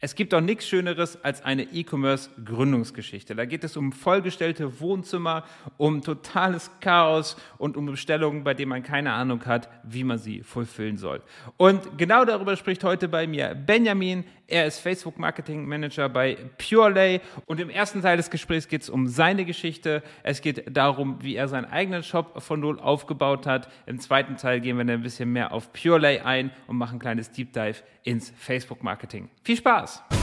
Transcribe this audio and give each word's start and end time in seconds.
Es 0.00 0.14
gibt 0.14 0.32
auch 0.32 0.40
nichts 0.40 0.68
Schöneres 0.68 1.24
als 1.24 1.44
eine 1.44 1.64
E-Commerce-Gründungsgeschichte. 1.64 3.34
Da 3.34 3.46
geht 3.46 3.64
es 3.64 3.76
um 3.76 3.90
vollgestellte 3.90 4.78
Wohnzimmer, 4.78 5.42
um 5.76 6.02
totales 6.02 6.70
Chaos 6.80 7.36
und 7.58 7.76
um 7.76 7.86
Bestellungen, 7.86 8.44
bei 8.44 8.54
denen 8.54 8.68
man 8.68 8.84
keine 8.84 9.12
Ahnung 9.12 9.44
hat, 9.44 9.68
wie 9.82 10.04
man 10.04 10.18
sie 10.18 10.44
fulfillen 10.44 10.98
soll. 10.98 11.20
Und 11.56 11.98
genau 11.98 12.24
darüber 12.24 12.56
spricht 12.56 12.84
heute 12.84 13.08
bei 13.08 13.26
mir 13.26 13.56
Benjamin. 13.56 14.22
Er 14.46 14.66
ist 14.66 14.78
Facebook 14.78 15.18
Marketing 15.18 15.66
Manager 15.66 16.08
bei 16.08 16.38
Purelay. 16.58 17.20
Und 17.46 17.58
im 17.58 17.68
ersten 17.68 18.00
Teil 18.00 18.16
des 18.16 18.30
Gesprächs 18.30 18.68
geht 18.68 18.82
es 18.82 18.90
um 18.90 19.08
seine 19.08 19.44
Geschichte. 19.44 20.04
Es 20.22 20.40
geht 20.42 20.76
darum, 20.76 21.18
wie 21.22 21.34
er 21.34 21.48
seinen 21.48 21.66
eigenen 21.66 22.04
Shop 22.04 22.40
von 22.40 22.60
Null 22.60 22.78
aufgebaut 22.78 23.48
hat. 23.48 23.68
Im 23.86 23.98
zweiten 23.98 24.36
Teil 24.36 24.60
gehen 24.60 24.78
wir 24.78 24.84
dann 24.84 25.00
ein 25.00 25.02
bisschen 25.02 25.32
mehr 25.32 25.50
auf 25.50 25.72
Purelay 25.72 26.20
ein 26.20 26.52
und 26.68 26.76
machen 26.76 26.96
ein 26.96 27.00
kleines 27.00 27.32
Deep 27.32 27.52
Dive 27.52 27.82
ins 28.04 28.32
Facebook 28.38 28.84
Marketing. 28.84 29.28
Viel 29.42 29.56
Spaß! 29.56 29.87
Spaß. 29.88 30.17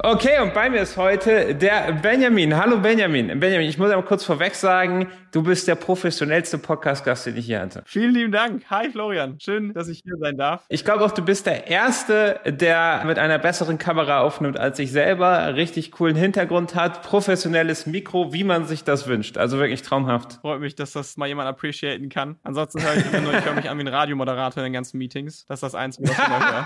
Okay, 0.00 0.40
und 0.40 0.54
bei 0.54 0.70
mir 0.70 0.82
ist 0.82 0.96
heute 0.96 1.56
der 1.56 1.92
Benjamin. 1.92 2.56
Hallo 2.56 2.78
Benjamin. 2.78 3.40
Benjamin, 3.40 3.68
ich 3.68 3.78
muss 3.78 3.90
einmal 3.90 4.04
kurz 4.04 4.24
vorweg 4.24 4.54
sagen, 4.54 5.08
du 5.32 5.42
bist 5.42 5.66
der 5.66 5.74
professionellste 5.74 6.56
Podcast-Gast, 6.58 7.26
den 7.26 7.36
ich 7.36 7.46
hier 7.46 7.60
hatte. 7.60 7.82
Vielen 7.84 8.14
lieben 8.14 8.30
Dank. 8.30 8.62
Hi 8.70 8.90
Florian. 8.90 9.40
Schön, 9.40 9.72
dass 9.72 9.88
ich 9.88 10.02
hier 10.04 10.16
sein 10.18 10.36
darf. 10.36 10.64
Ich 10.68 10.84
glaube 10.84 11.04
auch, 11.04 11.10
du 11.10 11.22
bist 11.22 11.46
der 11.46 11.66
Erste, 11.66 12.38
der 12.46 13.02
mit 13.06 13.18
einer 13.18 13.38
besseren 13.40 13.78
Kamera 13.78 14.20
aufnimmt 14.20 14.56
als 14.56 14.78
ich 14.78 14.92
selber, 14.92 15.56
richtig 15.56 15.90
coolen 15.90 16.16
Hintergrund 16.16 16.76
hat, 16.76 17.02
professionelles 17.02 17.86
Mikro, 17.86 18.32
wie 18.32 18.44
man 18.44 18.66
sich 18.66 18.84
das 18.84 19.08
wünscht. 19.08 19.36
Also 19.36 19.58
wirklich 19.58 19.82
traumhaft. 19.82 20.34
Freut 20.42 20.60
mich, 20.60 20.76
dass 20.76 20.92
das 20.92 21.16
mal 21.16 21.26
jemand 21.26 21.48
appreciaten 21.48 22.08
kann. 22.08 22.36
Ansonsten 22.44 22.82
höre 22.82 22.94
ich 22.94 23.06
immer 23.12 23.20
nur, 23.20 23.34
ich 23.34 23.44
höre 23.44 23.54
mich 23.54 23.68
an 23.68 23.76
wie 23.78 23.82
ein 23.82 23.88
Radiomoderator 23.88 24.62
in 24.62 24.68
den 24.68 24.74
ganzen 24.74 24.98
Meetings. 24.98 25.44
Das 25.46 25.56
ist 25.56 25.62
das 25.62 25.74
Einzige, 25.74 26.08
was 26.08 26.18
ich 26.18 26.28
höre. 26.28 26.64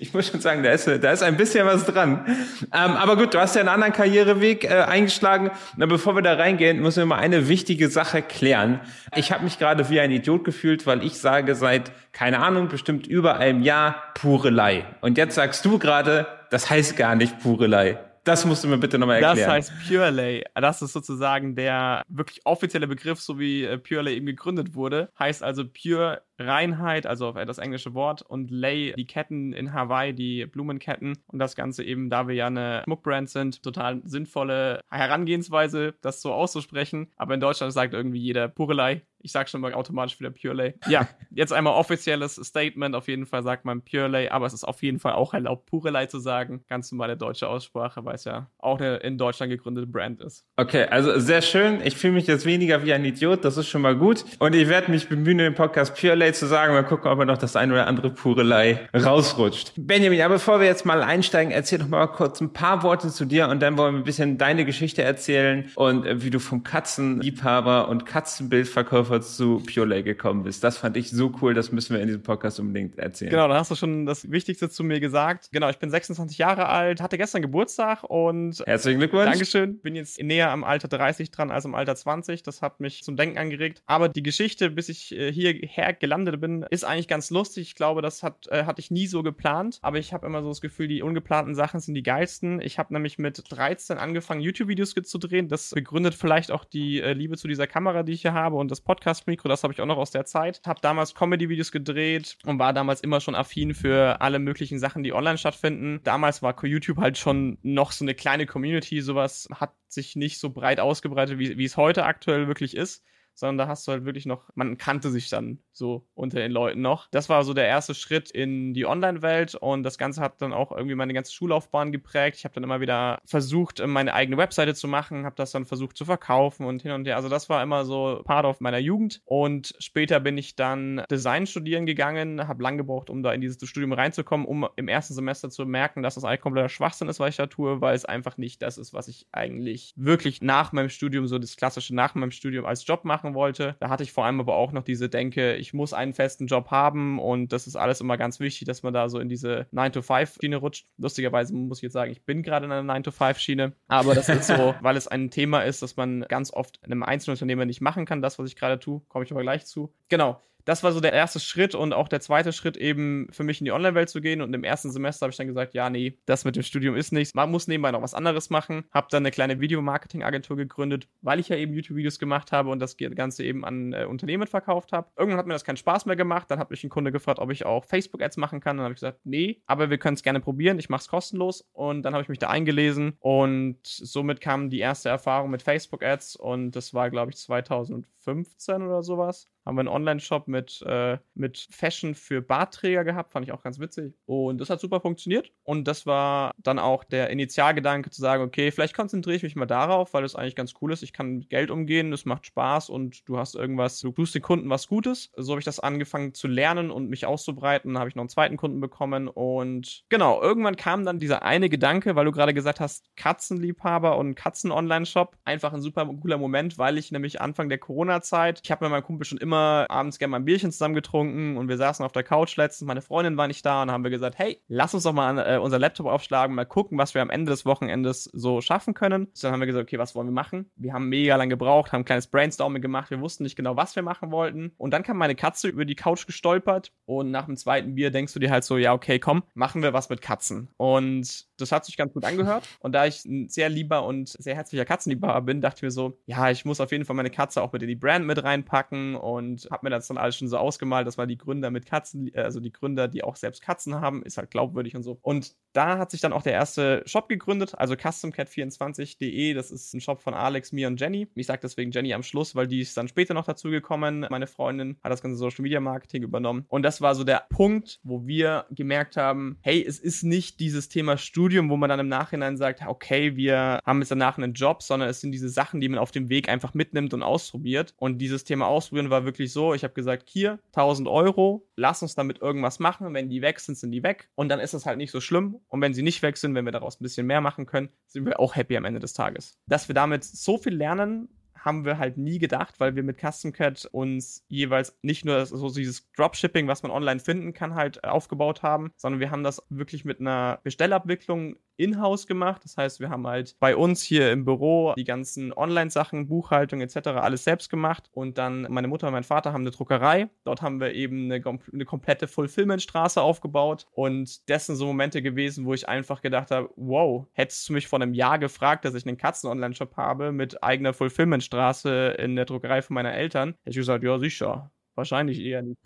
Ich 0.00 0.14
muss 0.14 0.28
schon 0.28 0.40
sagen, 0.40 0.62
da 0.62 0.70
ist, 0.70 0.86
da 0.86 1.10
ist 1.10 1.22
ein 1.22 1.36
bisschen 1.36 1.66
was 1.66 1.84
dran. 1.84 2.24
Ähm, 2.72 2.92
aber 2.92 3.16
gut, 3.16 3.34
du 3.34 3.38
hast 3.38 3.54
ja 3.54 3.60
einen 3.60 3.68
anderen 3.68 3.92
Karriereweg 3.92 4.64
äh, 4.64 4.82
eingeschlagen. 4.82 5.50
Na, 5.76 5.86
bevor 5.86 6.14
wir 6.14 6.22
da 6.22 6.34
reingehen, 6.34 6.80
müssen 6.80 6.98
wir 6.98 7.06
mal 7.06 7.18
eine 7.18 7.48
wichtige 7.48 7.88
Sache 7.88 8.22
klären. 8.22 8.80
Ich 9.14 9.32
habe 9.32 9.44
mich 9.44 9.58
gerade 9.58 9.88
wie 9.90 10.00
ein 10.00 10.10
Idiot 10.10 10.44
gefühlt, 10.44 10.86
weil 10.86 11.04
ich 11.04 11.18
sage 11.18 11.54
seit, 11.54 11.92
keine 12.12 12.40
Ahnung, 12.40 12.68
bestimmt 12.68 13.06
über 13.06 13.38
einem 13.38 13.62
Jahr 13.62 14.02
Purelei. 14.14 14.84
Und 15.00 15.18
jetzt 15.18 15.34
sagst 15.34 15.64
du 15.64 15.78
gerade, 15.78 16.26
das 16.50 16.70
heißt 16.70 16.96
gar 16.96 17.14
nicht 17.14 17.38
Purelei. 17.40 17.98
Das 18.26 18.44
musst 18.44 18.64
du 18.64 18.68
mir 18.68 18.78
bitte 18.78 18.98
nochmal 18.98 19.22
erklären. 19.22 19.36
Das 19.36 19.48
heißt 19.48 19.72
Purelay. 19.86 20.42
Das 20.56 20.82
ist 20.82 20.92
sozusagen 20.92 21.54
der 21.54 22.02
wirklich 22.08 22.40
offizielle 22.44 22.88
Begriff, 22.88 23.20
so 23.20 23.38
wie 23.38 23.62
äh, 23.62 23.78
Purelay 23.78 24.16
eben 24.16 24.26
gegründet 24.26 24.74
wurde. 24.74 25.10
Heißt 25.16 25.44
also 25.44 25.62
Pure 25.64 26.22
Reinheit, 26.38 27.06
also 27.06 27.32
das 27.32 27.58
englische 27.58 27.94
Wort, 27.94 28.22
und 28.22 28.50
Lay, 28.50 28.92
die 28.96 29.06
Ketten 29.06 29.52
in 29.52 29.72
Hawaii, 29.72 30.12
die 30.12 30.46
Blumenketten. 30.46 31.18
Und 31.26 31.38
das 31.38 31.56
Ganze 31.56 31.84
eben, 31.84 32.10
da 32.10 32.28
wir 32.28 32.34
ja 32.34 32.46
eine 32.46 32.82
Schmuckbrand 32.84 33.28
sind, 33.30 33.62
total 33.62 34.00
sinnvolle 34.04 34.80
Herangehensweise, 34.90 35.94
das 36.00 36.22
so 36.22 36.32
auszusprechen. 36.32 37.08
Aber 37.16 37.34
in 37.34 37.40
Deutschland 37.40 37.72
sagt 37.72 37.94
irgendwie 37.94 38.20
jeder 38.20 38.48
Purelei. 38.48 39.02
Ich 39.18 39.32
sag 39.32 39.48
schon 39.48 39.60
mal 39.60 39.74
automatisch 39.74 40.20
wieder 40.20 40.30
Purelay. 40.30 40.74
Ja, 40.86 41.08
jetzt 41.30 41.52
einmal 41.52 41.72
offizielles 41.74 42.36
Statement. 42.36 42.94
Auf 42.94 43.08
jeden 43.08 43.26
Fall 43.26 43.42
sagt 43.42 43.64
man 43.64 43.82
Purelay, 43.82 44.28
aber 44.28 44.46
es 44.46 44.52
ist 44.52 44.62
auf 44.62 44.82
jeden 44.82 45.00
Fall 45.00 45.14
auch 45.14 45.34
erlaubt, 45.34 45.66
Purelei 45.66 46.06
zu 46.06 46.20
sagen. 46.20 46.64
Ganz 46.68 46.92
normale 46.92 47.16
deutsche 47.16 47.48
Aussprache, 47.48 48.04
weil 48.04 48.14
es 48.14 48.24
ja 48.24 48.48
auch 48.58 48.78
eine 48.78 48.96
in 48.98 49.18
Deutschland 49.18 49.50
gegründete 49.50 49.88
Brand 49.88 50.20
ist. 50.20 50.44
Okay, 50.56 50.84
also 50.84 51.18
sehr 51.18 51.42
schön. 51.42 51.80
Ich 51.84 51.96
fühle 51.96 52.12
mich 52.12 52.28
jetzt 52.28 52.46
weniger 52.46 52.84
wie 52.84 52.92
ein 52.92 53.04
Idiot. 53.04 53.44
Das 53.44 53.56
ist 53.56 53.66
schon 53.66 53.82
mal 53.82 53.96
gut. 53.96 54.24
Und 54.38 54.54
ich 54.54 54.68
werde 54.68 54.92
mich 54.92 55.08
bemühen, 55.08 55.38
den 55.38 55.54
Podcast 55.54 55.94
Purelay 56.26 56.32
zu 56.32 56.46
sagen. 56.46 56.72
Mal 56.72 56.82
gucken, 56.82 57.10
ob 57.10 57.18
er 57.18 57.24
noch 57.24 57.38
das 57.38 57.56
ein 57.56 57.70
oder 57.70 57.86
andere 57.86 58.10
Purelei 58.10 58.88
rausrutscht. 58.94 59.72
Benjamin, 59.76 60.20
aber 60.22 60.34
bevor 60.34 60.60
wir 60.60 60.66
jetzt 60.66 60.84
mal 60.84 61.02
einsteigen, 61.02 61.52
erzähl 61.52 61.78
doch 61.78 61.88
mal 61.88 62.06
kurz 62.06 62.40
ein 62.40 62.52
paar 62.52 62.82
Worte 62.82 63.10
zu 63.10 63.24
dir 63.24 63.48
und 63.48 63.60
dann 63.60 63.76
wollen 63.76 63.94
wir 63.94 64.00
ein 64.00 64.04
bisschen 64.04 64.38
deine 64.38 64.64
Geschichte 64.64 65.02
erzählen 65.02 65.70
und 65.74 66.04
äh, 66.04 66.22
wie 66.22 66.30
du 66.30 66.38
vom 66.38 66.62
Katzenliebhaber 66.62 67.88
und 67.88 68.06
Katzenbildverkäufer 68.06 69.20
zu 69.20 69.62
Purelay 69.72 70.02
gekommen 70.02 70.42
bist. 70.42 70.64
Das 70.64 70.78
fand 70.78 70.96
ich 70.96 71.10
so 71.10 71.32
cool, 71.40 71.54
das 71.54 71.72
müssen 71.72 71.94
wir 71.94 72.00
in 72.00 72.08
diesem 72.08 72.22
Podcast 72.22 72.60
unbedingt 72.60 72.98
erzählen. 72.98 73.30
Genau, 73.30 73.48
da 73.48 73.58
hast 73.58 73.70
du 73.70 73.74
schon 73.74 74.06
das 74.06 74.30
Wichtigste 74.30 74.68
zu 74.68 74.84
mir 74.84 75.00
gesagt. 75.00 75.48
Genau, 75.52 75.68
ich 75.68 75.78
bin 75.78 75.90
26 75.90 76.38
Jahre 76.38 76.68
alt, 76.68 77.00
hatte 77.00 77.18
gestern 77.18 77.42
Geburtstag 77.42 78.02
und 78.04 78.62
herzlichen 78.66 78.98
Glückwunsch. 78.98 79.30
Dankeschön. 79.30 79.78
Bin 79.80 79.94
jetzt 79.94 80.20
näher 80.20 80.50
am 80.50 80.64
Alter 80.64 80.88
30 80.88 81.30
dran 81.30 81.50
als 81.50 81.64
am 81.64 81.74
Alter 81.74 81.94
20. 81.94 82.42
Das 82.42 82.62
hat 82.62 82.80
mich 82.80 83.02
zum 83.02 83.16
Denken 83.16 83.38
angeregt. 83.38 83.82
Aber 83.86 84.08
die 84.08 84.22
Geschichte, 84.22 84.70
bis 84.70 84.88
ich 84.88 85.14
äh, 85.14 85.32
hierher 85.32 85.92
gelandet 85.92 86.15
bin, 86.24 86.64
ist 86.70 86.84
eigentlich 86.84 87.08
ganz 87.08 87.30
lustig. 87.30 87.68
Ich 87.68 87.74
glaube, 87.74 88.02
das 88.02 88.22
hat, 88.22 88.46
äh, 88.48 88.64
hatte 88.64 88.80
ich 88.80 88.90
nie 88.90 89.06
so 89.06 89.22
geplant. 89.22 89.78
Aber 89.82 89.98
ich 89.98 90.12
habe 90.12 90.26
immer 90.26 90.42
so 90.42 90.48
das 90.48 90.60
Gefühl, 90.60 90.88
die 90.88 91.02
ungeplanten 91.02 91.54
Sachen 91.54 91.80
sind 91.80 91.94
die 91.94 92.02
geilsten. 92.02 92.60
Ich 92.60 92.78
habe 92.78 92.92
nämlich 92.92 93.18
mit 93.18 93.42
13 93.48 93.98
angefangen, 93.98 94.40
YouTube-Videos 94.40 94.94
zu 94.94 95.18
drehen. 95.18 95.48
Das 95.48 95.70
begründet 95.70 96.14
vielleicht 96.14 96.50
auch 96.50 96.64
die 96.64 97.00
äh, 97.00 97.12
Liebe 97.12 97.36
zu 97.36 97.48
dieser 97.48 97.66
Kamera, 97.66 98.02
die 98.02 98.12
ich 98.12 98.22
hier 98.22 98.32
habe 98.32 98.56
und 98.56 98.70
das 98.70 98.80
Podcast 98.80 99.06
Podcast-Mikro, 99.06 99.48
das 99.48 99.62
habe 99.62 99.72
ich 99.72 99.80
auch 99.80 99.86
noch 99.86 99.98
aus 99.98 100.10
der 100.10 100.24
Zeit. 100.24 100.60
Habe 100.66 100.80
damals 100.80 101.14
Comedy-Videos 101.14 101.70
gedreht 101.70 102.38
und 102.44 102.58
war 102.58 102.72
damals 102.72 103.00
immer 103.00 103.20
schon 103.20 103.34
affin 103.34 103.74
für 103.74 104.20
alle 104.20 104.38
möglichen 104.38 104.78
Sachen, 104.78 105.02
die 105.02 105.12
online 105.12 105.38
stattfinden. 105.38 106.00
Damals 106.04 106.42
war 106.42 106.56
YouTube 106.64 106.98
halt 106.98 107.18
schon 107.18 107.58
noch 107.62 107.92
so 107.92 108.04
eine 108.04 108.14
kleine 108.14 108.46
Community, 108.46 109.00
sowas 109.00 109.48
hat 109.54 109.74
sich 109.88 110.16
nicht 110.16 110.38
so 110.38 110.50
breit 110.50 110.80
ausgebreitet, 110.80 111.38
wie, 111.38 111.56
wie 111.56 111.64
es 111.64 111.76
heute 111.76 112.04
aktuell 112.04 112.48
wirklich 112.48 112.76
ist 112.76 113.04
sondern 113.38 113.58
da 113.58 113.68
hast 113.68 113.86
du 113.86 113.92
halt 113.92 114.06
wirklich 114.06 114.24
noch, 114.24 114.48
man 114.54 114.78
kannte 114.78 115.10
sich 115.10 115.28
dann 115.28 115.58
so 115.76 116.06
unter 116.14 116.38
den 116.38 116.52
Leuten 116.52 116.80
noch. 116.80 117.08
Das 117.10 117.28
war 117.28 117.44
so 117.44 117.54
der 117.54 117.66
erste 117.66 117.94
Schritt 117.94 118.30
in 118.30 118.74
die 118.74 118.86
Online-Welt 118.86 119.54
und 119.54 119.82
das 119.82 119.98
Ganze 119.98 120.20
hat 120.20 120.40
dann 120.40 120.52
auch 120.52 120.72
irgendwie 120.72 120.94
meine 120.94 121.12
ganze 121.12 121.32
Schullaufbahn 121.32 121.92
geprägt. 121.92 122.38
Ich 122.38 122.44
habe 122.44 122.54
dann 122.54 122.64
immer 122.64 122.80
wieder 122.80 123.20
versucht, 123.24 123.84
meine 123.86 124.14
eigene 124.14 124.36
Webseite 124.36 124.74
zu 124.74 124.88
machen, 124.88 125.24
habe 125.24 125.36
das 125.36 125.50
dann 125.50 125.66
versucht 125.66 125.96
zu 125.96 126.04
verkaufen 126.04 126.64
und 126.66 126.82
hin 126.82 126.92
und 126.92 127.06
her. 127.06 127.16
Also 127.16 127.28
das 127.28 127.48
war 127.48 127.62
immer 127.62 127.84
so 127.84 128.22
Part 128.24 128.46
of 128.46 128.60
meiner 128.60 128.78
Jugend 128.78 129.20
und 129.24 129.74
später 129.78 130.20
bin 130.20 130.38
ich 130.38 130.56
dann 130.56 131.02
Design 131.10 131.46
studieren 131.46 131.86
gegangen, 131.86 132.48
habe 132.48 132.62
lang 132.62 132.78
gebraucht, 132.78 133.10
um 133.10 133.22
da 133.22 133.32
in 133.32 133.40
dieses 133.40 133.58
Studium 133.68 133.92
reinzukommen, 133.92 134.46
um 134.46 134.68
im 134.76 134.88
ersten 134.88 135.14
Semester 135.14 135.50
zu 135.50 135.66
merken, 135.66 136.02
dass 136.02 136.14
das 136.14 136.24
eigentlich 136.24 136.40
kompletter 136.40 136.68
Schwachsinn 136.68 137.08
ist, 137.08 137.20
was 137.20 137.30
ich 137.30 137.36
da 137.36 137.46
tue, 137.46 137.80
weil 137.80 137.94
es 137.94 138.04
einfach 138.04 138.36
nicht 138.36 138.62
das 138.62 138.78
ist, 138.78 138.94
was 138.94 139.08
ich 139.08 139.26
eigentlich 139.32 139.92
wirklich 139.96 140.42
nach 140.42 140.72
meinem 140.72 140.88
Studium, 140.88 141.26
so 141.26 141.38
das 141.38 141.56
klassische 141.56 141.94
nach 141.94 142.14
meinem 142.14 142.30
Studium 142.30 142.64
als 142.64 142.86
Job 142.86 143.04
mache 143.04 143.16
machen 143.16 143.34
wollte. 143.34 143.76
Da 143.80 143.88
hatte 143.88 144.02
ich 144.02 144.12
vor 144.12 144.24
allem 144.24 144.40
aber 144.40 144.56
auch 144.56 144.72
noch 144.72 144.82
diese 144.82 145.08
Denke, 145.08 145.56
ich 145.56 145.65
muss 145.74 145.92
einen 145.92 146.14
festen 146.14 146.46
Job 146.46 146.70
haben 146.70 147.18
und 147.18 147.52
das 147.52 147.66
ist 147.66 147.76
alles 147.76 148.00
immer 148.00 148.16
ganz 148.16 148.40
wichtig, 148.40 148.66
dass 148.66 148.82
man 148.82 148.94
da 148.94 149.08
so 149.08 149.18
in 149.18 149.28
diese 149.28 149.66
9-to-5-Schiene 149.72 150.56
rutscht. 150.56 150.86
Lustigerweise 150.98 151.54
muss 151.54 151.78
ich 151.78 151.82
jetzt 151.82 151.92
sagen, 151.92 152.12
ich 152.12 152.24
bin 152.24 152.42
gerade 152.42 152.66
in 152.66 152.72
einer 152.72 152.94
9-to-5-Schiene, 152.94 153.72
aber 153.88 154.14
das 154.14 154.28
ist 154.28 154.46
so, 154.46 154.74
weil 154.80 154.96
es 154.96 155.08
ein 155.08 155.30
Thema 155.30 155.62
ist, 155.62 155.82
das 155.82 155.96
man 155.96 156.22
ganz 156.22 156.52
oft 156.52 156.78
in 156.84 156.92
einem 156.92 157.02
Einzelunternehmer 157.02 157.64
nicht 157.64 157.80
machen 157.80 158.04
kann. 158.04 158.22
Das, 158.22 158.38
was 158.38 158.48
ich 158.48 158.56
gerade 158.56 158.78
tue, 158.78 159.02
komme 159.08 159.24
ich 159.24 159.32
aber 159.32 159.42
gleich 159.42 159.66
zu. 159.66 159.92
Genau 160.08 160.40
das 160.66 160.82
war 160.82 160.92
so 160.92 161.00
der 161.00 161.12
erste 161.12 161.38
Schritt 161.38 161.76
und 161.76 161.92
auch 161.92 162.08
der 162.08 162.20
zweite 162.20 162.52
Schritt 162.52 162.76
eben 162.76 163.28
für 163.30 163.44
mich 163.44 163.60
in 163.60 163.64
die 163.64 163.72
Online-Welt 163.72 164.08
zu 164.08 164.20
gehen. 164.20 164.42
Und 164.42 164.52
im 164.52 164.64
ersten 164.64 164.90
Semester 164.90 165.24
habe 165.24 165.30
ich 165.30 165.36
dann 165.36 165.46
gesagt, 165.46 165.74
ja, 165.74 165.88
nee, 165.88 166.18
das 166.26 166.44
mit 166.44 166.56
dem 166.56 166.64
Studium 166.64 166.96
ist 166.96 167.12
nichts. 167.12 167.34
Man 167.34 167.52
muss 167.52 167.68
nebenbei 167.68 167.92
noch 167.92 168.02
was 168.02 168.14
anderes 168.14 168.50
machen. 168.50 168.84
Habe 168.90 169.06
dann 169.10 169.22
eine 169.22 169.30
kleine 169.30 169.60
Videomarketing-Agentur 169.60 170.56
gegründet, 170.56 171.08
weil 171.22 171.38
ich 171.38 171.48
ja 171.48 171.56
eben 171.56 171.72
YouTube-Videos 171.72 172.18
gemacht 172.18 172.50
habe 172.50 172.70
und 172.70 172.80
das 172.80 172.96
Ganze 172.96 173.44
eben 173.44 173.64
an 173.64 173.92
äh, 173.92 174.06
Unternehmen 174.06 174.48
verkauft 174.48 174.92
habe. 174.92 175.08
Irgendwann 175.16 175.38
hat 175.38 175.46
mir 175.46 175.52
das 175.52 175.64
keinen 175.64 175.76
Spaß 175.76 176.04
mehr 176.06 176.16
gemacht. 176.16 176.50
Dann 176.50 176.58
hat 176.58 176.70
mich 176.70 176.82
ein 176.82 176.90
Kunde 176.90 177.12
gefragt, 177.12 177.38
ob 177.38 177.52
ich 177.52 177.64
auch 177.64 177.84
Facebook-Ads 177.84 178.36
machen 178.36 178.58
kann. 178.58 178.76
Dann 178.76 178.84
habe 178.84 178.92
ich 178.92 179.00
gesagt, 179.00 179.20
nee, 179.22 179.62
aber 179.66 179.88
wir 179.88 179.98
können 179.98 180.14
es 180.14 180.24
gerne 180.24 180.40
probieren. 180.40 180.80
Ich 180.80 180.88
mache 180.88 181.02
es 181.02 181.08
kostenlos. 181.08 181.64
Und 181.74 182.02
dann 182.02 182.12
habe 182.12 182.24
ich 182.24 182.28
mich 182.28 182.40
da 182.40 182.48
eingelesen 182.48 183.16
und 183.20 183.78
somit 183.84 184.40
kam 184.40 184.68
die 184.68 184.80
erste 184.80 185.10
Erfahrung 185.10 185.50
mit 185.50 185.62
Facebook-Ads 185.62 186.34
und 186.34 186.72
das 186.72 186.92
war, 186.92 187.08
glaube 187.10 187.30
ich, 187.30 187.36
2015 187.36 188.82
oder 188.82 189.04
sowas 189.04 189.48
haben 189.66 189.74
wir 189.74 189.80
einen 189.80 189.88
Online-Shop 189.88 190.46
mit, 190.46 190.80
äh, 190.86 191.18
mit 191.34 191.66
Fashion 191.70 192.14
für 192.14 192.40
Bartträger 192.40 193.02
gehabt, 193.02 193.32
fand 193.32 193.44
ich 193.44 193.52
auch 193.52 193.62
ganz 193.62 193.80
witzig. 193.80 194.14
Und 194.24 194.60
das 194.60 194.70
hat 194.70 194.80
super 194.80 195.00
funktioniert. 195.00 195.50
Und 195.64 195.88
das 195.88 196.06
war 196.06 196.52
dann 196.56 196.78
auch 196.78 197.02
der 197.02 197.30
Initialgedanke 197.30 198.10
zu 198.10 198.20
sagen, 198.20 198.44
okay, 198.44 198.70
vielleicht 198.70 198.94
konzentriere 198.94 199.36
ich 199.36 199.42
mich 199.42 199.56
mal 199.56 199.66
darauf, 199.66 200.14
weil 200.14 200.22
das 200.22 200.36
eigentlich 200.36 200.54
ganz 200.54 200.74
cool 200.80 200.92
ist. 200.92 201.02
Ich 201.02 201.12
kann 201.12 201.38
mit 201.38 201.50
Geld 201.50 201.72
umgehen, 201.72 202.12
das 202.12 202.24
macht 202.24 202.46
Spaß 202.46 202.90
und 202.90 203.28
du 203.28 203.38
hast 203.38 203.56
irgendwas, 203.56 203.98
du 204.00 204.12
tust 204.12 204.36
den 204.36 204.42
Kunden 204.42 204.70
was 204.70 204.86
Gutes. 204.86 205.32
So 205.36 205.52
habe 205.52 205.60
ich 205.60 205.64
das 205.64 205.80
angefangen 205.80 206.32
zu 206.32 206.46
lernen 206.46 206.92
und 206.92 207.10
mich 207.10 207.26
auszubreiten. 207.26 207.92
Dann 207.92 207.98
habe 207.98 208.08
ich 208.08 208.14
noch 208.14 208.22
einen 208.22 208.28
zweiten 208.28 208.56
Kunden 208.56 208.80
bekommen. 208.80 209.26
Und 209.26 210.04
genau, 210.08 210.40
irgendwann 210.40 210.76
kam 210.76 211.04
dann 211.04 211.18
dieser 211.18 211.42
eine 211.42 211.68
Gedanke, 211.68 212.14
weil 212.14 212.24
du 212.24 212.32
gerade 212.32 212.54
gesagt 212.54 212.78
hast, 212.78 213.04
Katzenliebhaber 213.16 214.16
und 214.16 214.36
Katzen-Online-Shop. 214.36 215.36
Einfach 215.44 215.72
ein 215.72 215.82
super 215.82 216.06
cooler 216.22 216.38
Moment, 216.38 216.78
weil 216.78 216.98
ich 216.98 217.10
nämlich 217.10 217.40
Anfang 217.40 217.68
der 217.68 217.78
Corona-Zeit, 217.78 218.60
ich 218.62 218.70
habe 218.70 218.84
mit 218.84 218.92
meinem 218.92 219.02
Kumpel 219.02 219.24
schon 219.24 219.38
immer 219.38 219.55
immer 219.56 219.86
abends 219.88 220.18
gerne 220.18 220.30
mal 220.32 220.38
ein 220.38 220.44
Bierchen 220.44 220.70
zusammen 220.70 220.94
getrunken 220.94 221.56
und 221.56 221.68
wir 221.68 221.76
saßen 221.76 222.04
auf 222.04 222.12
der 222.12 222.22
Couch 222.22 222.56
letztens. 222.56 222.86
Meine 222.86 223.02
Freundin 223.02 223.36
war 223.36 223.46
nicht 223.46 223.64
da 223.64 223.82
und 223.82 223.90
haben 223.90 224.04
wir 224.04 224.10
gesagt, 224.10 224.38
hey, 224.38 224.60
lass 224.68 224.94
uns 224.94 225.04
doch 225.04 225.12
mal 225.12 225.38
äh, 225.38 225.58
unser 225.58 225.78
Laptop 225.78 226.06
aufschlagen, 226.06 226.54
mal 226.54 226.66
gucken, 226.66 226.98
was 226.98 227.14
wir 227.14 227.22
am 227.22 227.30
Ende 227.30 227.50
des 227.50 227.64
Wochenendes 227.64 228.24
so 228.24 228.60
schaffen 228.60 228.94
können. 228.94 229.28
Dann 229.40 229.52
haben 229.52 229.60
wir 229.60 229.66
gesagt, 229.66 229.84
okay, 229.84 229.98
was 229.98 230.14
wollen 230.14 230.28
wir 230.28 230.32
machen? 230.32 230.70
Wir 230.76 230.92
haben 230.92 231.08
mega 231.08 231.36
lang 231.36 231.48
gebraucht, 231.48 231.92
haben 231.92 232.02
ein 232.02 232.04
kleines 232.04 232.26
Brainstorming 232.26 232.82
gemacht. 232.82 233.10
Wir 233.10 233.20
wussten 233.20 233.44
nicht 233.44 233.56
genau, 233.56 233.76
was 233.76 233.96
wir 233.96 234.02
machen 234.02 234.30
wollten. 234.30 234.72
Und 234.76 234.90
dann 234.92 235.02
kam 235.02 235.16
meine 235.16 235.34
Katze 235.34 235.68
über 235.68 235.84
die 235.84 235.96
Couch 235.96 236.26
gestolpert 236.26 236.92
und 237.06 237.30
nach 237.30 237.46
dem 237.46 237.56
zweiten 237.56 237.94
Bier 237.94 238.10
denkst 238.10 238.32
du 238.34 238.38
dir 238.38 238.50
halt 238.50 238.64
so, 238.64 238.76
ja, 238.76 238.92
okay, 238.92 239.18
komm, 239.18 239.42
machen 239.54 239.82
wir 239.82 239.92
was 239.92 240.08
mit 240.08 240.20
Katzen. 240.20 240.68
Und 240.76 241.46
das 241.56 241.72
hat 241.72 241.84
sich 241.84 241.96
ganz 241.96 242.12
gut 242.12 242.24
angehört. 242.24 242.68
Und 242.80 242.92
da 242.92 243.06
ich 243.06 243.24
ein 243.24 243.48
sehr 243.48 243.68
lieber 243.68 244.04
und 244.04 244.28
sehr 244.28 244.54
herzlicher 244.54 244.84
Katzenliebhaber 244.84 245.42
bin, 245.42 245.60
dachte 245.60 245.78
ich 245.78 245.82
mir 245.82 245.90
so, 245.90 246.18
ja, 246.26 246.50
ich 246.50 246.64
muss 246.64 246.80
auf 246.80 246.92
jeden 246.92 247.04
Fall 247.04 247.16
meine 247.16 247.30
Katze 247.30 247.62
auch 247.62 247.72
mit 247.72 247.82
in 247.82 247.88
die 247.88 247.96
Brand 247.96 248.26
mit 248.26 248.42
reinpacken 248.42 249.14
und 249.14 249.68
habe 249.70 249.86
mir 249.86 249.90
das 249.90 250.08
dann 250.08 250.18
alles 250.18 250.36
schon 250.36 250.48
so 250.48 250.58
ausgemalt, 250.58 251.06
dass 251.06 251.16
man 251.16 251.28
die 251.28 251.38
Gründer 251.38 251.70
mit 251.70 251.86
Katzen, 251.86 252.32
äh, 252.34 252.40
also 252.40 252.60
die 252.60 252.72
Gründer, 252.72 253.08
die 253.08 253.24
auch 253.24 253.36
selbst 253.36 253.62
Katzen 253.62 254.00
haben, 254.00 254.22
ist 254.22 254.38
halt 254.38 254.50
glaubwürdig 254.50 254.96
und 254.96 255.02
so. 255.02 255.18
Und 255.22 255.54
da 255.72 255.98
hat 255.98 256.10
sich 256.10 256.20
dann 256.20 256.32
auch 256.32 256.42
der 256.42 256.52
erste 256.52 257.02
Shop 257.06 257.28
gegründet, 257.28 257.74
also 257.76 257.94
customcat24.de. 257.94 259.54
Das 259.54 259.70
ist 259.70 259.94
ein 259.94 260.00
Shop 260.00 260.22
von 260.22 260.34
Alex, 260.34 260.72
mir 260.72 260.88
und 260.88 261.00
Jenny. 261.00 261.28
Ich 261.34 261.46
sage 261.46 261.60
deswegen 261.62 261.90
Jenny 261.90 262.14
am 262.14 262.22
Schluss, 262.22 262.54
weil 262.54 262.66
die 262.66 262.80
ist 262.80 262.96
dann 262.96 263.08
später 263.08 263.34
noch 263.34 263.44
dazugekommen. 263.44 264.26
Meine 264.30 264.46
Freundin 264.46 264.96
hat 265.02 265.12
das 265.12 265.22
ganze 265.22 265.36
Social 265.36 265.62
Media 265.62 265.80
Marketing 265.80 266.22
übernommen. 266.22 266.64
Und 266.68 266.82
das 266.82 267.00
war 267.00 267.14
so 267.14 267.24
der 267.24 267.46
Punkt, 267.50 268.00
wo 268.02 268.26
wir 268.26 268.66
gemerkt 268.70 269.16
haben, 269.16 269.58
hey, 269.60 269.84
es 269.86 269.98
ist 269.98 270.22
nicht 270.22 270.60
dieses 270.60 270.88
Thema 270.88 271.18
Studium, 271.18 271.45
wo 271.70 271.76
man 271.76 271.88
dann 271.88 272.00
im 272.00 272.08
Nachhinein 272.08 272.56
sagt, 272.56 272.82
okay, 272.86 273.36
wir 273.36 273.80
haben 273.84 274.00
jetzt 274.00 274.10
danach 274.10 274.38
einen 274.38 274.52
Job, 274.52 274.82
sondern 274.82 275.08
es 275.08 275.20
sind 275.20 275.32
diese 275.32 275.48
Sachen, 275.48 275.80
die 275.80 275.88
man 275.88 275.98
auf 275.98 276.10
dem 276.10 276.28
Weg 276.28 276.48
einfach 276.48 276.74
mitnimmt 276.74 277.14
und 277.14 277.22
ausprobiert. 277.22 277.94
Und 277.96 278.18
dieses 278.18 278.44
Thema 278.44 278.66
Ausprobieren 278.66 279.10
war 279.10 279.24
wirklich 279.24 279.52
so, 279.52 279.74
ich 279.74 279.84
habe 279.84 279.94
gesagt, 279.94 280.28
hier, 280.28 280.58
1000 280.74 281.08
Euro, 281.08 281.66
lass 281.76 282.02
uns 282.02 282.14
damit 282.14 282.40
irgendwas 282.40 282.78
machen. 282.78 283.14
Wenn 283.14 283.28
die 283.28 283.42
weg 283.42 283.60
sind, 283.60 283.78
sind 283.78 283.92
die 283.92 284.02
weg. 284.02 284.28
Und 284.34 284.48
dann 284.48 284.60
ist 284.60 284.74
es 284.74 284.86
halt 284.86 284.98
nicht 284.98 285.10
so 285.10 285.20
schlimm. 285.20 285.60
Und 285.68 285.80
wenn 285.80 285.94
sie 285.94 286.02
nicht 286.02 286.22
weg 286.22 286.36
sind, 286.36 286.54
wenn 286.54 286.64
wir 286.64 286.72
daraus 286.72 287.00
ein 287.00 287.04
bisschen 287.04 287.26
mehr 287.26 287.40
machen 287.40 287.66
können, 287.66 287.88
sind 288.06 288.26
wir 288.26 288.40
auch 288.40 288.56
happy 288.56 288.76
am 288.76 288.84
Ende 288.84 289.00
des 289.00 289.12
Tages. 289.12 289.58
Dass 289.66 289.88
wir 289.88 289.94
damit 289.94 290.24
so 290.24 290.58
viel 290.58 290.74
lernen, 290.74 291.28
haben 291.66 291.84
wir 291.84 291.98
halt 291.98 292.16
nie 292.16 292.38
gedacht, 292.38 292.80
weil 292.80 292.96
wir 292.96 293.02
mit 293.02 293.18
Custom 293.20 293.52
Cat 293.52 293.86
uns 293.92 294.44
jeweils 294.48 294.96
nicht 295.02 295.24
nur 295.24 295.44
so 295.44 295.68
dieses 295.68 296.10
Dropshipping, 296.12 296.68
was 296.68 296.82
man 296.82 296.92
online 296.92 297.20
finden 297.20 297.52
kann, 297.52 297.74
halt 297.74 298.04
aufgebaut 298.04 298.62
haben, 298.62 298.92
sondern 298.96 299.20
wir 299.20 299.30
haben 299.30 299.42
das 299.42 299.62
wirklich 299.68 300.04
mit 300.04 300.20
einer 300.20 300.60
Bestellabwicklung 300.62 301.56
in-house 301.76 302.26
gemacht. 302.26 302.62
Das 302.64 302.76
heißt, 302.76 303.00
wir 303.00 303.10
haben 303.10 303.26
halt 303.26 303.56
bei 303.60 303.76
uns 303.76 304.02
hier 304.02 304.32
im 304.32 304.44
Büro 304.44 304.94
die 304.96 305.04
ganzen 305.04 305.52
Online-Sachen, 305.52 306.28
Buchhaltung 306.28 306.80
etc. 306.80 307.08
alles 307.08 307.44
selbst 307.44 307.70
gemacht. 307.70 308.10
Und 308.12 308.38
dann 308.38 308.66
meine 308.70 308.88
Mutter 308.88 309.06
und 309.06 309.12
mein 309.12 309.24
Vater 309.24 309.52
haben 309.52 309.62
eine 309.62 309.70
Druckerei. 309.70 310.28
Dort 310.44 310.62
haben 310.62 310.80
wir 310.80 310.92
eben 310.92 311.30
eine, 311.30 311.42
eine 311.72 311.84
komplette 311.84 312.26
Fulfillment-Straße 312.28 313.20
aufgebaut. 313.20 313.86
Und 313.92 314.48
das 314.48 314.66
sind 314.66 314.76
so 314.76 314.86
Momente 314.86 315.22
gewesen, 315.22 315.64
wo 315.66 315.74
ich 315.74 315.88
einfach 315.88 316.22
gedacht 316.22 316.50
habe, 316.50 316.70
wow, 316.76 317.26
hättest 317.32 317.68
du 317.68 317.72
mich 317.72 317.86
vor 317.86 318.00
einem 318.00 318.14
Jahr 318.14 318.38
gefragt, 318.38 318.84
dass 318.84 318.94
ich 318.94 319.06
einen 319.06 319.16
Katzen-Online-Shop 319.16 319.96
habe 319.96 320.32
mit 320.32 320.62
eigener 320.62 320.94
Fulfillment-Straße 320.94 322.16
in 322.18 322.36
der 322.36 322.44
Druckerei 322.44 322.82
von 322.82 322.94
meiner 322.94 323.14
Eltern, 323.14 323.50
hätte 323.60 323.70
ich 323.70 323.76
gesagt, 323.76 324.04
ja, 324.04 324.18
sicher. 324.18 324.70
Wahrscheinlich 324.96 325.38
eher 325.40 325.60
nicht. 325.60 325.78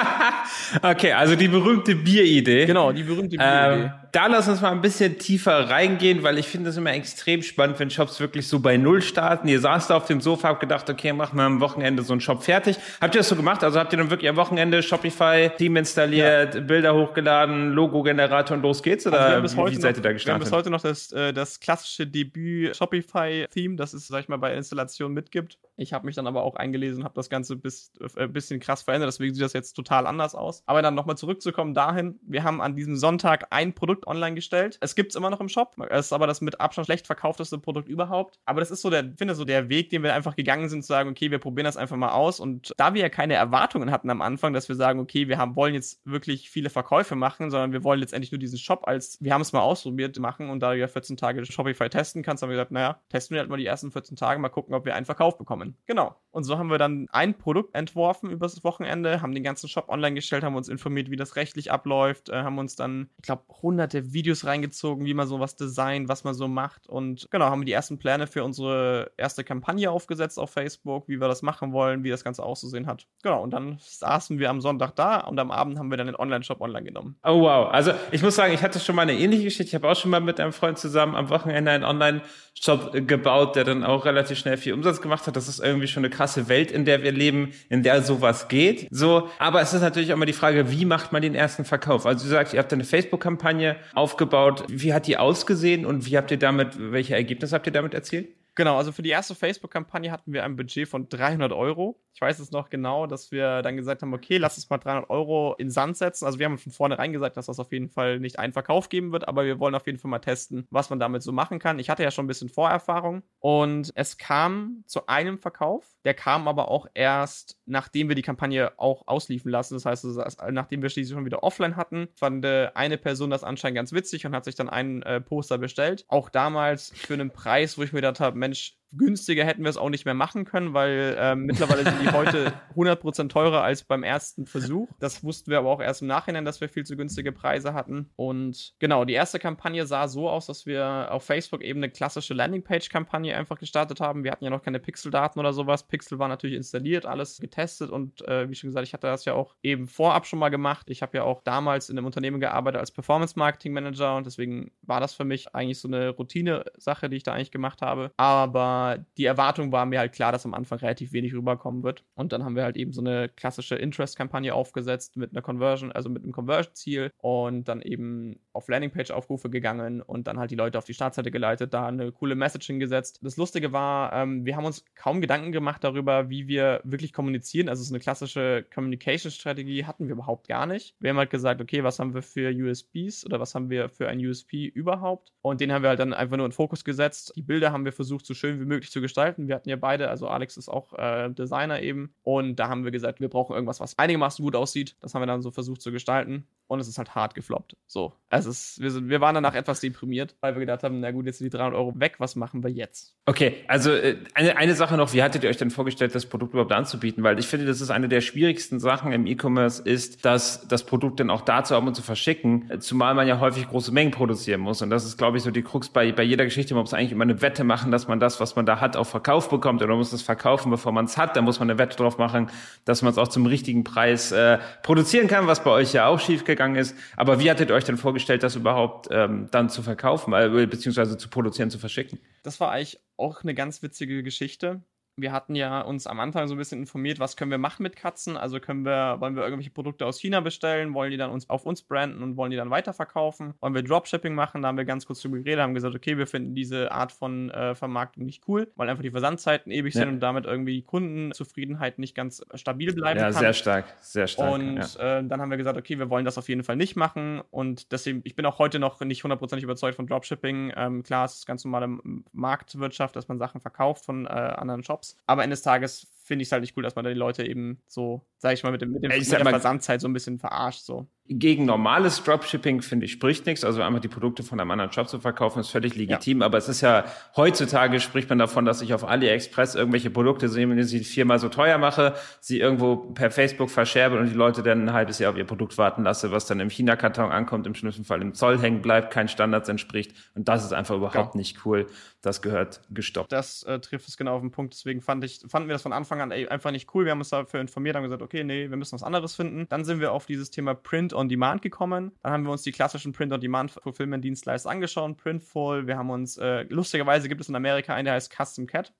okay, 0.82 1.12
also 1.12 1.36
die 1.36 1.48
berühmte 1.48 1.94
Bieridee. 1.94 2.64
Genau, 2.64 2.90
die 2.90 3.02
berühmte 3.02 3.36
Bieridee. 3.36 3.82
Ähm, 3.84 3.92
da 4.12 4.26
lass 4.28 4.48
uns 4.48 4.62
mal 4.62 4.72
ein 4.72 4.80
bisschen 4.80 5.18
tiefer 5.18 5.68
reingehen, 5.68 6.22
weil 6.22 6.38
ich 6.38 6.46
finde 6.48 6.70
es 6.70 6.76
immer 6.78 6.92
extrem 6.92 7.42
spannend, 7.42 7.78
wenn 7.78 7.90
Shops 7.90 8.18
wirklich 8.18 8.48
so 8.48 8.60
bei 8.60 8.78
Null 8.78 9.02
starten. 9.02 9.46
Ihr 9.46 9.60
saßt 9.60 9.90
da 9.90 9.96
auf 9.96 10.06
dem 10.06 10.22
Sofa, 10.22 10.48
habt 10.48 10.60
gedacht, 10.60 10.88
okay, 10.88 11.12
machen 11.12 11.36
wir 11.36 11.44
am 11.44 11.60
Wochenende 11.60 12.02
so 12.02 12.14
einen 12.14 12.22
Shop 12.22 12.42
fertig. 12.42 12.78
Habt 13.00 13.14
ihr 13.14 13.18
das 13.18 13.28
so 13.28 13.36
gemacht? 13.36 13.62
Also 13.62 13.78
habt 13.78 13.92
ihr 13.92 13.98
dann 13.98 14.10
wirklich 14.10 14.30
am 14.30 14.36
Wochenende 14.36 14.82
Shopify, 14.82 15.50
Team 15.58 15.76
installiert, 15.76 16.54
ja. 16.54 16.60
Bilder 16.62 16.94
hochgeladen, 16.94 17.72
Logo-Generator 17.72 18.56
und 18.56 18.62
los 18.62 18.82
geht's? 18.82 19.06
Oder 19.06 19.20
also 19.20 19.66
wie, 19.66 19.72
wie 19.72 19.76
seid 19.76 19.98
ihr 19.98 20.02
da 20.02 20.12
gestartet? 20.12 20.26
Wir 20.26 20.32
haben 20.32 20.40
bis 20.40 20.52
heute 20.52 20.70
noch 20.70 20.80
das, 20.80 21.12
äh, 21.12 21.34
das 21.34 21.60
klassische 21.60 22.06
Debüt 22.06 22.74
Shopify-Theme, 22.74 23.76
das 23.76 23.92
es, 23.92 24.08
sag 24.08 24.20
ich 24.22 24.28
mal, 24.28 24.38
bei 24.38 24.54
Installation 24.54 25.12
mitgibt. 25.12 25.58
Ich 25.80 25.92
habe 25.92 26.06
mich 26.06 26.14
dann 26.14 26.26
aber 26.26 26.42
auch 26.42 26.56
eingelesen, 26.56 27.04
habe 27.04 27.14
das 27.14 27.30
Ganze 27.30 27.56
bis, 27.56 27.92
äh, 28.16 28.28
bisschen 28.28 28.60
krass 28.60 28.82
verändert, 28.82 29.08
deswegen 29.08 29.34
sieht 29.34 29.44
das 29.44 29.52
jetzt 29.52 29.72
total 29.72 30.06
anders 30.06 30.34
aus. 30.34 30.62
Aber 30.66 30.82
dann 30.82 30.94
nochmal 30.94 31.16
zurückzukommen 31.16 31.74
dahin, 31.74 32.20
wir 32.22 32.44
haben 32.44 32.60
an 32.60 32.76
diesem 32.76 32.96
Sonntag 32.96 33.46
ein 33.50 33.74
Produkt 33.74 34.06
online 34.06 34.34
gestellt. 34.34 34.78
Es 34.80 34.94
gibt 34.94 35.12
es 35.12 35.16
immer 35.16 35.30
noch 35.30 35.40
im 35.40 35.48
Shop. 35.48 35.74
Es 35.90 36.06
ist 36.06 36.12
aber 36.12 36.26
das 36.26 36.40
mit 36.40 36.60
Abstand 36.60 36.86
schlecht 36.86 37.06
verkaufteste 37.06 37.58
Produkt 37.58 37.88
überhaupt. 37.88 38.38
Aber 38.44 38.60
das 38.60 38.70
ist 38.70 38.82
so 38.82 38.90
der, 38.90 39.12
finde 39.16 39.34
so 39.34 39.44
der 39.44 39.68
Weg, 39.68 39.90
den 39.90 40.02
wir 40.02 40.14
einfach 40.14 40.36
gegangen 40.36 40.68
sind, 40.68 40.82
zu 40.82 40.88
sagen, 40.88 41.10
okay, 41.10 41.30
wir 41.30 41.38
probieren 41.38 41.64
das 41.64 41.76
einfach 41.76 41.96
mal 41.96 42.12
aus. 42.12 42.40
Und 42.40 42.72
da 42.76 42.94
wir 42.94 43.00
ja 43.00 43.08
keine 43.08 43.34
Erwartungen 43.34 43.90
hatten 43.90 44.10
am 44.10 44.20
Anfang, 44.20 44.52
dass 44.52 44.68
wir 44.68 44.76
sagen, 44.76 45.00
okay, 45.00 45.28
wir 45.28 45.38
haben, 45.38 45.56
wollen 45.56 45.74
jetzt 45.74 46.00
wirklich 46.04 46.50
viele 46.50 46.70
Verkäufe 46.70 47.16
machen, 47.16 47.50
sondern 47.50 47.72
wir 47.72 47.84
wollen 47.84 48.00
letztendlich 48.00 48.32
nur 48.32 48.38
diesen 48.38 48.58
Shop 48.58 48.86
als, 48.86 49.16
wir 49.20 49.32
haben 49.32 49.40
es 49.42 49.52
mal 49.52 49.60
ausprobiert 49.60 50.18
machen 50.18 50.50
und 50.50 50.60
da 50.60 50.72
du 50.72 50.78
ja 50.78 50.88
14 50.88 51.16
Tage 51.16 51.44
Shopify 51.46 51.88
testen 51.88 52.22
kannst, 52.22 52.42
haben 52.42 52.50
wir 52.50 52.56
gesagt, 52.56 52.72
naja, 52.72 53.00
testen 53.08 53.34
wir 53.34 53.40
halt 53.40 53.50
mal 53.50 53.56
die 53.56 53.66
ersten 53.66 53.90
14 53.90 54.16
Tage, 54.16 54.40
mal 54.40 54.48
gucken, 54.50 54.74
ob 54.74 54.84
wir 54.84 54.94
einen 54.94 55.06
Verkauf 55.06 55.38
bekommen. 55.38 55.69
Genau. 55.86 56.16
Und 56.32 56.44
so 56.44 56.58
haben 56.58 56.70
wir 56.70 56.78
dann 56.78 57.08
ein 57.10 57.36
Produkt 57.36 57.74
entworfen 57.74 58.30
übers 58.30 58.62
Wochenende, 58.62 59.20
haben 59.20 59.34
den 59.34 59.42
ganzen 59.42 59.68
Shop 59.68 59.88
online 59.88 60.14
gestellt, 60.14 60.44
haben 60.44 60.54
uns 60.54 60.68
informiert, 60.68 61.10
wie 61.10 61.16
das 61.16 61.36
rechtlich 61.36 61.72
abläuft, 61.72 62.28
äh, 62.28 62.42
haben 62.42 62.58
uns 62.58 62.76
dann, 62.76 63.10
ich 63.16 63.22
glaube, 63.22 63.42
hunderte 63.62 64.12
Videos 64.12 64.44
reingezogen, 64.44 65.06
wie 65.06 65.14
man 65.14 65.26
sowas 65.26 65.56
designt, 65.56 66.08
was 66.08 66.24
man 66.24 66.34
so 66.34 66.46
macht. 66.46 66.88
Und 66.88 67.28
genau, 67.30 67.46
haben 67.46 67.62
wir 67.62 67.66
die 67.66 67.72
ersten 67.72 67.98
Pläne 67.98 68.26
für 68.26 68.44
unsere 68.44 69.10
erste 69.16 69.42
Kampagne 69.42 69.90
aufgesetzt 69.90 70.38
auf 70.38 70.50
Facebook, 70.50 71.08
wie 71.08 71.20
wir 71.20 71.28
das 71.28 71.42
machen 71.42 71.72
wollen, 71.72 72.04
wie 72.04 72.10
das 72.10 72.22
Ganze 72.22 72.44
auszusehen 72.44 72.86
hat. 72.86 73.06
Genau, 73.22 73.42
und 73.42 73.50
dann 73.50 73.78
saßen 73.80 74.38
wir 74.38 74.50
am 74.50 74.60
Sonntag 74.60 74.94
da 74.94 75.20
und 75.20 75.38
am 75.38 75.50
Abend 75.50 75.78
haben 75.78 75.90
wir 75.90 75.96
dann 75.96 76.06
den 76.06 76.16
Online-Shop 76.16 76.60
online 76.60 76.84
genommen. 76.84 77.16
Oh 77.24 77.40
wow. 77.40 77.68
Also 77.72 77.92
ich 78.12 78.22
muss 78.22 78.36
sagen, 78.36 78.54
ich 78.54 78.62
hatte 78.62 78.78
schon 78.78 78.94
mal 78.94 79.02
eine 79.02 79.14
ähnliche 79.14 79.44
Geschichte. 79.44 79.70
Ich 79.70 79.74
habe 79.74 79.88
auch 79.88 79.96
schon 79.96 80.10
mal 80.10 80.20
mit 80.20 80.38
einem 80.38 80.52
Freund 80.52 80.78
zusammen 80.78 81.16
am 81.16 81.28
Wochenende 81.28 81.72
einen 81.72 81.84
Online-Shop 81.84 82.92
gebaut, 83.06 83.56
der 83.56 83.64
dann 83.64 83.84
auch 83.84 84.04
relativ 84.04 84.38
schnell 84.38 84.56
viel 84.56 84.74
Umsatz 84.74 85.00
gemacht 85.00 85.26
hat. 85.26 85.34
Das 85.34 85.48
ist 85.48 85.59
irgendwie 85.60 85.88
schon 85.88 86.04
eine 86.04 86.10
krasse 86.10 86.48
Welt, 86.48 86.70
in 86.70 86.84
der 86.84 87.02
wir 87.02 87.12
leben, 87.12 87.52
in 87.68 87.82
der 87.82 88.02
sowas 88.02 88.48
geht. 88.48 88.88
So, 88.90 89.28
aber 89.38 89.60
es 89.60 89.72
ist 89.72 89.80
natürlich 89.82 90.10
auch 90.12 90.16
immer 90.16 90.26
die 90.26 90.32
Frage, 90.32 90.70
wie 90.70 90.84
macht 90.84 91.12
man 91.12 91.22
den 91.22 91.34
ersten 91.34 91.64
Verkauf? 91.64 92.06
Also 92.06 92.24
du 92.24 92.30
sagst, 92.30 92.54
ihr 92.54 92.58
habt 92.58 92.72
eine 92.72 92.84
Facebook-Kampagne 92.84 93.76
aufgebaut. 93.94 94.64
Wie 94.68 94.92
hat 94.92 95.06
die 95.06 95.16
ausgesehen 95.16 95.86
und 95.86 96.06
wie 96.06 96.16
habt 96.16 96.30
ihr 96.30 96.38
damit, 96.38 96.76
welche 96.78 97.14
Ergebnisse 97.14 97.54
habt 97.54 97.66
ihr 97.66 97.72
damit 97.72 97.94
erzielt? 97.94 98.28
Genau, 98.54 98.76
also 98.76 98.92
für 98.92 99.02
die 99.02 99.10
erste 99.10 99.34
Facebook-Kampagne 99.34 100.10
hatten 100.10 100.32
wir 100.32 100.44
ein 100.44 100.56
Budget 100.56 100.88
von 100.88 101.08
300 101.08 101.52
Euro. 101.52 102.00
Ich 102.12 102.20
weiß 102.20 102.40
es 102.40 102.50
noch 102.50 102.68
genau, 102.68 103.06
dass 103.06 103.30
wir 103.30 103.62
dann 103.62 103.76
gesagt 103.76 104.02
haben, 104.02 104.12
okay, 104.12 104.36
lass 104.38 104.56
uns 104.56 104.68
mal 104.68 104.78
300 104.78 105.08
Euro 105.10 105.54
in 105.58 105.70
Sand 105.70 105.96
setzen. 105.96 106.26
Also 106.26 106.38
wir 106.38 106.46
haben 106.46 106.58
von 106.58 106.72
vornherein 106.72 107.12
gesagt, 107.12 107.36
dass 107.36 107.46
das 107.46 107.60
auf 107.60 107.72
jeden 107.72 107.88
Fall 107.88 108.18
nicht 108.18 108.38
einen 108.38 108.52
Verkauf 108.52 108.88
geben 108.88 109.12
wird, 109.12 109.28
aber 109.28 109.44
wir 109.44 109.60
wollen 109.60 109.74
auf 109.74 109.86
jeden 109.86 109.98
Fall 109.98 110.10
mal 110.10 110.18
testen, 110.18 110.66
was 110.70 110.90
man 110.90 110.98
damit 110.98 111.22
so 111.22 111.32
machen 111.32 111.58
kann. 111.58 111.78
Ich 111.78 111.88
hatte 111.88 112.02
ja 112.02 112.10
schon 112.10 112.24
ein 112.24 112.28
bisschen 112.28 112.48
Vorerfahrung 112.48 113.22
und 113.38 113.92
es 113.94 114.18
kam 114.18 114.82
zu 114.86 115.06
einem 115.06 115.38
Verkauf. 115.38 115.86
Der 116.04 116.14
kam 116.14 116.48
aber 116.48 116.68
auch 116.68 116.86
erst, 116.94 117.58
nachdem 117.66 118.08
wir 118.08 118.16
die 118.16 118.22
Kampagne 118.22 118.72
auch 118.78 119.06
ausliefen 119.06 119.50
lassen. 119.50 119.74
Das 119.74 119.86
heißt, 119.86 120.06
nachdem 120.50 120.82
wir 120.82 120.88
schließlich 120.88 121.14
schon 121.14 121.24
wieder 121.24 121.42
offline 121.42 121.76
hatten, 121.76 122.08
fand 122.14 122.44
äh, 122.44 122.70
eine 122.74 122.98
Person 122.98 123.30
das 123.30 123.44
anscheinend 123.44 123.76
ganz 123.76 123.92
witzig 123.92 124.26
und 124.26 124.34
hat 124.34 124.44
sich 124.44 124.56
dann 124.56 124.68
einen 124.68 125.02
äh, 125.02 125.20
Poster 125.20 125.58
bestellt. 125.58 126.04
Auch 126.08 126.28
damals 126.28 126.92
für 126.94 127.14
einen 127.14 127.30
Preis, 127.30 127.78
wo 127.78 127.82
ich 127.82 127.92
mir 127.92 128.00
gedacht 128.00 128.20
habe, 128.20 128.38
Mensch, 128.40 128.79
günstiger 128.92 129.44
hätten 129.44 129.62
wir 129.62 129.70
es 129.70 129.76
auch 129.76 129.90
nicht 129.90 130.04
mehr 130.04 130.14
machen 130.14 130.44
können, 130.44 130.74
weil 130.74 131.16
äh, 131.18 131.36
mittlerweile 131.36 131.84
sind 131.84 132.02
die 132.02 132.10
heute 132.10 132.52
100% 132.74 133.28
teurer 133.28 133.62
als 133.62 133.84
beim 133.84 134.02
ersten 134.02 134.46
Versuch. 134.46 134.88
Das 134.98 135.22
wussten 135.22 135.50
wir 135.50 135.58
aber 135.58 135.70
auch 135.70 135.80
erst 135.80 136.02
im 136.02 136.08
Nachhinein, 136.08 136.44
dass 136.44 136.60
wir 136.60 136.68
viel 136.68 136.84
zu 136.84 136.96
günstige 136.96 137.32
Preise 137.32 137.72
hatten. 137.74 138.10
Und 138.16 138.74
genau, 138.78 139.04
die 139.04 139.12
erste 139.12 139.38
Kampagne 139.38 139.86
sah 139.86 140.08
so 140.08 140.28
aus, 140.28 140.46
dass 140.46 140.66
wir 140.66 141.08
auf 141.10 141.24
Facebook 141.24 141.62
eben 141.62 141.80
eine 141.80 141.90
klassische 141.90 142.34
Landingpage-Kampagne 142.34 143.36
einfach 143.36 143.58
gestartet 143.58 144.00
haben. 144.00 144.24
Wir 144.24 144.32
hatten 144.32 144.44
ja 144.44 144.50
noch 144.50 144.62
keine 144.62 144.80
Pixel-Daten 144.80 145.38
oder 145.38 145.52
sowas. 145.52 145.86
Pixel 145.86 146.18
war 146.18 146.28
natürlich 146.28 146.56
installiert, 146.56 147.06
alles 147.06 147.38
getestet 147.38 147.90
und 147.90 148.26
äh, 148.26 148.48
wie 148.50 148.54
schon 148.54 148.68
gesagt, 148.68 148.86
ich 148.86 148.92
hatte 148.92 149.06
das 149.06 149.24
ja 149.24 149.34
auch 149.34 149.54
eben 149.62 149.86
vorab 149.86 150.26
schon 150.26 150.38
mal 150.38 150.48
gemacht. 150.48 150.90
Ich 150.90 151.02
habe 151.02 151.16
ja 151.16 151.24
auch 151.24 151.42
damals 151.42 151.90
in 151.90 151.96
einem 151.96 152.06
Unternehmen 152.06 152.40
gearbeitet 152.40 152.80
als 152.80 152.90
Performance-Marketing-Manager 152.90 154.16
und 154.16 154.26
deswegen 154.26 154.72
war 154.82 155.00
das 155.00 155.14
für 155.14 155.24
mich 155.24 155.54
eigentlich 155.54 155.78
so 155.78 155.88
eine 155.88 156.10
Routine-Sache, 156.10 157.08
die 157.08 157.18
ich 157.18 157.22
da 157.22 157.32
eigentlich 157.32 157.52
gemacht 157.52 157.82
habe. 157.82 158.10
Aber 158.16 158.79
die 159.16 159.24
Erwartung 159.24 159.72
war 159.72 159.86
mir 159.86 159.98
halt 159.98 160.12
klar, 160.12 160.32
dass 160.32 160.44
am 160.44 160.54
Anfang 160.54 160.78
relativ 160.78 161.12
wenig 161.12 161.34
rüberkommen 161.34 161.82
wird. 161.82 162.04
Und 162.14 162.32
dann 162.32 162.44
haben 162.44 162.56
wir 162.56 162.64
halt 162.64 162.76
eben 162.76 162.92
so 162.92 163.00
eine 163.00 163.28
klassische 163.28 163.76
Interest-Kampagne 163.76 164.54
aufgesetzt 164.54 165.16
mit 165.16 165.32
einer 165.32 165.42
Conversion, 165.42 165.92
also 165.92 166.08
mit 166.08 166.22
einem 166.22 166.32
Conversion-Ziel 166.32 167.10
und 167.18 167.68
dann 167.68 167.82
eben 167.82 168.40
auf 168.52 168.68
Landingpage-Aufrufe 168.68 169.50
gegangen 169.50 170.02
und 170.02 170.26
dann 170.26 170.38
halt 170.38 170.50
die 170.50 170.56
Leute 170.56 170.78
auf 170.78 170.84
die 170.84 170.94
Startseite 170.94 171.30
geleitet, 171.30 171.74
da 171.74 171.86
eine 171.86 172.12
coole 172.12 172.34
Messaging 172.34 172.80
gesetzt. 172.80 173.20
Das 173.22 173.36
Lustige 173.36 173.72
war, 173.72 174.12
ähm, 174.12 174.44
wir 174.44 174.56
haben 174.56 174.64
uns 174.64 174.84
kaum 174.94 175.20
Gedanken 175.20 175.52
gemacht 175.52 175.84
darüber, 175.84 176.30
wie 176.30 176.48
wir 176.48 176.80
wirklich 176.84 177.12
kommunizieren. 177.12 177.68
Also 177.68 177.82
so 177.82 177.92
eine 177.92 178.00
klassische 178.00 178.64
Communication-Strategie 178.74 179.84
hatten 179.84 180.06
wir 180.06 180.14
überhaupt 180.14 180.48
gar 180.48 180.66
nicht. 180.66 180.94
Wir 181.00 181.10
haben 181.10 181.18
halt 181.18 181.30
gesagt, 181.30 181.60
okay, 181.60 181.84
was 181.84 181.98
haben 181.98 182.14
wir 182.14 182.22
für 182.22 182.50
USBs 182.50 183.24
oder 183.24 183.40
was 183.40 183.54
haben 183.54 183.70
wir 183.70 183.88
für 183.88 184.08
ein 184.08 184.18
USP 184.24 184.66
überhaupt? 184.66 185.32
Und 185.42 185.60
den 185.60 185.72
haben 185.72 185.82
wir 185.82 185.90
halt 185.90 186.00
dann 186.00 186.12
einfach 186.12 186.36
nur 186.36 186.46
in 186.46 186.52
Fokus 186.52 186.84
gesetzt. 186.84 187.32
Die 187.36 187.42
Bilder 187.42 187.72
haben 187.72 187.84
wir 187.84 187.92
versucht, 187.92 188.26
so 188.26 188.34
schön 188.34 188.60
wie 188.60 188.64
möglich 188.70 188.90
zu 188.90 189.02
gestalten. 189.02 189.48
Wir 189.48 189.54
hatten 189.54 189.68
ja 189.68 189.76
beide, 189.76 190.08
also 190.08 190.28
Alex 190.28 190.56
ist 190.56 190.70
auch 190.70 190.94
äh, 190.94 191.28
Designer 191.30 191.82
eben. 191.82 192.14
Und 192.22 192.56
da 192.56 192.68
haben 192.68 192.84
wir 192.84 192.90
gesagt, 192.90 193.20
wir 193.20 193.28
brauchen 193.28 193.54
irgendwas, 193.54 193.80
was 193.80 193.98
einigermaßen 193.98 194.42
gut 194.42 194.56
aussieht. 194.56 194.96
Das 195.00 195.14
haben 195.14 195.20
wir 195.20 195.26
dann 195.26 195.42
so 195.42 195.50
versucht 195.50 195.82
zu 195.82 195.92
gestalten. 195.92 196.46
Und 196.70 196.78
es 196.78 196.86
ist 196.86 196.98
halt 196.98 197.16
hart 197.16 197.34
gefloppt. 197.34 197.76
So. 197.88 198.12
Es, 198.28 198.80
wir, 198.80 198.92
sind, 198.92 199.08
wir 199.08 199.20
waren 199.20 199.34
danach 199.34 199.56
etwas 199.56 199.80
deprimiert, 199.80 200.36
weil 200.40 200.54
wir 200.54 200.60
gedacht 200.60 200.84
haben, 200.84 201.00
na 201.00 201.10
gut, 201.10 201.26
jetzt 201.26 201.38
sind 201.38 201.52
die 201.52 201.56
300 201.56 201.76
Euro 201.76 201.98
weg, 201.98 202.14
was 202.18 202.36
machen 202.36 202.62
wir 202.62 202.70
jetzt? 202.70 203.16
Okay, 203.26 203.56
also 203.66 203.90
äh, 203.90 204.18
eine, 204.34 204.56
eine 204.56 204.76
Sache 204.76 204.96
noch, 204.96 205.12
wie 205.12 205.20
hattet 205.20 205.42
ihr 205.42 205.50
euch 205.50 205.56
denn 205.56 205.72
vorgestellt, 205.72 206.14
das 206.14 206.26
Produkt 206.26 206.52
überhaupt 206.52 206.70
anzubieten? 206.70 207.24
Weil 207.24 207.40
ich 207.40 207.48
finde, 207.48 207.66
das 207.66 207.80
ist 207.80 207.90
eine 207.90 208.08
der 208.08 208.20
schwierigsten 208.20 208.78
Sachen 208.78 209.10
im 209.10 209.26
E-Commerce, 209.26 209.82
ist, 209.82 210.24
dass 210.24 210.68
das 210.68 210.86
Produkt 210.86 211.18
dann 211.18 211.28
auch 211.28 211.40
dazu 211.40 211.74
haben 211.74 211.88
und 211.88 211.96
zu 211.96 212.02
verschicken, 212.02 212.70
zumal 212.78 213.16
man 213.16 213.26
ja 213.26 213.40
häufig 213.40 213.66
große 213.68 213.90
Mengen 213.90 214.12
produzieren 214.12 214.60
muss. 214.60 214.80
Und 214.80 214.90
das 214.90 215.04
ist, 215.04 215.18
glaube 215.18 215.38
ich, 215.38 215.42
so 215.42 215.50
die 215.50 215.62
Krux 215.62 215.88
bei, 215.88 216.12
bei 216.12 216.22
jeder 216.22 216.44
Geschichte. 216.44 216.74
Man 216.74 216.84
muss 216.84 216.94
eigentlich 216.94 217.10
immer 217.10 217.24
eine 217.24 217.42
Wette 217.42 217.64
machen, 217.64 217.90
dass 217.90 218.06
man 218.06 218.20
das, 218.20 218.38
was 218.38 218.54
man 218.54 218.64
da 218.64 218.80
hat, 218.80 218.94
auch 218.96 219.08
verkauft 219.08 219.50
bekommt. 219.50 219.82
Oder 219.82 219.88
man 219.88 219.98
muss 219.98 220.12
es 220.12 220.22
verkaufen, 220.22 220.70
bevor 220.70 220.92
man 220.92 221.06
es 221.06 221.16
hat. 221.16 221.34
Da 221.34 221.42
muss 221.42 221.58
man 221.58 221.68
eine 221.68 221.80
Wette 221.80 221.96
drauf 221.96 222.16
machen, 222.18 222.48
dass 222.84 223.02
man 223.02 223.10
es 223.10 223.18
auch 223.18 223.26
zum 223.26 223.46
richtigen 223.46 223.82
Preis 223.82 224.30
äh, 224.30 224.58
produzieren 224.84 225.26
kann, 225.26 225.48
was 225.48 225.64
bei 225.64 225.70
euch 225.72 225.92
ja 225.92 226.06
auch 226.06 226.20
schiefgegangen 226.60 226.76
ist. 226.76 226.96
Aber 227.16 227.40
wie 227.40 227.50
hattet 227.50 227.70
ihr 227.70 227.74
euch 227.74 227.84
denn 227.84 227.96
vorgestellt, 227.96 228.42
das 228.42 228.56
überhaupt 228.56 229.08
ähm, 229.10 229.48
dann 229.50 229.68
zu 229.70 229.82
verkaufen, 229.82 230.32
äh, 230.34 230.66
beziehungsweise 230.66 231.16
zu 231.16 231.28
produzieren, 231.28 231.70
zu 231.70 231.78
verschicken? 231.78 232.18
Das 232.42 232.60
war 232.60 232.70
eigentlich 232.70 233.00
auch 233.16 233.42
eine 233.42 233.54
ganz 233.54 233.82
witzige 233.82 234.22
Geschichte 234.22 234.82
wir 235.16 235.32
hatten 235.32 235.54
ja 235.54 235.80
uns 235.80 236.06
am 236.06 236.20
Anfang 236.20 236.48
so 236.48 236.54
ein 236.54 236.58
bisschen 236.58 236.80
informiert, 236.80 237.18
was 237.18 237.36
können 237.36 237.50
wir 237.50 237.58
machen 237.58 237.82
mit 237.82 237.96
Katzen. 237.96 238.36
Also 238.36 238.60
können 238.60 238.84
wir, 238.84 239.16
wollen 239.20 239.36
wir 239.36 239.42
irgendwelche 239.42 239.70
Produkte 239.70 240.06
aus 240.06 240.18
China 240.18 240.40
bestellen, 240.40 240.94
wollen 240.94 241.10
die 241.10 241.16
dann 241.16 241.30
uns 241.30 241.48
auf 241.50 241.66
uns 241.66 241.82
branden 241.82 242.22
und 242.22 242.36
wollen 242.36 242.50
die 242.50 242.56
dann 242.56 242.70
weiterverkaufen? 242.70 243.54
Wollen 243.60 243.74
wir 243.74 243.82
Dropshipping 243.82 244.34
machen? 244.34 244.62
Da 244.62 244.68
haben 244.68 244.78
wir 244.78 244.84
ganz 244.84 245.06
kurz 245.06 245.20
drüber 245.20 245.38
geredet, 245.38 245.60
haben 245.60 245.74
gesagt, 245.74 245.94
okay, 245.94 246.16
wir 246.18 246.26
finden 246.26 246.54
diese 246.54 246.92
Art 246.92 247.12
von 247.12 247.50
äh, 247.50 247.74
Vermarktung 247.74 248.24
nicht 248.24 248.44
cool, 248.48 248.70
weil 248.76 248.88
einfach 248.88 249.02
die 249.02 249.10
Versandzeiten 249.10 249.72
ewig 249.72 249.94
ja. 249.94 250.00
sind 250.00 250.08
und 250.10 250.20
damit 250.20 250.46
irgendwie 250.46 250.76
die 250.76 250.82
Kundenzufriedenheit 250.82 251.98
nicht 251.98 252.14
ganz 252.14 252.42
stabil 252.54 252.92
bleiben 252.92 253.20
ja, 253.20 253.26
kann. 253.26 253.34
Ja, 253.34 253.38
sehr 253.38 253.52
stark, 253.52 253.84
sehr 254.00 254.26
stark. 254.26 254.52
Und 254.52 254.76
ja. 254.76 255.18
äh, 255.18 255.24
dann 255.24 255.40
haben 255.40 255.50
wir 255.50 255.58
gesagt, 255.58 255.78
okay, 255.78 255.98
wir 255.98 256.10
wollen 256.10 256.24
das 256.24 256.38
auf 256.38 256.48
jeden 256.48 256.62
Fall 256.62 256.76
nicht 256.76 256.96
machen 256.96 257.42
und 257.50 257.92
deswegen, 257.92 258.20
ich 258.24 258.36
bin 258.36 258.46
auch 258.46 258.58
heute 258.58 258.78
noch 258.78 259.00
nicht 259.00 259.22
hundertprozentig 259.22 259.64
überzeugt 259.64 259.96
von 259.96 260.06
Dropshipping. 260.06 260.72
Ähm, 260.76 261.02
klar, 261.02 261.24
es 261.24 261.36
ist 261.36 261.46
ganz 261.46 261.64
normale 261.64 261.98
Marktwirtschaft, 262.32 263.16
dass 263.16 263.28
man 263.28 263.38
Sachen 263.38 263.60
verkauft 263.60 264.04
von 264.04 264.26
äh, 264.26 264.28
anderen 264.28 264.82
Shops, 264.82 265.09
aber 265.26 265.42
eines 265.42 265.62
Tages 265.62 265.80
Tages 265.80 266.06
finde 266.22 266.42
ich 266.42 266.48
es 266.48 266.52
halt 266.52 266.60
nicht 266.60 266.76
cool, 266.76 266.82
dass 266.82 266.94
man 266.94 267.04
da 267.04 267.10
die 267.10 267.18
Leute 267.18 267.44
eben 267.44 267.82
so, 267.86 268.24
sag 268.38 268.52
ich 268.54 268.62
mal, 268.62 268.70
mit, 268.70 268.82
dem, 268.82 268.92
mit, 268.92 269.02
dem, 269.02 269.10
mit 269.10 269.30
der 269.32 269.40
Versandzeit 269.40 270.00
so 270.00 270.08
ein 270.08 270.12
bisschen 270.12 270.38
verarscht. 270.38 270.82
So 270.82 271.08
gegen 271.32 271.64
normales 271.64 272.24
Dropshipping, 272.24 272.82
finde 272.82 273.06
ich, 273.06 273.12
spricht 273.12 273.46
nichts. 273.46 273.62
Also 273.62 273.82
einfach 273.82 274.00
die 274.00 274.08
Produkte 274.08 274.42
von 274.42 274.58
einem 274.58 274.72
anderen 274.72 274.90
Shop 274.90 275.08
zu 275.08 275.20
verkaufen, 275.20 275.60
ist 275.60 275.70
völlig 275.70 275.94
legitim. 275.94 276.40
Ja. 276.40 276.46
Aber 276.46 276.58
es 276.58 276.68
ist 276.68 276.80
ja, 276.80 277.04
heutzutage 277.36 278.00
spricht 278.00 278.28
man 278.28 278.38
davon, 278.38 278.64
dass 278.64 278.82
ich 278.82 278.92
auf 278.94 279.08
AliExpress 279.08 279.76
irgendwelche 279.76 280.10
Produkte 280.10 280.48
sehe, 280.48 280.68
wenn 280.68 280.76
ich 280.76 280.88
sie 280.88 281.04
viermal 281.04 281.38
so 281.38 281.48
teuer 281.48 281.78
mache, 281.78 282.14
sie 282.40 282.58
irgendwo 282.58 282.96
per 282.96 283.30
Facebook 283.30 283.70
verscherbe 283.70 284.18
und 284.18 284.26
die 284.26 284.34
Leute 284.34 284.64
dann 284.64 284.88
ein 284.88 284.92
halbes 284.92 285.20
Jahr 285.20 285.30
auf 285.30 285.38
ihr 285.38 285.44
Produkt 285.44 285.78
warten 285.78 286.02
lasse, 286.02 286.32
was 286.32 286.46
dann 286.46 286.58
im 286.58 286.68
China-Karton 286.68 287.30
ankommt, 287.30 287.64
im 287.68 287.76
schlimmsten 287.76 288.04
Fall 288.04 288.20
im 288.22 288.34
Zoll 288.34 288.58
hängen 288.58 288.82
bleibt, 288.82 289.12
kein 289.12 289.28
Standards 289.28 289.68
entspricht. 289.68 290.12
Und 290.34 290.48
das 290.48 290.64
ist 290.64 290.72
einfach 290.72 290.96
überhaupt 290.96 291.34
ja. 291.34 291.38
nicht 291.38 291.64
cool. 291.64 291.86
Das 292.22 292.42
gehört 292.42 292.82
gestoppt. 292.90 293.30
Das 293.30 293.62
äh, 293.62 293.78
trifft 293.78 294.08
es 294.08 294.16
genau 294.16 294.34
auf 294.34 294.42
den 294.42 294.50
Punkt. 294.50 294.74
Deswegen 294.74 295.00
fand 295.00 295.24
ich, 295.24 295.40
fanden 295.48 295.68
wir 295.68 295.74
das 295.74 295.82
von 295.82 295.92
Anfang 295.92 296.20
an 296.20 296.32
ey, 296.32 296.48
einfach 296.48 296.72
nicht 296.72 296.92
cool. 296.94 297.04
Wir 297.04 297.12
haben 297.12 297.20
uns 297.20 297.30
dafür 297.30 297.60
informiert, 297.60 297.94
haben 297.94 298.02
gesagt, 298.02 298.20
okay, 298.20 298.42
nee, 298.42 298.68
wir 298.68 298.76
müssen 298.76 298.92
was 298.92 299.02
anderes 299.02 299.36
finden. 299.36 299.66
Dann 299.68 299.84
sind 299.84 300.00
wir 300.00 300.12
auf 300.12 300.26
dieses 300.26 300.50
Thema 300.50 300.74
Print 300.74 301.14
on 301.14 301.19
Demand 301.28 301.62
gekommen. 301.62 302.12
Dann 302.22 302.32
haben 302.32 302.44
wir 302.44 302.50
uns 302.50 302.62
die 302.62 302.72
klassischen 302.72 303.12
Print-on-Demand-Fulfillment-Dienstleister 303.12 304.70
angeschaut, 304.70 305.16
Printful. 305.16 305.86
Wir 305.86 305.96
haben 305.96 306.10
uns, 306.10 306.36
äh, 306.36 306.62
lustigerweise 306.68 307.28
gibt 307.28 307.40
es 307.40 307.48
in 307.48 307.56
Amerika 307.56 307.94
einen, 307.94 308.06
der 308.06 308.14
heißt 308.14 308.32
Custom 308.34 308.66
Cat. 308.66 308.92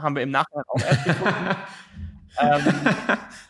Haben 0.00 0.16
wir 0.16 0.22
im 0.22 0.30
Nachhinein 0.30 0.64
auch 0.68 0.80
erst 0.80 1.04
gefunden. 1.04 1.56
ähm, 2.40 2.74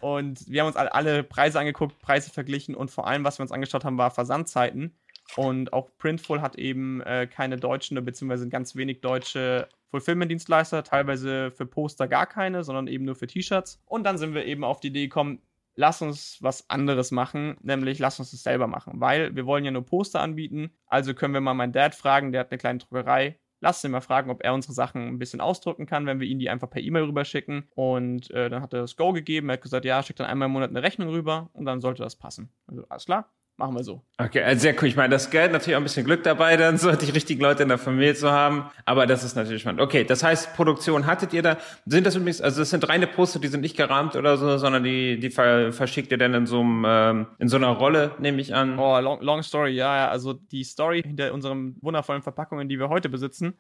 und 0.01 0.49
wir 0.49 0.61
haben 0.61 0.69
uns 0.69 0.77
alle 0.77 1.23
Preise 1.23 1.59
angeguckt, 1.59 1.99
Preise 2.01 2.31
verglichen 2.31 2.75
und 2.75 2.91
vor 2.91 3.07
allem, 3.07 3.25
was 3.25 3.39
wir 3.39 3.43
uns 3.43 3.53
angeschaut 3.53 3.85
haben, 3.85 3.99
war 3.99 4.11
Versandzeiten. 4.11 4.95
Und 5.37 5.73
auch 5.73 5.91
Printful 5.99 6.43
hat 6.43 6.57
eben 6.57 7.01
äh, 7.03 7.27
keine 7.27 7.57
deutschen, 7.57 8.03
beziehungsweise 8.05 8.49
ganz 8.49 8.77
wenig 8.77 9.01
deutsche 9.01 9.69
Fulfillment-Dienstleister, 9.91 10.85
teilweise 10.85 11.51
für 11.51 11.67
Poster 11.67 12.09
gar 12.09 12.27
keine, 12.27 12.65
sondern 12.65 12.89
eben 12.89 13.05
nur 13.05 13.15
für 13.15 13.27
T-Shirts. 13.27 13.81
Und 13.87 14.05
dann 14.05 14.19
sind 14.19 14.35
wir 14.35 14.45
eben 14.45 14.65
auf 14.65 14.81
die 14.81 14.89
Idee 14.89 15.05
gekommen, 15.05 15.41
lass 15.77 16.03
uns 16.03 16.39
was 16.41 16.69
anderes 16.71 17.11
machen, 17.11 17.57
nämlich 17.63 17.99
lass 17.99 18.19
uns 18.19 18.31
das 18.31 18.43
selber 18.43 18.67
machen, 18.67 19.01
weil 19.01 19.35
wir 19.35 19.47
wollen 19.47 19.65
ja 19.65 19.71
nur 19.71 19.85
Poster 19.85 20.21
anbieten. 20.21 20.71
Also 20.87 21.15
können 21.15 21.35
wir 21.35 21.41
mal 21.41 21.55
meinen 21.55 21.73
Dad 21.73 21.95
fragen, 21.95 22.33
der 22.33 22.41
hat 22.41 22.51
eine 22.51 22.59
kleine 22.59 22.79
Druckerei. 22.79 23.39
Lass 23.61 23.83
ihn 23.83 23.93
mal 23.93 24.03
fragen, 24.03 24.31
ob 24.31 24.45
er 24.45 24.53
unsere 24.53 24.75
Sachen 24.75 25.09
ein 25.09 25.19
bisschen 25.19 25.41
ausdrucken 25.41 25.87
kann, 25.87 26.05
wenn 26.05 26.21
wir 26.21 26.27
ihn 26.27 26.39
die 26.39 26.51
einfach 26.51 26.69
per 26.69 26.83
E-Mail 26.83 27.05
rüberschicken. 27.05 27.69
Und 27.75 28.31
äh, 28.31 28.51
dann 28.51 28.61
hat 28.61 28.75
er 28.75 28.81
das 28.81 28.97
Go 28.97 29.13
gegeben. 29.13 29.49
Er 29.49 29.55
hat 29.55 29.63
gesagt, 29.63 29.87
ja, 29.87 30.03
schick 30.03 30.17
dann 30.17 30.27
einmal 30.27 30.47
im 30.47 30.53
Monat 30.53 30.71
eine 30.71 30.83
Rechnung 30.83 31.09
rüber 31.09 31.49
und 31.55 31.65
dann 31.65 31.81
sollte 31.81 32.03
das 32.03 32.17
passen. 32.17 32.53
Also 32.67 32.85
alles 32.89 33.07
klar. 33.07 33.33
Machen 33.57 33.77
wir 33.77 33.85
so. 33.85 34.03
Okay, 34.19 34.43
also 34.43 34.63
sehr 34.63 34.75
cool. 34.81 34.89
Ich 34.89 34.97
meine, 34.97 35.11
das 35.11 35.31
Geld 35.31 35.53
natürlich 35.53 35.77
auch 35.77 35.81
ein 35.81 35.85
bisschen 35.85 36.05
Glück 36.05 36.25
dabei, 36.25 36.57
dann 36.57 36.77
so 36.77 36.91
die 36.91 37.11
richtigen 37.11 37.41
Leute 37.41 37.63
in 37.63 37.69
der 37.69 37.79
Familie 37.79 38.15
zu 38.15 38.33
haben. 38.33 38.65
Aber 38.85 39.07
das 39.07 39.23
ist 39.23 39.37
natürlich 39.37 39.63
spannend. 39.63 39.81
Okay, 39.81 40.03
das 40.03 40.25
heißt, 40.25 40.57
Produktion 40.57 41.07
hattet 41.07 41.33
ihr 41.33 41.43
da? 41.43 41.59
Sind 41.87 42.05
das 42.05 42.17
übrigens, 42.17 42.41
also 42.41 42.63
das 42.63 42.71
sind 42.71 42.89
reine 42.89 43.07
Poster, 43.07 43.39
die 43.39 43.47
sind 43.47 43.61
nicht 43.61 43.77
gerahmt 43.77 44.17
oder 44.17 44.37
so, 44.39 44.59
sondern 44.59 44.83
die, 44.83 45.21
die 45.21 45.31
verschickt 45.31 46.11
ihr 46.11 46.19
dann 46.19 46.35
in 46.35 46.47
so 46.47 46.61
einem, 46.61 46.85
ähm, 46.85 47.27
in 47.39 47.49
so 47.49 47.57
einer 47.57 47.69
Rolle, 47.69 48.17
nehme 48.19 48.41
ich 48.41 48.53
an. 48.57 48.77
Oh, 48.77 48.99
long, 48.99 49.21
long 49.21 49.43
story, 49.45 49.71
ja, 49.71 49.97
ja. 49.99 50.09
Also 50.09 50.33
die 50.33 50.65
Story 50.65 51.03
hinter 51.03 51.33
unseren 51.33 51.77
wundervollen 51.81 52.23
Verpackungen, 52.23 52.69
die 52.69 52.81
wir 52.81 52.89
heute 52.89 53.09
besitzen, 53.09 53.55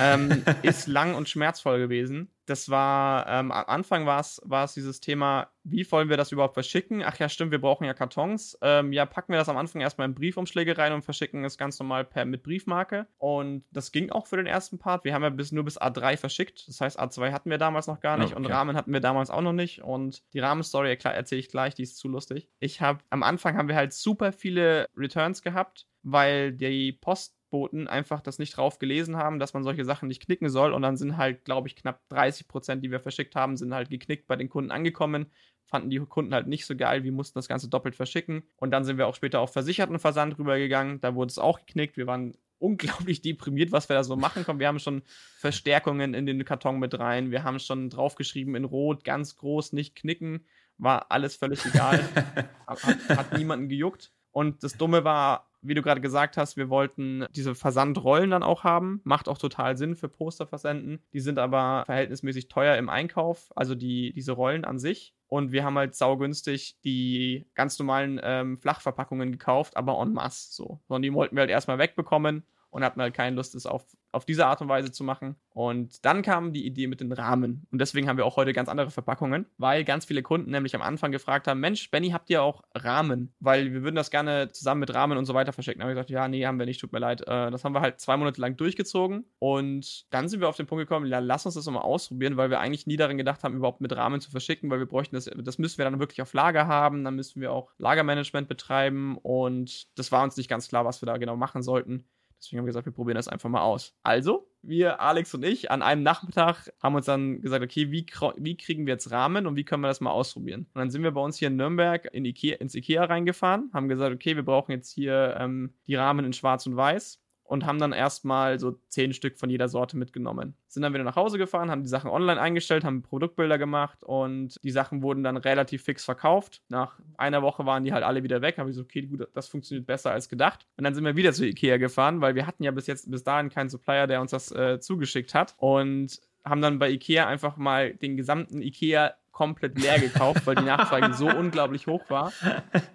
ähm, 0.00 0.44
ist 0.62 0.86
lang 0.86 1.16
und 1.16 1.28
schmerzvoll 1.28 1.80
gewesen 1.80 2.28
das 2.46 2.68
war, 2.68 3.26
ähm, 3.28 3.52
am 3.52 3.64
Anfang 3.66 4.06
war 4.06 4.20
es 4.20 4.74
dieses 4.74 5.00
Thema, 5.00 5.48
wie 5.64 5.90
wollen 5.92 6.08
wir 6.08 6.16
das 6.16 6.32
überhaupt 6.32 6.54
verschicken? 6.54 7.02
Ach 7.04 7.18
ja, 7.18 7.28
stimmt, 7.28 7.52
wir 7.52 7.60
brauchen 7.60 7.84
ja 7.84 7.94
Kartons. 7.94 8.58
Ähm, 8.62 8.92
ja, 8.92 9.06
packen 9.06 9.32
wir 9.32 9.38
das 9.38 9.48
am 9.48 9.56
Anfang 9.56 9.80
erstmal 9.80 10.08
in 10.08 10.14
Briefumschläge 10.14 10.76
rein 10.76 10.92
und 10.92 11.02
verschicken 11.02 11.44
es 11.44 11.56
ganz 11.56 11.78
normal 11.78 12.04
per 12.04 12.24
mit 12.24 12.42
Briefmarke. 12.42 13.06
Und 13.18 13.64
das 13.70 13.92
ging 13.92 14.10
auch 14.10 14.26
für 14.26 14.36
den 14.36 14.46
ersten 14.46 14.78
Part. 14.78 15.04
Wir 15.04 15.14
haben 15.14 15.22
ja 15.22 15.30
bis, 15.30 15.52
nur 15.52 15.64
bis 15.64 15.80
A3 15.80 16.16
verschickt. 16.16 16.66
Das 16.66 16.80
heißt, 16.80 16.98
A2 16.98 17.32
hatten 17.32 17.50
wir 17.50 17.58
damals 17.58 17.86
noch 17.86 18.00
gar 18.00 18.16
nicht 18.16 18.32
okay. 18.32 18.36
und 18.36 18.46
Rahmen 18.46 18.76
hatten 18.76 18.92
wir 18.92 19.00
damals 19.00 19.30
auch 19.30 19.42
noch 19.42 19.52
nicht. 19.52 19.82
Und 19.82 20.22
die 20.32 20.40
Rahmenstory 20.40 20.98
erzähle 21.02 21.38
ich 21.38 21.48
gleich, 21.48 21.74
die 21.74 21.82
ist 21.82 21.96
zu 21.96 22.08
lustig. 22.08 22.48
Ich 22.58 22.80
habe, 22.80 22.98
am 23.10 23.22
Anfang 23.22 23.56
haben 23.56 23.68
wir 23.68 23.76
halt 23.76 23.92
super 23.92 24.32
viele 24.32 24.86
Returns 24.96 25.42
gehabt, 25.42 25.86
weil 26.02 26.52
die 26.52 26.92
Post 26.92 27.34
Boten 27.52 27.86
einfach 27.86 28.20
das 28.20 28.40
nicht 28.40 28.56
drauf 28.56 28.80
gelesen 28.80 29.16
haben, 29.16 29.38
dass 29.38 29.52
man 29.54 29.62
solche 29.62 29.84
Sachen 29.84 30.08
nicht 30.08 30.24
knicken 30.24 30.48
soll. 30.48 30.72
Und 30.72 30.82
dann 30.82 30.96
sind 30.96 31.18
halt, 31.18 31.44
glaube 31.44 31.68
ich, 31.68 31.76
knapp 31.76 32.00
30 32.08 32.48
Prozent, 32.48 32.82
die 32.82 32.90
wir 32.90 32.98
verschickt 32.98 33.36
haben, 33.36 33.56
sind 33.56 33.74
halt 33.74 33.90
geknickt 33.90 34.26
bei 34.26 34.34
den 34.34 34.48
Kunden 34.48 34.72
angekommen. 34.72 35.26
Fanden 35.66 35.90
die 35.90 35.98
Kunden 35.98 36.34
halt 36.34 36.48
nicht 36.48 36.66
so 36.66 36.74
geil, 36.74 37.04
wir 37.04 37.12
mussten 37.12 37.38
das 37.38 37.48
Ganze 37.48 37.68
doppelt 37.68 37.94
verschicken. 37.94 38.42
Und 38.56 38.70
dann 38.72 38.84
sind 38.84 38.98
wir 38.98 39.06
auch 39.06 39.14
später 39.14 39.40
auf 39.40 39.52
versicherten 39.52 39.98
Versand 39.98 40.38
rübergegangen. 40.38 41.00
Da 41.00 41.14
wurde 41.14 41.30
es 41.30 41.38
auch 41.38 41.60
geknickt. 41.60 41.96
Wir 41.96 42.06
waren 42.06 42.32
unglaublich 42.58 43.20
deprimiert, 43.20 43.70
was 43.70 43.88
wir 43.88 43.96
da 43.96 44.02
so 44.02 44.16
machen 44.16 44.44
können. 44.44 44.58
Wir 44.58 44.68
haben 44.68 44.78
schon 44.78 45.02
Verstärkungen 45.36 46.14
in 46.14 46.24
den 46.24 46.44
Karton 46.44 46.78
mit 46.78 46.98
rein. 46.98 47.30
Wir 47.30 47.44
haben 47.44 47.58
schon 47.58 47.90
draufgeschrieben 47.90 48.54
in 48.54 48.64
Rot, 48.64 49.04
ganz 49.04 49.36
groß, 49.36 49.74
nicht 49.74 49.94
knicken. 49.94 50.46
War 50.78 51.10
alles 51.10 51.36
völlig 51.36 51.64
egal. 51.66 52.02
hat, 52.66 52.82
hat 53.10 53.36
niemanden 53.36 53.68
gejuckt. 53.68 54.10
Und 54.30 54.64
das 54.64 54.78
Dumme 54.78 55.04
war, 55.04 55.51
wie 55.62 55.74
du 55.74 55.82
gerade 55.82 56.00
gesagt 56.00 56.36
hast, 56.36 56.56
wir 56.56 56.68
wollten 56.68 57.24
diese 57.34 57.54
Versandrollen 57.54 58.30
dann 58.30 58.42
auch 58.42 58.64
haben. 58.64 59.00
Macht 59.04 59.28
auch 59.28 59.38
total 59.38 59.76
Sinn 59.76 59.94
für 59.96 60.08
Poster 60.08 60.46
versenden. 60.46 61.00
Die 61.12 61.20
sind 61.20 61.38
aber 61.38 61.84
verhältnismäßig 61.86 62.48
teuer 62.48 62.76
im 62.76 62.88
Einkauf, 62.88 63.52
also 63.54 63.74
die, 63.74 64.12
diese 64.12 64.32
Rollen 64.32 64.64
an 64.64 64.78
sich. 64.78 65.14
Und 65.28 65.52
wir 65.52 65.64
haben 65.64 65.78
halt 65.78 65.94
saugünstig 65.94 66.76
die 66.84 67.46
ganz 67.54 67.78
normalen 67.78 68.20
ähm, 68.22 68.58
Flachverpackungen 68.58 69.32
gekauft, 69.32 69.76
aber 69.76 69.98
en 70.02 70.12
masse 70.12 70.52
so. 70.52 70.80
Und 70.88 71.02
die 71.02 71.12
wollten 71.14 71.36
wir 71.36 71.40
halt 71.40 71.50
erstmal 71.50 71.78
wegbekommen 71.78 72.44
und 72.72 72.82
hatten 72.82 73.02
halt 73.02 73.12
keine 73.12 73.36
Lust, 73.36 73.54
das 73.54 73.66
auf, 73.66 73.84
auf 74.12 74.24
diese 74.24 74.46
Art 74.46 74.62
und 74.62 74.68
Weise 74.68 74.90
zu 74.90 75.04
machen. 75.04 75.36
Und 75.50 76.04
dann 76.06 76.22
kam 76.22 76.54
die 76.54 76.66
Idee 76.66 76.86
mit 76.86 77.00
den 77.00 77.12
Rahmen. 77.12 77.66
Und 77.70 77.80
deswegen 77.80 78.08
haben 78.08 78.16
wir 78.16 78.24
auch 78.24 78.36
heute 78.36 78.54
ganz 78.54 78.70
andere 78.70 78.90
Verpackungen, 78.90 79.44
weil 79.58 79.84
ganz 79.84 80.06
viele 80.06 80.22
Kunden 80.22 80.50
nämlich 80.50 80.74
am 80.74 80.80
Anfang 80.80 81.12
gefragt 81.12 81.46
haben: 81.46 81.60
Mensch, 81.60 81.90
Benny, 81.90 82.10
habt 82.10 82.30
ihr 82.30 82.42
auch 82.42 82.62
Rahmen? 82.74 83.34
Weil 83.40 83.74
wir 83.74 83.82
würden 83.82 83.94
das 83.94 84.10
gerne 84.10 84.50
zusammen 84.52 84.80
mit 84.80 84.94
Rahmen 84.94 85.18
und 85.18 85.26
so 85.26 85.34
weiter 85.34 85.52
verschicken. 85.52 85.80
Da 85.80 85.84
haben 85.84 85.90
wir 85.90 85.96
gesagt: 85.96 86.08
Ja, 86.08 86.26
nee, 86.28 86.46
haben 86.46 86.58
wir 86.58 86.64
nicht, 86.64 86.80
tut 86.80 86.92
mir 86.92 86.98
leid. 86.98 87.20
Äh, 87.20 87.50
das 87.50 87.62
haben 87.62 87.74
wir 87.74 87.82
halt 87.82 88.00
zwei 88.00 88.16
Monate 88.16 88.40
lang 88.40 88.56
durchgezogen. 88.56 89.26
Und 89.38 90.06
dann 90.10 90.28
sind 90.28 90.40
wir 90.40 90.48
auf 90.48 90.56
den 90.56 90.66
Punkt 90.66 90.88
gekommen: 90.88 91.06
Ja, 91.06 91.18
lass 91.18 91.44
uns 91.44 91.54
das 91.54 91.66
mal 91.66 91.80
ausprobieren, 91.80 92.38
weil 92.38 92.48
wir 92.48 92.58
eigentlich 92.58 92.86
nie 92.86 92.96
daran 92.96 93.18
gedacht 93.18 93.44
haben, 93.44 93.54
überhaupt 93.54 93.82
mit 93.82 93.94
Rahmen 93.94 94.22
zu 94.22 94.30
verschicken, 94.30 94.70
weil 94.70 94.78
wir 94.78 94.86
bräuchten 94.86 95.14
das, 95.14 95.30
das 95.36 95.58
müssen 95.58 95.76
wir 95.76 95.84
dann 95.84 96.00
wirklich 96.00 96.22
auf 96.22 96.32
Lager 96.32 96.66
haben. 96.66 97.04
Dann 97.04 97.16
müssen 97.16 97.42
wir 97.42 97.52
auch 97.52 97.68
Lagermanagement 97.76 98.48
betreiben. 98.48 99.18
Und 99.18 99.98
das 99.98 100.10
war 100.10 100.22
uns 100.22 100.38
nicht 100.38 100.48
ganz 100.48 100.68
klar, 100.68 100.86
was 100.86 101.02
wir 101.02 101.06
da 101.06 101.18
genau 101.18 101.36
machen 101.36 101.62
sollten. 101.62 102.06
Deswegen 102.42 102.58
haben 102.58 102.64
wir 102.64 102.70
gesagt, 102.70 102.86
wir 102.86 102.92
probieren 102.92 103.16
das 103.16 103.28
einfach 103.28 103.48
mal 103.48 103.62
aus. 103.62 103.94
Also, 104.02 104.48
wir, 104.62 105.00
Alex 105.00 105.32
und 105.34 105.44
ich, 105.44 105.70
an 105.70 105.80
einem 105.80 106.02
Nachmittag 106.02 106.72
haben 106.82 106.96
uns 106.96 107.06
dann 107.06 107.40
gesagt, 107.40 107.62
okay, 107.62 107.92
wie, 107.92 108.04
wie 108.36 108.56
kriegen 108.56 108.86
wir 108.86 108.94
jetzt 108.94 109.12
Rahmen 109.12 109.46
und 109.46 109.54
wie 109.54 109.64
können 109.64 109.82
wir 109.82 109.88
das 109.88 110.00
mal 110.00 110.10
ausprobieren? 110.10 110.66
Und 110.74 110.78
dann 110.78 110.90
sind 110.90 111.04
wir 111.04 111.12
bei 111.12 111.20
uns 111.20 111.36
hier 111.36 111.48
in 111.48 111.56
Nürnberg 111.56 112.08
in 112.12 112.24
Ikea, 112.24 112.56
ins 112.56 112.74
Ikea 112.74 113.04
reingefahren, 113.04 113.70
haben 113.72 113.88
gesagt, 113.88 114.12
okay, 114.12 114.34
wir 114.34 114.44
brauchen 114.44 114.72
jetzt 114.72 114.90
hier 114.90 115.36
ähm, 115.38 115.74
die 115.86 115.94
Rahmen 115.94 116.24
in 116.24 116.32
schwarz 116.32 116.66
und 116.66 116.76
weiß 116.76 117.21
und 117.52 117.66
haben 117.66 117.78
dann 117.78 117.92
erstmal 117.92 118.58
so 118.58 118.78
zehn 118.88 119.12
Stück 119.12 119.36
von 119.36 119.50
jeder 119.50 119.68
Sorte 119.68 119.98
mitgenommen. 119.98 120.54
Sind 120.68 120.82
dann 120.82 120.94
wieder 120.94 121.04
nach 121.04 121.16
Hause 121.16 121.36
gefahren, 121.36 121.70
haben 121.70 121.82
die 121.82 121.88
Sachen 121.88 122.10
online 122.10 122.40
eingestellt, 122.40 122.82
haben 122.82 123.02
Produktbilder 123.02 123.58
gemacht 123.58 124.02
und 124.02 124.56
die 124.62 124.70
Sachen 124.70 125.02
wurden 125.02 125.22
dann 125.22 125.36
relativ 125.36 125.84
fix 125.84 126.02
verkauft. 126.02 126.62
Nach 126.70 126.98
einer 127.18 127.42
Woche 127.42 127.66
waren 127.66 127.84
die 127.84 127.92
halt 127.92 128.04
alle 128.04 128.22
wieder 128.22 128.40
weg. 128.40 128.56
Habe 128.56 128.70
ich 128.70 128.76
so, 128.76 128.80
okay, 128.80 129.02
gut, 129.02 129.28
das 129.34 129.48
funktioniert 129.48 129.86
besser 129.86 130.12
als 130.12 130.30
gedacht. 130.30 130.66
Und 130.78 130.84
dann 130.84 130.94
sind 130.94 131.04
wir 131.04 131.14
wieder 131.14 131.34
zu 131.34 131.44
Ikea 131.44 131.76
gefahren, 131.76 132.22
weil 132.22 132.34
wir 132.34 132.46
hatten 132.46 132.64
ja 132.64 132.70
bis 132.70 132.86
jetzt, 132.86 133.10
bis 133.10 133.22
dahin 133.22 133.50
keinen 133.50 133.68
Supplier, 133.68 134.06
der 134.06 134.22
uns 134.22 134.30
das 134.30 134.50
äh, 134.52 134.80
zugeschickt 134.80 135.34
hat. 135.34 135.54
Und 135.58 136.22
haben 136.46 136.62
dann 136.62 136.78
bei 136.78 136.88
Ikea 136.88 137.26
einfach 137.26 137.58
mal 137.58 137.92
den 137.92 138.16
gesamten 138.16 138.62
Ikea 138.62 139.12
komplett 139.32 139.78
leer 139.78 139.98
gekauft, 139.98 140.46
weil 140.46 140.54
die 140.54 140.64
Nachfrage 140.64 141.14
so 141.14 141.26
unglaublich 141.36 141.86
hoch 141.86 142.08
war. 142.08 142.32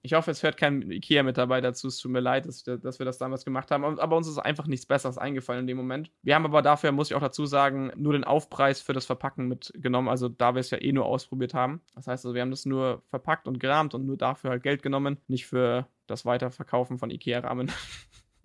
Ich 0.04 0.14
hoffe, 0.14 0.32
es 0.32 0.44
hört 0.44 0.58
kein 0.58 0.90
IKEA-Mitarbeiter 0.90 1.74
zu. 1.74 1.88
Es 1.88 1.98
tut 1.98 2.12
mir 2.12 2.20
leid, 2.20 2.46
dass, 2.46 2.64
dass, 2.64 3.00
wir 3.00 3.06
das 3.06 3.18
damals 3.18 3.44
gemacht 3.44 3.72
haben. 3.72 4.00
Aber 4.00 4.16
uns 4.16 4.28
ist 4.28 4.38
einfach 4.38 4.68
nichts 4.68 4.86
Besseres 4.86 5.18
eingefallen 5.18 5.62
in 5.62 5.68
dem 5.68 5.78
Moment. 5.78 6.12
Wir 6.22 6.36
haben 6.36 6.46
aber 6.46 6.62
dafür, 6.62 6.92
muss 6.92 7.10
ich 7.10 7.16
auch 7.16 7.22
dazu 7.22 7.46
sagen, 7.46 7.92
nur 7.96 8.14
den 8.14 8.24
Aufpreis 8.24 8.82
für 8.82 8.94
das 8.94 9.06
Verpacken 9.06 9.48
mitgenommen. 9.48 10.08
Also 10.08 10.30
da 10.30 10.56
wir 10.56 10.60
es 10.60 10.70
ja 10.70 10.82
eh 10.82 10.92
nur 10.92 11.06
ausprobiert 11.06 11.54
haben. 11.54 11.82
Das 11.96 12.08
heißt 12.08 12.26
also, 12.26 12.36
wir 12.36 12.42
haben 12.42 12.52
das 12.52 12.66
nur 12.66 13.02
verpackt 13.10 13.48
und 13.48 13.60
gerahmt 13.60 13.94
und 13.94 14.06
nur 14.06 14.18
dafür 14.18 14.52
halt 14.52 14.64
Geld 14.64 14.84
genommen. 14.84 15.18
Nicht 15.28 15.48
für 15.48 15.88
das 16.06 16.26
Weiterverkaufen 16.26 16.98
von 17.00 17.10
IKEA-Rahmen. 17.10 17.72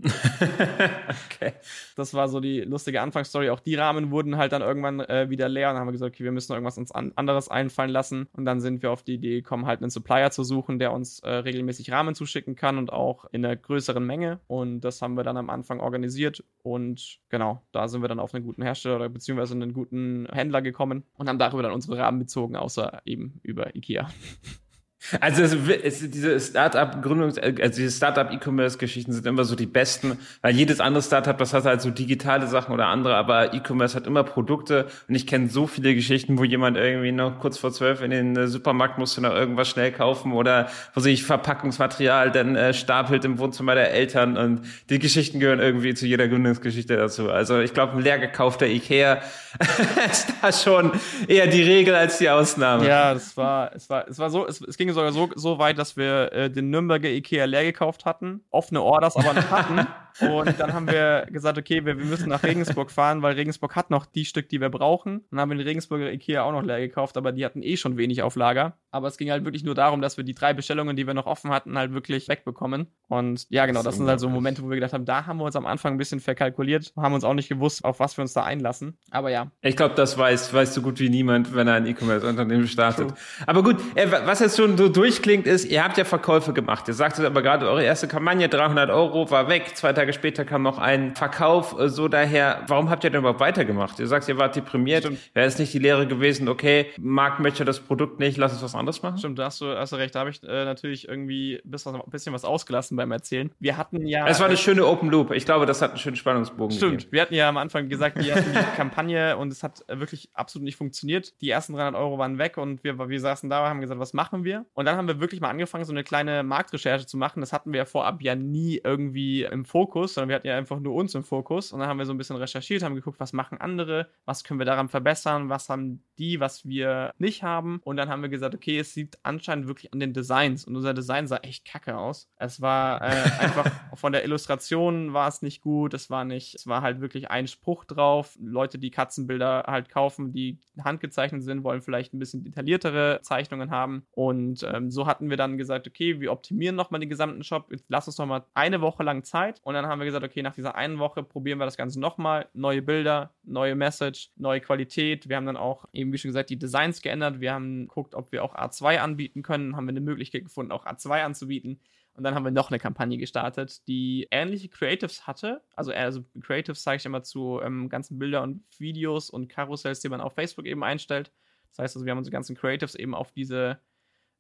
okay. 1.27 1.53
Das 1.97 2.15
war 2.15 2.29
so 2.29 2.41
die 2.41 2.61
lustige 2.61 3.01
Anfangsstory. 3.01 3.51
Auch 3.51 3.61
die 3.61 3.75
Rahmen 3.75 4.11
wurden 4.11 4.37
halt 4.37 4.53
dann 4.53 4.63
irgendwann 4.63 5.01
äh, 5.01 5.31
wieder 5.31 5.49
leer 5.49 5.69
und 5.69 5.75
dann 5.75 5.81
haben 5.81 5.89
wir 5.89 5.93
gesagt, 5.93 6.15
okay, 6.15 6.25
wir 6.25 6.33
müssen 6.33 6.53
irgendwas 6.53 6.79
uns 6.79 6.93
an 6.93 7.13
anderes 7.17 7.49
einfallen 7.49 7.91
lassen. 7.91 8.29
Und 8.33 8.45
dann 8.45 8.61
sind 8.61 8.83
wir 8.83 8.91
auf 8.91 9.03
die 9.03 9.15
Idee 9.15 9.37
gekommen, 9.37 9.67
halt 9.67 9.81
einen 9.81 9.91
Supplier 9.91 10.31
zu 10.31 10.45
suchen, 10.45 10.79
der 10.79 10.93
uns 10.93 11.21
äh, 11.21 11.31
regelmäßig 11.31 11.93
Rahmen 11.93 12.15
zuschicken 12.15 12.57
kann 12.57 12.79
und 12.79 12.93
auch 12.93 13.27
in 13.33 13.45
einer 13.45 13.57
größeren 13.57 14.05
Menge. 14.05 14.41
Und 14.47 14.81
das 14.81 15.03
haben 15.03 15.17
wir 15.17 15.25
dann 15.25 15.37
am 15.37 15.51
Anfang 15.51 15.81
organisiert. 15.81 16.45
Und 16.63 17.21
genau, 17.29 17.63
da 17.73 17.89
sind 17.89 18.03
wir 18.03 18.09
dann 18.09 18.21
auf 18.21 18.35
einen 18.35 18.45
guten 18.45 18.63
Hersteller 18.63 18.97
oder 18.97 19.09
beziehungsweise 19.09 19.55
einen 19.55 19.73
guten 19.73 20.27
Händler 20.33 20.63
gekommen 20.63 21.05
und 21.15 21.29
haben 21.29 21.39
darüber 21.39 21.63
dann 21.63 21.73
unsere 21.73 21.99
Rahmen 21.99 22.19
bezogen, 22.19 22.57
außer 22.57 23.03
eben 23.05 23.41
über 23.43 23.75
IKEA. 23.77 24.09
Also 25.21 25.43
es, 25.43 25.55
es, 25.83 26.11
diese 26.11 26.39
Startup-Gründungs-, 26.39 27.41
also 27.41 27.77
diese 27.77 27.91
Startup-E-Commerce-Geschichten 27.91 29.13
sind 29.13 29.27
immer 29.27 29.45
so 29.45 29.57
die 29.57 29.67
besten, 29.67 30.19
weil 30.43 30.55
jedes 30.55 30.81
andere 30.81 31.03
Startup, 31.03 31.37
das 31.37 31.53
hat 31.53 31.65
halt 31.65 31.81
so 31.81 31.91
digitale 31.91 32.47
Sachen 32.47 32.73
oder 32.73 32.87
andere, 32.87 33.17
aber 33.17 33.53
E-Commerce 33.53 33.97
hat 33.97 34.07
immer 34.07 34.23
Produkte 34.23 34.87
und 35.09 35.15
ich 35.15 35.27
kenne 35.27 35.49
so 35.49 35.67
viele 35.67 35.95
Geschichten, 35.95 36.39
wo 36.39 36.45
jemand 36.45 36.77
irgendwie 36.77 37.13
noch 37.13 37.41
kurz 37.41 37.59
vor 37.59 37.73
zwölf 37.73 38.01
in 38.01 38.11
den 38.11 38.37
äh, 38.37 38.47
Supermarkt 38.47 38.99
musste 38.99 39.21
noch 39.21 39.35
irgendwas 39.35 39.69
schnell 39.69 39.91
kaufen 39.91 40.33
oder 40.33 40.69
wo 40.95 41.01
sich 41.01 41.25
Verpackungsmaterial 41.25 42.31
dann 42.31 42.55
äh, 42.55 42.73
stapelt 42.73 43.25
im 43.25 43.39
Wohnzimmer 43.39 43.75
der 43.75 43.93
Eltern 43.93 44.37
und 44.37 44.63
die 44.89 44.99
Geschichten 44.99 45.41
gehören 45.41 45.61
irgendwie 45.61 45.95
zu 45.95 46.07
jeder 46.07 46.29
Gründungsgeschichte 46.29 46.97
dazu. 46.97 47.31
Also 47.31 47.59
ich 47.59 47.75
glaube, 47.75 47.95
ein 47.95 48.03
leer 48.03 48.19
gekaufter 48.19 48.67
Ikea 48.67 49.21
ist 50.11 50.33
da 50.41 50.53
schon 50.53 50.93
eher 51.27 51.47
die 51.49 51.63
Regel 51.63 51.95
als 51.95 52.19
die 52.19 52.31
Ausnahme. 52.31 52.87
Ja, 52.87 53.13
es 53.13 53.37
war, 53.37 53.75
es 53.75 53.91
war, 53.91 54.07
es 54.09 54.19
war 54.19 54.31
so, 54.31 54.47
es, 54.47 54.61
es 54.61 54.77
ging 54.77 54.92
sogar 54.95 55.13
so, 55.13 55.29
so 55.35 55.59
weit, 55.59 55.79
dass 55.79 55.97
wir 55.97 56.33
äh, 56.33 56.51
den 56.51 56.71
Nürnberger 56.71 57.09
Ikea 57.09 57.45
leer 57.45 57.65
gekauft 57.65 58.05
hatten, 58.05 58.43
offene 58.51 58.83
Orders 58.83 59.17
aber 59.17 59.35
nicht 59.35 59.51
hatten. 59.51 59.87
Und 60.21 60.59
dann 60.59 60.73
haben 60.73 60.87
wir 60.87 61.27
gesagt, 61.31 61.59
okay, 61.59 61.85
wir, 61.85 61.99
wir, 61.99 62.05
müssen 62.05 62.29
nach 62.29 62.43
Regensburg 62.43 62.91
fahren, 62.91 63.23
weil 63.23 63.35
Regensburg 63.35 63.77
hat 63.77 63.91
noch 63.91 64.07
die 64.07 64.25
Stück, 64.25 64.49
die 64.49 64.61
wir 64.61 64.69
brauchen. 64.69 65.25
Dann 65.31 65.41
haben 65.41 65.51
wir 65.51 65.57
den 65.57 65.67
Regensburger 65.67 66.13
Ikea 66.13 66.43
auch 66.43 66.53
noch 66.53 66.63
leer 66.63 66.81
gekauft, 66.81 67.17
aber 67.17 67.33
die 67.33 67.45
hatten 67.45 67.63
eh 67.63 67.77
schon 67.77 67.97
wenig 67.97 68.23
auf 68.23 68.37
Lager. 68.37 68.77
Aber 68.91 69.09
es 69.09 69.17
ging 69.17 69.31
halt 69.31 69.45
wirklich 69.45 69.65
nur 69.65 69.75
darum, 69.75 70.03
dass 70.03 70.17
wir 70.17 70.25
die 70.25 70.35
drei 70.35 70.53
Bestellungen, 70.53 70.97
die 70.97 71.07
wir 71.07 71.15
noch 71.15 71.27
offen 71.27 71.51
hatten, 71.51 71.79
halt 71.79 71.95
wirklich 71.95 72.29
wegbekommen. 72.29 72.89
Und 73.09 73.47
ja, 73.49 73.67
genau, 73.67 73.81
das, 73.81 73.87
das 73.87 73.97
sind 73.97 74.09
halt 74.09 74.21
so 74.21 74.29
Momente, 74.29 74.63
wo 74.63 74.69
wir 74.69 74.77
gedacht 74.77 74.93
haben, 74.93 75.07
da 75.07 75.27
haben 75.27 75.39
wir 75.39 75.45
uns 75.45 75.57
am 75.57 75.67
Anfang 75.67 75.95
ein 75.95 75.99
bisschen 75.99 76.21
verkalkuliert, 76.21 76.93
haben 76.97 77.15
uns 77.15 77.25
auch 77.25 77.35
nicht 77.35 77.49
gewusst, 77.49 77.85
auf 77.85 78.01
was 78.01 78.17
wir 78.19 78.23
uns 78.23 78.35
da 78.35 78.43
einlassen. 78.43 78.99
Aber 79.11 79.31
ja. 79.31 79.51
Ich 79.63 79.77
glaube, 79.77 79.95
das 79.95 80.19
weiß, 80.19 80.53
weiß 80.53 80.75
so 80.75 80.83
gut 80.83 81.01
wie 81.01 81.09
niemand, 81.09 81.55
wenn 81.55 81.69
er 81.69 81.75
ein 81.75 81.87
E-Commerce-Unternehmen 81.87 82.69
startet. 82.69 83.09
True. 83.09 83.17
Aber 83.47 83.63
gut, 83.63 83.77
äh, 83.95 84.07
was 84.11 84.41
jetzt 84.41 84.57
schon 84.57 84.77
so 84.77 84.89
durchklingt, 84.89 85.47
ist, 85.47 85.65
ihr 85.65 85.83
habt 85.83 85.97
ja 85.97 86.05
Verkäufe 86.05 86.53
gemacht. 86.53 86.87
Ihr 86.89 86.95
sagtet 86.95 87.25
aber 87.25 87.43
gerade, 87.43 87.69
eure 87.69 87.83
erste 87.83 88.09
Kampagne, 88.09 88.49
300 88.49 88.91
Euro, 88.91 89.31
war 89.31 89.49
weg. 89.49 89.73
Zwei 89.75 89.93
Tage 90.03 90.13
später 90.15 90.45
kam 90.45 90.63
noch 90.63 90.79
ein 90.79 91.15
Verkauf. 91.15 91.79
Äh, 91.79 91.89
so 91.89 92.09
daher, 92.09 92.65
warum 92.67 92.91
habt 92.91 93.05
ihr 93.05 93.11
denn 93.11 93.21
überhaupt 93.21 93.39
weitergemacht? 93.39 94.01
Ihr 94.01 94.09
sagt, 94.09 94.27
ihr 94.29 94.37
wart 94.37 94.57
deprimiert. 94.57 95.09
Wäre 95.33 95.47
es 95.47 95.61
nicht 95.61 95.73
die 95.73 95.79
Lehre 95.79 96.09
gewesen, 96.09 96.49
okay, 96.49 96.87
Markt 96.99 97.39
möchte 97.39 97.65
das 97.65 97.79
Produkt 97.79 98.19
nicht, 98.19 98.37
lass 98.37 98.53
uns 98.53 98.63
was 98.63 98.75
anderes 98.75 99.01
machen? 99.03 99.19
Stimmt, 99.19 99.39
da 99.39 99.45
hast 99.45 99.61
du, 99.61 99.67
hast 99.67 99.93
du 99.93 99.97
recht. 99.97 100.15
Da 100.17 100.21
habe 100.21 100.31
ich 100.31 100.43
äh, 100.43 100.65
natürlich 100.65 101.07
irgendwie 101.07 101.61
ein 101.65 101.71
bisschen 101.71 102.33
was 102.33 102.45
ausgelassen 102.45 102.97
beim 102.97 103.13
Erzählen. 103.13 103.53
Wir 103.61 103.77
hatten 103.77 104.05
ja. 104.07 104.27
Es 104.27 104.41
war 104.41 104.47
eine 104.47 104.57
schöne 104.57 104.85
Open 104.85 105.09
Loop. 105.09 105.31
Ich 105.31 105.45
glaube, 105.45 105.67
das 105.67 105.81
hat 105.83 105.91
einen 105.91 106.01
schönen 106.01 106.17
Spannungsbogen. 106.17 106.77
Stimmt. 106.77 106.93
Gegeben. 106.93 107.13
Wir 107.13 107.23
hatten 107.23 107.35
ja 107.35 107.49
am 107.49 107.59
Anfang 107.59 107.89
gesagt, 107.89 108.19
wir 108.19 108.35
hatten 108.35 108.53
die 108.53 108.59
Kampagne 108.77 109.37
und 109.37 109.53
es 109.53 109.63
hat 109.63 109.85
wirklich 109.87 110.31
absolut 110.35 110.65
nicht 110.65 110.77
funktioniert. 110.77 111.41
Die 111.41 111.51
ersten 111.51 111.75
300 111.75 111.95
Euro 111.95 112.19
waren 112.19 112.39
weg 112.39 112.59
und 112.59 112.83
wir, 112.83 112.99
wir 113.09 113.21
saßen 113.21 113.49
da 113.49 113.63
und 113.63 113.69
haben 113.69 113.81
gesagt, 113.81 114.01
was 114.01 114.15
machen 114.15 114.43
wir? 114.43 114.67
Und 114.75 114.87
dann 114.87 114.97
haben 114.97 115.07
wir 115.07 115.21
wirklich 115.21 115.41
mal 115.41 115.51
angefangen, 115.51 115.85
so 115.85 115.93
eine 115.93 116.03
kleine 116.03 116.43
Marktrecherche 116.43 117.07
zu 117.07 117.17
machen. 117.17 117.39
Das 117.41 117.53
hatten 117.53 117.73
wir 117.73 117.79
ja 117.79 117.85
vorab 117.85 118.21
ja 118.21 118.35
nie 118.35 118.81
irgendwie 118.83 119.45
im 119.45 119.65
Fokus, 119.65 119.92
sondern 119.93 120.29
wir 120.31 120.37
hatten 120.37 120.47
ja 120.47 120.57
einfach 120.57 120.81
nur 120.81 120.95
uns 120.95 121.15
im 121.15 121.25
Fokus. 121.25 121.73
Und 121.73 121.81
dann 121.81 121.89
haben 121.89 121.99
wir 121.99 122.07
so 122.07 122.13
ein 122.13 122.19
bisschen 122.19 122.37
recherchiert, 122.37 122.83
haben 122.83 122.95
geguckt, 122.95 123.21
was 123.21 123.33
machen 123.33 123.59
andere, 123.59 124.09
was 124.25 124.45
können 124.45 124.61
wir 124.61 124.67
daran 124.67 124.89
verbessern, 124.89 125.49
was 125.49 125.69
haben 125.69 126.03
die, 126.19 126.41
was 126.41 126.67
wir 126.67 127.13
nicht 127.19 127.43
haben. 127.43 127.81
Und 127.85 127.97
dann 127.97 128.09
haben 128.09 128.23
wir 128.23 128.29
gesagt, 128.29 128.55
okay, 128.55 128.79
es 128.79 128.95
sieht 128.95 129.19
anscheinend 129.23 129.67
wirklich 129.67 129.93
an 129.93 130.01
den 130.01 130.13
Designs. 130.13 130.65
Und 130.65 130.77
unser 130.77 130.95
Design 130.95 131.27
sah 131.27 131.37
echt 131.39 131.65
kacke 131.65 131.97
aus. 131.97 132.29
Es 132.37 132.61
war 132.61 133.03
äh, 133.03 133.31
einfach 133.41 133.71
von 133.95 134.13
der 134.13 134.25
Illustration 134.25 135.13
war 135.13 135.29
es 135.29 135.43
nicht 135.43 135.61
gut. 135.61 135.95
Es 135.95 136.11
war 136.11 136.25
nicht, 136.25 136.55
es 136.55 136.67
war 136.67 136.83
halt 136.83 137.01
wirklich 137.01 137.31
ein 137.31 137.47
Spruch 137.47 137.85
drauf. 137.85 138.37
Leute, 138.41 138.79
die 138.79 138.91
Katzenbilder 138.91 139.65
halt 139.67 139.89
kaufen, 139.89 140.33
die 140.33 140.59
handgezeichnet 140.83 141.43
sind, 141.43 141.65
wollen 141.65 141.83
vielleicht 141.83 142.15
ein 142.15 142.19
bisschen 142.19 142.45
detailliertere 142.45 143.21
Zeichnungen 143.23 143.71
haben. 143.71 144.07
Und 144.13 144.63
ähm, 144.63 144.91
so 144.91 145.07
hatten 145.07 145.31
wir 145.31 145.37
dann 145.37 145.59
gesagt, 145.59 145.87
okay, 145.87 146.21
wir 146.21 146.33
optimieren 146.33 146.77
nochmal 146.77 147.01
den 147.01 147.11
gesamten 147.11 147.43
Shop. 147.45 147.71
Jetzt 147.71 147.85
lass 147.89 148.07
uns 148.07 148.19
nochmal 148.19 148.45
eine 148.55 148.81
Woche 148.81 149.03
lang 149.03 149.25
Zeit. 149.25 149.61
Und 149.65 149.75
dann 149.75 149.87
haben 149.87 149.99
wir 149.99 150.07
gesagt, 150.07 150.25
okay, 150.25 150.43
nach 150.43 150.55
dieser 150.55 150.75
einen 150.75 150.99
Woche 150.99 151.23
probieren 151.23 151.59
wir 151.59 151.65
das 151.65 151.77
Ganze 151.77 152.01
nochmal. 152.01 152.49
Neue 152.55 152.83
Bilder, 152.83 153.35
neue 153.43 153.75
Message, 153.75 154.31
neue 154.37 154.61
Qualität. 154.61 155.29
Wir 155.29 155.37
haben 155.37 155.47
dann 155.47 155.57
auch 155.57 155.85
eben, 155.93 156.13
wie 156.13 156.19
schon 156.19 156.31
gesagt, 156.31 156.51
die 156.51 156.59
Designs 156.59 157.03
geändert. 157.03 157.41
Wir 157.41 157.53
haben 157.53 157.89
geguckt, 157.89 158.15
ob 158.15 158.33
wir 158.33 158.43
auch 158.45 158.55
A2 158.55 158.99
anbieten 158.99 159.43
können. 159.43 159.77
Haben 159.77 159.87
wir 159.87 159.91
eine 159.91 160.01
Möglichkeit 160.01 160.45
gefunden, 160.45 160.73
auch 160.73 160.87
A2 160.87 161.23
anzubieten. 161.23 161.81
Und 162.15 162.25
dann 162.25 162.35
haben 162.35 162.45
wir 162.45 162.51
noch 162.51 162.71
eine 162.71 162.79
Kampagne 162.79 163.17
gestartet, 163.17 163.87
die 163.89 164.29
ähnliche 164.31 164.69
Creatives 164.69 165.27
hatte. 165.27 165.63
Also, 165.75 165.93
also 165.93 166.25
Creatives 166.41 166.83
zeige 166.83 166.99
ich 166.99 167.07
immer 167.07 167.23
zu 167.23 167.61
ähm, 167.63 167.89
ganzen 167.89 168.19
Bilder 168.19 168.43
und 168.43 168.63
Videos 168.79 169.31
und 169.31 169.49
Karussells, 169.49 170.01
die 170.01 170.11
man 170.11 170.21
auf 170.21 170.35
Facebook 170.35 170.67
eben 170.67 170.85
einstellt. 170.85 171.33
Das 171.71 171.79
heißt 171.79 171.97
also, 171.97 172.05
wir 172.05 172.11
haben 172.11 172.19
unsere 172.19 172.33
ganzen 172.33 172.55
Creatives 172.55 172.95
eben 172.95 173.15
auf 173.15 173.33
diese 173.33 173.81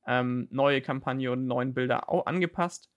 ähm, 0.06 0.48
neue 0.50 0.82
Kampagne 0.82 1.32
und 1.32 1.46
neuen 1.46 1.72
Bilder 1.72 2.10
auch 2.10 2.26
angepasst. 2.26 2.90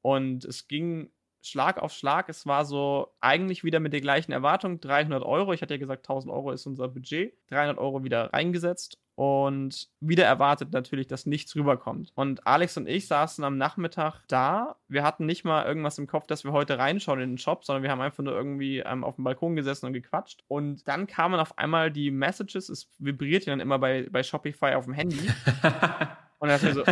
Und 0.00 0.46
es 0.46 0.66
ging 0.66 1.12
Schlag 1.42 1.78
auf 1.78 1.92
Schlag. 1.92 2.30
Es 2.30 2.46
war 2.46 2.64
so 2.64 3.14
eigentlich 3.20 3.64
wieder 3.64 3.80
mit 3.80 3.92
der 3.92 4.00
gleichen 4.00 4.32
Erwartung. 4.32 4.80
300 4.80 5.22
Euro. 5.22 5.52
Ich 5.52 5.60
hatte 5.60 5.74
ja 5.74 5.78
gesagt, 5.78 6.08
1000 6.08 6.32
Euro 6.32 6.52
ist 6.52 6.66
unser 6.66 6.88
Budget. 6.88 7.34
300 7.48 7.76
Euro 7.76 8.02
wieder 8.02 8.32
reingesetzt 8.32 9.01
und 9.14 9.88
wieder 10.00 10.24
erwartet 10.24 10.72
natürlich, 10.72 11.06
dass 11.06 11.26
nichts 11.26 11.54
rüberkommt. 11.54 12.12
Und 12.14 12.46
Alex 12.46 12.76
und 12.78 12.88
ich 12.88 13.06
saßen 13.06 13.44
am 13.44 13.58
Nachmittag 13.58 14.22
da. 14.26 14.76
Wir 14.88 15.04
hatten 15.04 15.26
nicht 15.26 15.44
mal 15.44 15.66
irgendwas 15.66 15.98
im 15.98 16.06
Kopf, 16.06 16.26
dass 16.26 16.44
wir 16.44 16.52
heute 16.52 16.78
reinschauen 16.78 17.20
in 17.20 17.32
den 17.32 17.38
Shop, 17.38 17.64
sondern 17.64 17.82
wir 17.82 17.90
haben 17.90 18.00
einfach 18.00 18.24
nur 18.24 18.34
irgendwie 18.34 18.78
ähm, 18.78 19.04
auf 19.04 19.16
dem 19.16 19.24
Balkon 19.24 19.54
gesessen 19.54 19.86
und 19.86 19.92
gequatscht. 19.92 20.44
Und 20.48 20.88
dann 20.88 21.06
kamen 21.06 21.38
auf 21.38 21.58
einmal 21.58 21.90
die 21.90 22.10
Messages. 22.10 22.70
Es 22.70 22.88
vibriert 22.98 23.44
ja 23.44 23.52
dann 23.52 23.60
immer 23.60 23.78
bei, 23.78 24.08
bei 24.10 24.22
Shopify 24.22 24.74
auf 24.74 24.86
dem 24.86 24.94
Handy. 24.94 25.30
und 26.38 26.48
dann 26.48 26.58
so, 26.58 26.82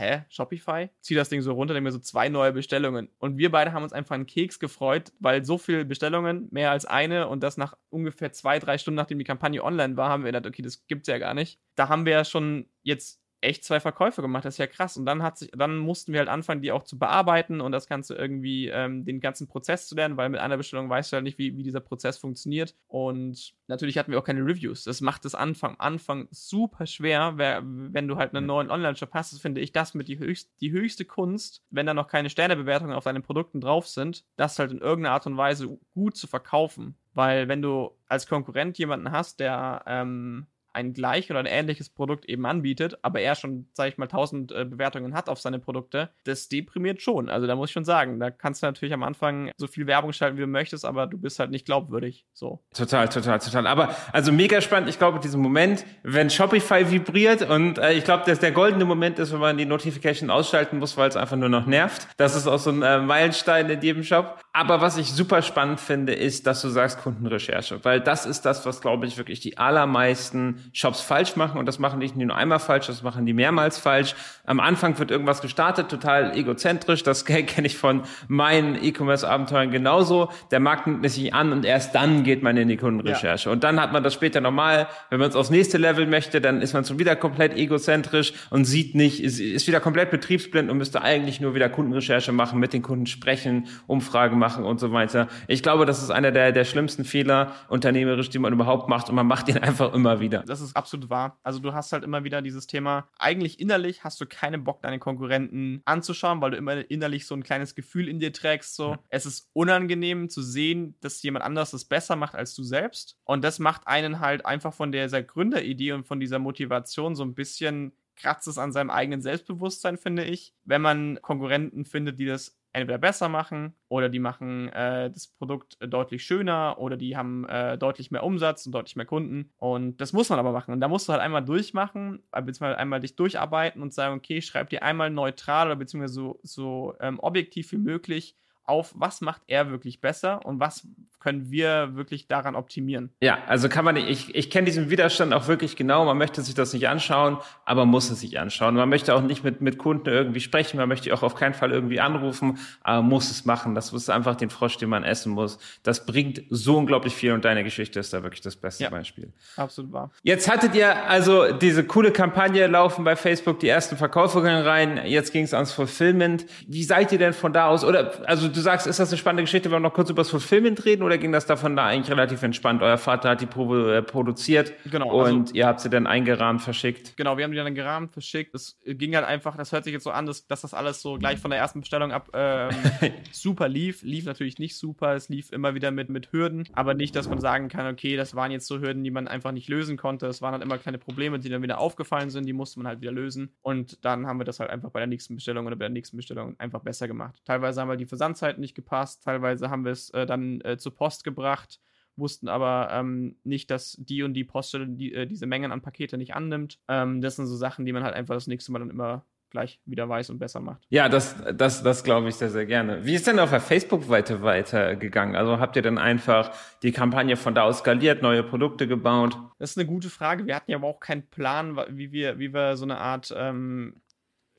hä, 0.00 0.24
Shopify? 0.28 0.88
Zieh 1.00 1.14
das 1.14 1.28
Ding 1.28 1.42
so 1.42 1.52
runter, 1.52 1.74
dann 1.74 1.82
mir 1.82 1.92
so 1.92 1.98
zwei 1.98 2.28
neue 2.28 2.52
Bestellungen. 2.52 3.08
Und 3.18 3.38
wir 3.38 3.50
beide 3.50 3.72
haben 3.72 3.82
uns 3.82 3.92
einfach 3.92 4.14
einen 4.14 4.26
Keks 4.26 4.58
gefreut, 4.58 5.12
weil 5.20 5.44
so 5.44 5.58
viele 5.58 5.84
Bestellungen, 5.84 6.48
mehr 6.50 6.70
als 6.70 6.86
eine 6.86 7.28
und 7.28 7.42
das 7.42 7.56
nach 7.56 7.76
ungefähr 7.90 8.32
zwei, 8.32 8.58
drei 8.58 8.78
Stunden, 8.78 8.96
nachdem 8.96 9.18
die 9.18 9.24
Kampagne 9.24 9.62
online 9.62 9.96
war, 9.96 10.08
haben 10.08 10.24
wir 10.24 10.32
gedacht, 10.32 10.46
okay, 10.46 10.62
das 10.62 10.86
gibt's 10.86 11.08
ja 11.08 11.18
gar 11.18 11.34
nicht. 11.34 11.60
Da 11.76 11.88
haben 11.88 12.06
wir 12.06 12.12
ja 12.12 12.24
schon 12.24 12.66
jetzt 12.82 13.19
echt 13.40 13.64
zwei 13.64 13.80
Verkäufe 13.80 14.22
gemacht. 14.22 14.44
Das 14.44 14.54
ist 14.54 14.58
ja 14.58 14.66
krass. 14.66 14.96
Und 14.96 15.06
dann 15.06 15.22
hat 15.22 15.38
sich, 15.38 15.50
dann 15.52 15.78
mussten 15.78 16.12
wir 16.12 16.20
halt 16.20 16.28
anfangen, 16.28 16.62
die 16.62 16.72
auch 16.72 16.84
zu 16.84 16.98
bearbeiten 16.98 17.60
und 17.60 17.72
das 17.72 17.86
Ganze 17.86 18.14
irgendwie, 18.14 18.68
ähm, 18.68 19.04
den 19.04 19.20
ganzen 19.20 19.46
Prozess 19.48 19.88
zu 19.88 19.94
lernen, 19.94 20.16
weil 20.16 20.28
mit 20.28 20.40
einer 20.40 20.56
Bestellung 20.56 20.88
weißt 20.88 21.12
du 21.12 21.16
halt 21.16 21.24
nicht, 21.24 21.38
wie, 21.38 21.56
wie 21.56 21.62
dieser 21.62 21.80
Prozess 21.80 22.18
funktioniert. 22.18 22.74
Und 22.86 23.54
natürlich 23.66 23.98
hatten 23.98 24.12
wir 24.12 24.18
auch 24.18 24.24
keine 24.24 24.44
Reviews. 24.44 24.84
Das 24.84 25.00
macht 25.00 25.24
es 25.24 25.34
Anfang, 25.34 25.76
Anfang 25.78 26.28
super 26.30 26.86
schwer, 26.86 27.34
wer, 27.36 27.62
wenn 27.64 28.08
du 28.08 28.16
halt 28.16 28.34
einen 28.34 28.46
neuen 28.46 28.70
Online-Shop 28.70 29.10
hast. 29.12 29.32
Das 29.32 29.40
finde 29.40 29.60
ich 29.60 29.72
das 29.72 29.94
mit 29.94 30.08
die, 30.08 30.18
höchst, 30.18 30.50
die 30.60 30.72
höchste 30.72 31.04
Kunst, 31.04 31.62
wenn 31.70 31.86
da 31.86 31.94
noch 31.94 32.08
keine 32.08 32.30
Sternebewertungen 32.30 32.94
auf 32.94 33.04
deinen 33.04 33.22
Produkten 33.22 33.60
drauf 33.60 33.88
sind, 33.88 34.24
das 34.36 34.58
halt 34.58 34.72
in 34.72 34.80
irgendeiner 34.80 35.14
Art 35.14 35.26
und 35.26 35.36
Weise 35.36 35.78
gut 35.94 36.16
zu 36.16 36.26
verkaufen. 36.26 36.96
Weil 37.14 37.48
wenn 37.48 37.62
du 37.62 37.90
als 38.06 38.26
Konkurrent 38.26 38.78
jemanden 38.78 39.10
hast, 39.10 39.40
der 39.40 39.82
ähm, 39.86 40.46
ein 40.72 40.92
gleich 40.92 41.30
oder 41.30 41.40
ein 41.40 41.46
ähnliches 41.46 41.88
Produkt 41.88 42.24
eben 42.26 42.46
anbietet, 42.46 42.98
aber 43.02 43.20
er 43.20 43.34
schon, 43.34 43.68
sag 43.72 43.88
ich 43.88 43.98
mal, 43.98 44.06
1000 44.06 44.52
äh, 44.52 44.64
Bewertungen 44.64 45.14
hat 45.14 45.28
auf 45.28 45.40
seine 45.40 45.58
Produkte, 45.58 46.10
das 46.24 46.48
deprimiert 46.48 47.02
schon. 47.02 47.28
Also 47.28 47.46
da 47.46 47.56
muss 47.56 47.70
ich 47.70 47.72
schon 47.72 47.84
sagen, 47.84 48.20
da 48.20 48.30
kannst 48.30 48.62
du 48.62 48.66
natürlich 48.66 48.94
am 48.94 49.02
Anfang 49.02 49.50
so 49.56 49.66
viel 49.66 49.86
Werbung 49.86 50.12
schalten, 50.12 50.36
wie 50.36 50.42
du 50.42 50.46
möchtest, 50.46 50.84
aber 50.84 51.06
du 51.06 51.18
bist 51.18 51.38
halt 51.38 51.50
nicht 51.50 51.66
glaubwürdig. 51.66 52.24
So. 52.32 52.60
Total, 52.74 53.08
total, 53.08 53.38
total. 53.38 53.66
Aber 53.66 53.94
also 54.12 54.32
mega 54.32 54.60
spannend. 54.60 54.88
Ich 54.88 54.98
glaube, 54.98 55.18
diesen 55.20 55.40
Moment, 55.40 55.84
wenn 56.02 56.30
Shopify 56.30 56.90
vibriert 56.90 57.48
und 57.48 57.78
äh, 57.78 57.92
ich 57.92 58.04
glaube, 58.04 58.24
dass 58.26 58.38
der 58.38 58.52
goldene 58.52 58.84
Moment 58.84 59.18
ist, 59.18 59.32
wenn 59.32 59.40
man 59.40 59.58
die 59.58 59.66
Notification 59.66 60.30
ausschalten 60.30 60.78
muss, 60.78 60.96
weil 60.96 61.08
es 61.08 61.16
einfach 61.16 61.36
nur 61.36 61.48
noch 61.48 61.66
nervt. 61.66 62.08
Das 62.16 62.36
ist 62.36 62.46
auch 62.46 62.58
so 62.58 62.70
ein 62.70 62.82
äh, 62.82 62.98
Meilenstein 62.98 63.68
in 63.70 63.80
jedem 63.80 64.04
Shop. 64.04 64.40
Aber 64.52 64.80
was 64.80 64.96
ich 64.96 65.12
super 65.12 65.42
spannend 65.42 65.80
finde, 65.80 66.12
ist, 66.12 66.46
dass 66.46 66.62
du 66.62 66.68
sagst 66.68 67.00
Kundenrecherche, 67.00 67.84
weil 67.84 68.00
das 68.00 68.26
ist 68.26 68.42
das, 68.42 68.66
was 68.66 68.80
glaube 68.80 69.06
ich 69.06 69.16
wirklich 69.16 69.40
die 69.40 69.58
allermeisten 69.58 70.59
Shops 70.72 71.00
falsch 71.00 71.36
machen 71.36 71.58
und 71.58 71.66
das 71.66 71.78
machen 71.78 71.98
nicht 71.98 72.16
nur 72.16 72.34
einmal 72.36 72.58
falsch, 72.58 72.86
das 72.86 73.02
machen 73.02 73.26
die 73.26 73.32
mehrmals 73.32 73.78
falsch. 73.78 74.14
Am 74.44 74.60
Anfang 74.60 74.98
wird 74.98 75.10
irgendwas 75.10 75.42
gestartet, 75.42 75.88
total 75.88 76.36
egozentrisch, 76.36 77.02
das 77.02 77.24
kenne 77.24 77.66
ich 77.66 77.76
von 77.76 78.02
meinen 78.28 78.82
E-Commerce-Abenteuern 78.82 79.70
genauso. 79.70 80.30
Der 80.50 80.60
Markt 80.60 80.86
nimmt 80.86 81.08
sich 81.10 81.34
an 81.34 81.52
und 81.52 81.64
erst 81.64 81.94
dann 81.94 82.24
geht 82.24 82.42
man 82.42 82.56
in 82.56 82.68
die 82.68 82.76
Kundenrecherche. 82.76 83.48
Ja. 83.48 83.52
Und 83.52 83.64
dann 83.64 83.80
hat 83.80 83.92
man 83.92 84.02
das 84.02 84.14
später 84.14 84.40
nochmal, 84.40 84.88
wenn 85.10 85.20
man 85.20 85.28
es 85.28 85.36
aufs 85.36 85.50
nächste 85.50 85.78
Level 85.78 86.06
möchte, 86.06 86.40
dann 86.40 86.62
ist 86.62 86.72
man 86.72 86.84
schon 86.84 86.98
wieder 86.98 87.16
komplett 87.16 87.56
egozentrisch 87.56 88.32
und 88.50 88.64
sieht 88.64 88.94
nicht, 88.94 89.22
ist, 89.22 89.40
ist 89.40 89.66
wieder 89.66 89.80
komplett 89.80 90.10
betriebsblind 90.10 90.70
und 90.70 90.78
müsste 90.78 91.02
eigentlich 91.02 91.40
nur 91.40 91.54
wieder 91.54 91.68
Kundenrecherche 91.68 92.32
machen, 92.32 92.58
mit 92.60 92.72
den 92.72 92.82
Kunden 92.82 93.06
sprechen, 93.06 93.66
Umfragen 93.86 94.38
machen 94.38 94.64
und 94.64 94.80
so 94.80 94.92
weiter. 94.92 95.28
Ich 95.46 95.62
glaube, 95.62 95.86
das 95.86 96.02
ist 96.02 96.10
einer 96.10 96.32
der, 96.32 96.52
der 96.52 96.64
schlimmsten 96.64 97.04
Fehler 97.04 97.52
unternehmerisch, 97.68 98.30
die 98.30 98.38
man 98.38 98.52
überhaupt 98.52 98.88
macht 98.88 99.08
und 99.08 99.14
man 99.14 99.26
macht 99.26 99.48
ihn 99.48 99.58
einfach 99.70 99.92
immer 99.94 100.20
wieder. 100.20 100.42
Das 100.50 100.60
ist 100.60 100.76
absolut 100.76 101.10
wahr. 101.10 101.38
Also 101.42 101.60
du 101.60 101.72
hast 101.72 101.92
halt 101.92 102.04
immer 102.04 102.24
wieder 102.24 102.42
dieses 102.42 102.66
Thema, 102.66 103.08
eigentlich 103.18 103.60
innerlich 103.60 104.04
hast 104.04 104.20
du 104.20 104.26
keinen 104.26 104.64
Bock, 104.64 104.82
deine 104.82 104.98
Konkurrenten 104.98 105.80
anzuschauen, 105.84 106.40
weil 106.40 106.50
du 106.50 106.56
immer 106.56 106.90
innerlich 106.90 107.26
so 107.26 107.34
ein 107.34 107.42
kleines 107.42 107.74
Gefühl 107.74 108.08
in 108.08 108.18
dir 108.18 108.32
trägst, 108.32 108.74
so, 108.74 108.96
es 109.08 109.26
ist 109.26 109.48
unangenehm 109.52 110.28
zu 110.28 110.42
sehen, 110.42 110.96
dass 111.00 111.22
jemand 111.22 111.44
anders 111.44 111.72
es 111.72 111.84
besser 111.84 112.16
macht 112.16 112.34
als 112.34 112.54
du 112.54 112.62
selbst. 112.64 113.16
Und 113.24 113.44
das 113.44 113.58
macht 113.60 113.86
einen 113.86 114.20
halt 114.20 114.44
einfach 114.44 114.74
von 114.74 114.92
dieser 114.92 115.22
Gründeridee 115.22 115.92
und 115.92 116.06
von 116.06 116.20
dieser 116.20 116.38
Motivation 116.38 117.14
so 117.14 117.22
ein 117.22 117.34
bisschen 117.34 117.92
kratzt 118.16 118.48
es 118.48 118.58
an 118.58 118.72
seinem 118.72 118.90
eigenen 118.90 119.22
Selbstbewusstsein, 119.22 119.96
finde 119.96 120.24
ich. 120.24 120.54
Wenn 120.64 120.82
man 120.82 121.20
Konkurrenten 121.22 121.84
findet, 121.84 122.18
die 122.18 122.26
das 122.26 122.59
entweder 122.72 122.98
besser 122.98 123.28
machen 123.28 123.74
oder 123.88 124.08
die 124.08 124.18
machen 124.18 124.68
äh, 124.68 125.10
das 125.10 125.28
Produkt 125.28 125.76
deutlich 125.80 126.24
schöner 126.24 126.76
oder 126.78 126.96
die 126.96 127.16
haben 127.16 127.48
äh, 127.48 127.76
deutlich 127.76 128.10
mehr 128.10 128.22
Umsatz 128.22 128.66
und 128.66 128.72
deutlich 128.72 128.96
mehr 128.96 129.06
Kunden. 129.06 129.52
Und 129.56 130.00
das 130.00 130.12
muss 130.12 130.28
man 130.28 130.38
aber 130.38 130.52
machen. 130.52 130.72
Und 130.72 130.80
da 130.80 130.88
musst 130.88 131.08
du 131.08 131.12
halt 131.12 131.22
einmal 131.22 131.44
durchmachen, 131.44 132.22
äh, 132.32 132.42
beziehungsweise 132.42 132.78
einmal 132.78 133.00
dich 133.00 133.16
durcharbeiten 133.16 133.82
und 133.82 133.92
sagen, 133.92 134.16
okay, 134.16 134.40
schreib 134.40 134.70
dir 134.70 134.82
einmal 134.82 135.10
neutral 135.10 135.66
oder 135.66 135.76
beziehungsweise 135.76 136.14
so, 136.14 136.40
so 136.42 136.94
ähm, 137.00 137.18
objektiv 137.20 137.72
wie 137.72 137.78
möglich 137.78 138.36
auf, 138.64 138.92
was 138.94 139.20
macht 139.20 139.42
er 139.46 139.70
wirklich 139.70 140.00
besser 140.00 140.44
und 140.44 140.60
was 140.60 140.86
können 141.20 141.50
wir 141.50 141.94
wirklich 141.94 142.26
daran 142.26 142.56
optimieren. 142.56 143.10
Ja, 143.20 143.38
also 143.46 143.68
kann 143.68 143.84
man, 143.84 143.96
ich, 143.96 144.34
ich 144.34 144.50
kenne 144.50 144.64
diesen 144.64 144.88
Widerstand 144.88 145.34
auch 145.34 145.48
wirklich 145.48 145.76
genau. 145.76 146.04
Man 146.06 146.16
möchte 146.16 146.40
sich 146.40 146.54
das 146.54 146.72
nicht 146.72 146.88
anschauen, 146.88 147.36
aber 147.66 147.84
muss 147.84 148.10
es 148.10 148.20
sich 148.20 148.40
anschauen. 148.40 148.74
Man 148.74 148.88
möchte 148.88 149.14
auch 149.14 149.20
nicht 149.20 149.44
mit, 149.44 149.60
mit 149.60 149.76
Kunden 149.76 150.08
irgendwie 150.08 150.40
sprechen, 150.40 150.78
man 150.78 150.88
möchte 150.88 151.12
auch 151.12 151.22
auf 151.22 151.34
keinen 151.34 151.52
Fall 151.52 151.72
irgendwie 151.72 152.00
anrufen, 152.00 152.58
aber 152.82 153.02
muss 153.02 153.30
es 153.30 153.44
machen. 153.44 153.74
Das 153.74 153.92
ist 153.92 154.08
einfach 154.08 154.34
den 154.34 154.48
Frosch, 154.48 154.78
den 154.78 154.88
man 154.88 155.04
essen 155.04 155.32
muss. 155.32 155.58
Das 155.82 156.06
bringt 156.06 156.42
so 156.48 156.78
unglaublich 156.78 157.14
viel 157.14 157.32
und 157.32 157.44
deine 157.44 157.64
Geschichte 157.64 158.00
ist 158.00 158.14
da 158.14 158.22
wirklich 158.22 158.40
das 158.40 158.56
beste 158.56 158.84
ja, 158.84 158.90
Beispiel. 158.90 159.30
Absolut 159.56 159.92
wahr. 159.92 160.10
Jetzt 160.22 160.50
hattet 160.50 160.74
ihr 160.74 161.04
also 161.06 161.52
diese 161.52 161.84
coole 161.84 162.12
Kampagne 162.12 162.66
laufen 162.66 163.04
bei 163.04 163.14
Facebook, 163.14 163.60
die 163.60 163.68
ersten 163.68 163.98
Verkäufe 163.98 164.42
rein, 164.42 165.02
jetzt 165.04 165.32
ging 165.32 165.44
es 165.44 165.52
ans 165.52 165.72
Fulfillment. 165.72 166.46
Wie 166.66 166.84
seid 166.84 167.12
ihr 167.12 167.18
denn 167.18 167.34
von 167.34 167.52
da 167.52 167.68
aus? 167.68 167.84
Oder, 167.84 168.12
also 168.26 168.48
du 168.50 168.60
sagst, 168.60 168.86
ist 168.86 168.98
das 168.98 169.10
eine 169.10 169.18
spannende 169.18 169.44
Geschichte, 169.44 169.70
wenn 169.70 169.76
wir 169.76 169.88
noch 169.88 169.94
kurz 169.94 170.10
über 170.10 170.20
das 170.20 170.30
Fulfillment 170.30 170.84
reden 170.84 171.02
oder 171.02 171.18
ging 171.18 171.32
das 171.32 171.46
davon 171.46 171.76
da 171.76 171.86
eigentlich 171.86 172.10
relativ 172.10 172.42
entspannt? 172.42 172.82
Euer 172.82 172.98
Vater 172.98 173.30
hat 173.30 173.40
die 173.40 173.46
Probe 173.46 173.96
äh, 173.96 174.02
produziert 174.02 174.72
genau, 174.90 175.10
und 175.10 175.40
also, 175.40 175.54
ihr 175.54 175.66
habt 175.66 175.80
sie 175.80 175.90
dann 175.90 176.06
eingerahmt 176.06 176.62
verschickt. 176.62 177.16
Genau, 177.16 177.36
wir 177.36 177.44
haben 177.44 177.52
die 177.52 177.56
dann 177.56 177.74
gerahmt 177.74 178.12
verschickt. 178.12 178.54
Es 178.54 178.78
ging 178.84 179.14
halt 179.14 179.26
einfach, 179.26 179.56
das 179.56 179.72
hört 179.72 179.84
sich 179.84 179.92
jetzt 179.92 180.04
so 180.04 180.10
an, 180.10 180.26
dass, 180.26 180.46
dass 180.46 180.62
das 180.62 180.74
alles 180.74 181.02
so 181.02 181.14
gleich 181.18 181.38
von 181.38 181.50
der 181.50 181.60
ersten 181.60 181.80
Bestellung 181.80 182.12
ab 182.12 182.30
ähm, 182.34 182.70
super 183.32 183.68
lief. 183.68 184.02
Lief 184.02 184.24
natürlich 184.24 184.58
nicht 184.58 184.76
super, 184.76 185.14
es 185.14 185.28
lief 185.28 185.52
immer 185.52 185.74
wieder 185.74 185.90
mit, 185.90 186.08
mit 186.08 186.32
Hürden, 186.32 186.68
aber 186.72 186.94
nicht, 186.94 187.16
dass 187.16 187.28
man 187.28 187.40
sagen 187.40 187.68
kann, 187.68 187.86
okay, 187.86 188.16
das 188.16 188.34
waren 188.34 188.50
jetzt 188.50 188.66
so 188.66 188.80
Hürden, 188.80 189.04
die 189.04 189.10
man 189.10 189.28
einfach 189.28 189.52
nicht 189.52 189.68
lösen 189.68 189.96
konnte. 189.96 190.26
Es 190.26 190.42
waren 190.42 190.52
halt 190.52 190.62
immer 190.62 190.78
kleine 190.78 190.98
Probleme, 190.98 191.38
die 191.38 191.48
dann 191.48 191.62
wieder 191.62 191.78
aufgefallen 191.78 192.30
sind, 192.30 192.46
die 192.46 192.52
musste 192.52 192.78
man 192.78 192.88
halt 192.88 193.00
wieder 193.00 193.12
lösen. 193.12 193.52
Und 193.62 194.04
dann 194.04 194.26
haben 194.26 194.38
wir 194.38 194.44
das 194.44 194.60
halt 194.60 194.70
einfach 194.70 194.90
bei 194.90 195.00
der 195.00 195.06
nächsten 195.06 195.34
Bestellung 195.34 195.66
oder 195.66 195.76
bei 195.76 195.84
der 195.84 195.90
nächsten 195.90 196.16
Bestellung 196.16 196.54
einfach 196.58 196.80
besser 196.80 197.08
gemacht. 197.08 197.40
Teilweise 197.44 197.80
haben 197.80 197.88
wir 197.88 197.96
die 197.96 198.06
Versandzeiten 198.40 198.60
nicht 198.60 198.74
gepasst, 198.74 199.22
teilweise 199.22 199.70
haben 199.70 199.84
wir 199.84 199.92
es 199.92 200.10
äh, 200.10 200.26
dann 200.26 200.60
äh, 200.62 200.78
zur 200.78 200.94
Post 200.94 201.24
gebracht, 201.24 201.80
wussten 202.16 202.48
aber 202.48 202.88
ähm, 202.92 203.36
nicht, 203.44 203.70
dass 203.70 203.96
die 203.98 204.22
und 204.22 204.34
die 204.34 204.44
Poststelle 204.44 204.86
die, 204.88 205.14
äh, 205.14 205.26
diese 205.26 205.46
Mengen 205.46 205.72
an 205.72 205.82
Pakete 205.82 206.18
nicht 206.18 206.34
annimmt. 206.34 206.78
Ähm, 206.88 207.20
das 207.20 207.36
sind 207.36 207.46
so 207.46 207.56
Sachen, 207.56 207.86
die 207.86 207.92
man 207.92 208.02
halt 208.02 208.14
einfach 208.14 208.34
das 208.34 208.46
nächste 208.46 208.72
Mal 208.72 208.80
dann 208.80 208.90
immer 208.90 209.24
gleich 209.50 209.80
wieder 209.84 210.08
weiß 210.08 210.30
und 210.30 210.38
besser 210.38 210.60
macht. 210.60 210.86
Ja, 210.90 211.08
das, 211.08 211.34
das, 211.54 211.82
das 211.82 212.04
glaube 212.04 212.28
ich 212.28 212.36
sehr, 212.36 212.50
sehr 212.50 212.66
gerne. 212.66 213.04
Wie 213.04 213.14
ist 213.14 213.26
denn 213.26 213.40
auf 213.40 213.50
der 213.50 213.60
Facebook-Seite 213.60 214.42
weitergegangen? 214.42 215.34
Also 215.34 215.58
habt 215.58 215.74
ihr 215.74 215.82
dann 215.82 215.98
einfach 215.98 216.52
die 216.84 216.92
Kampagne 216.92 217.36
von 217.36 217.56
da 217.56 217.64
aus 217.64 217.78
skaliert, 217.78 218.22
neue 218.22 218.44
Produkte 218.44 218.86
gebaut? 218.86 219.36
Das 219.58 219.72
ist 219.72 219.78
eine 219.78 219.88
gute 219.88 220.08
Frage. 220.08 220.46
Wir 220.46 220.54
hatten 220.54 220.70
ja 220.70 220.76
aber 220.76 220.86
auch 220.86 221.00
keinen 221.00 221.26
Plan, 221.26 221.76
wie 221.88 222.12
wir, 222.12 222.38
wie 222.38 222.54
wir 222.54 222.76
so 222.76 222.84
eine 222.84 222.98
Art 222.98 223.34
ähm, 223.36 223.96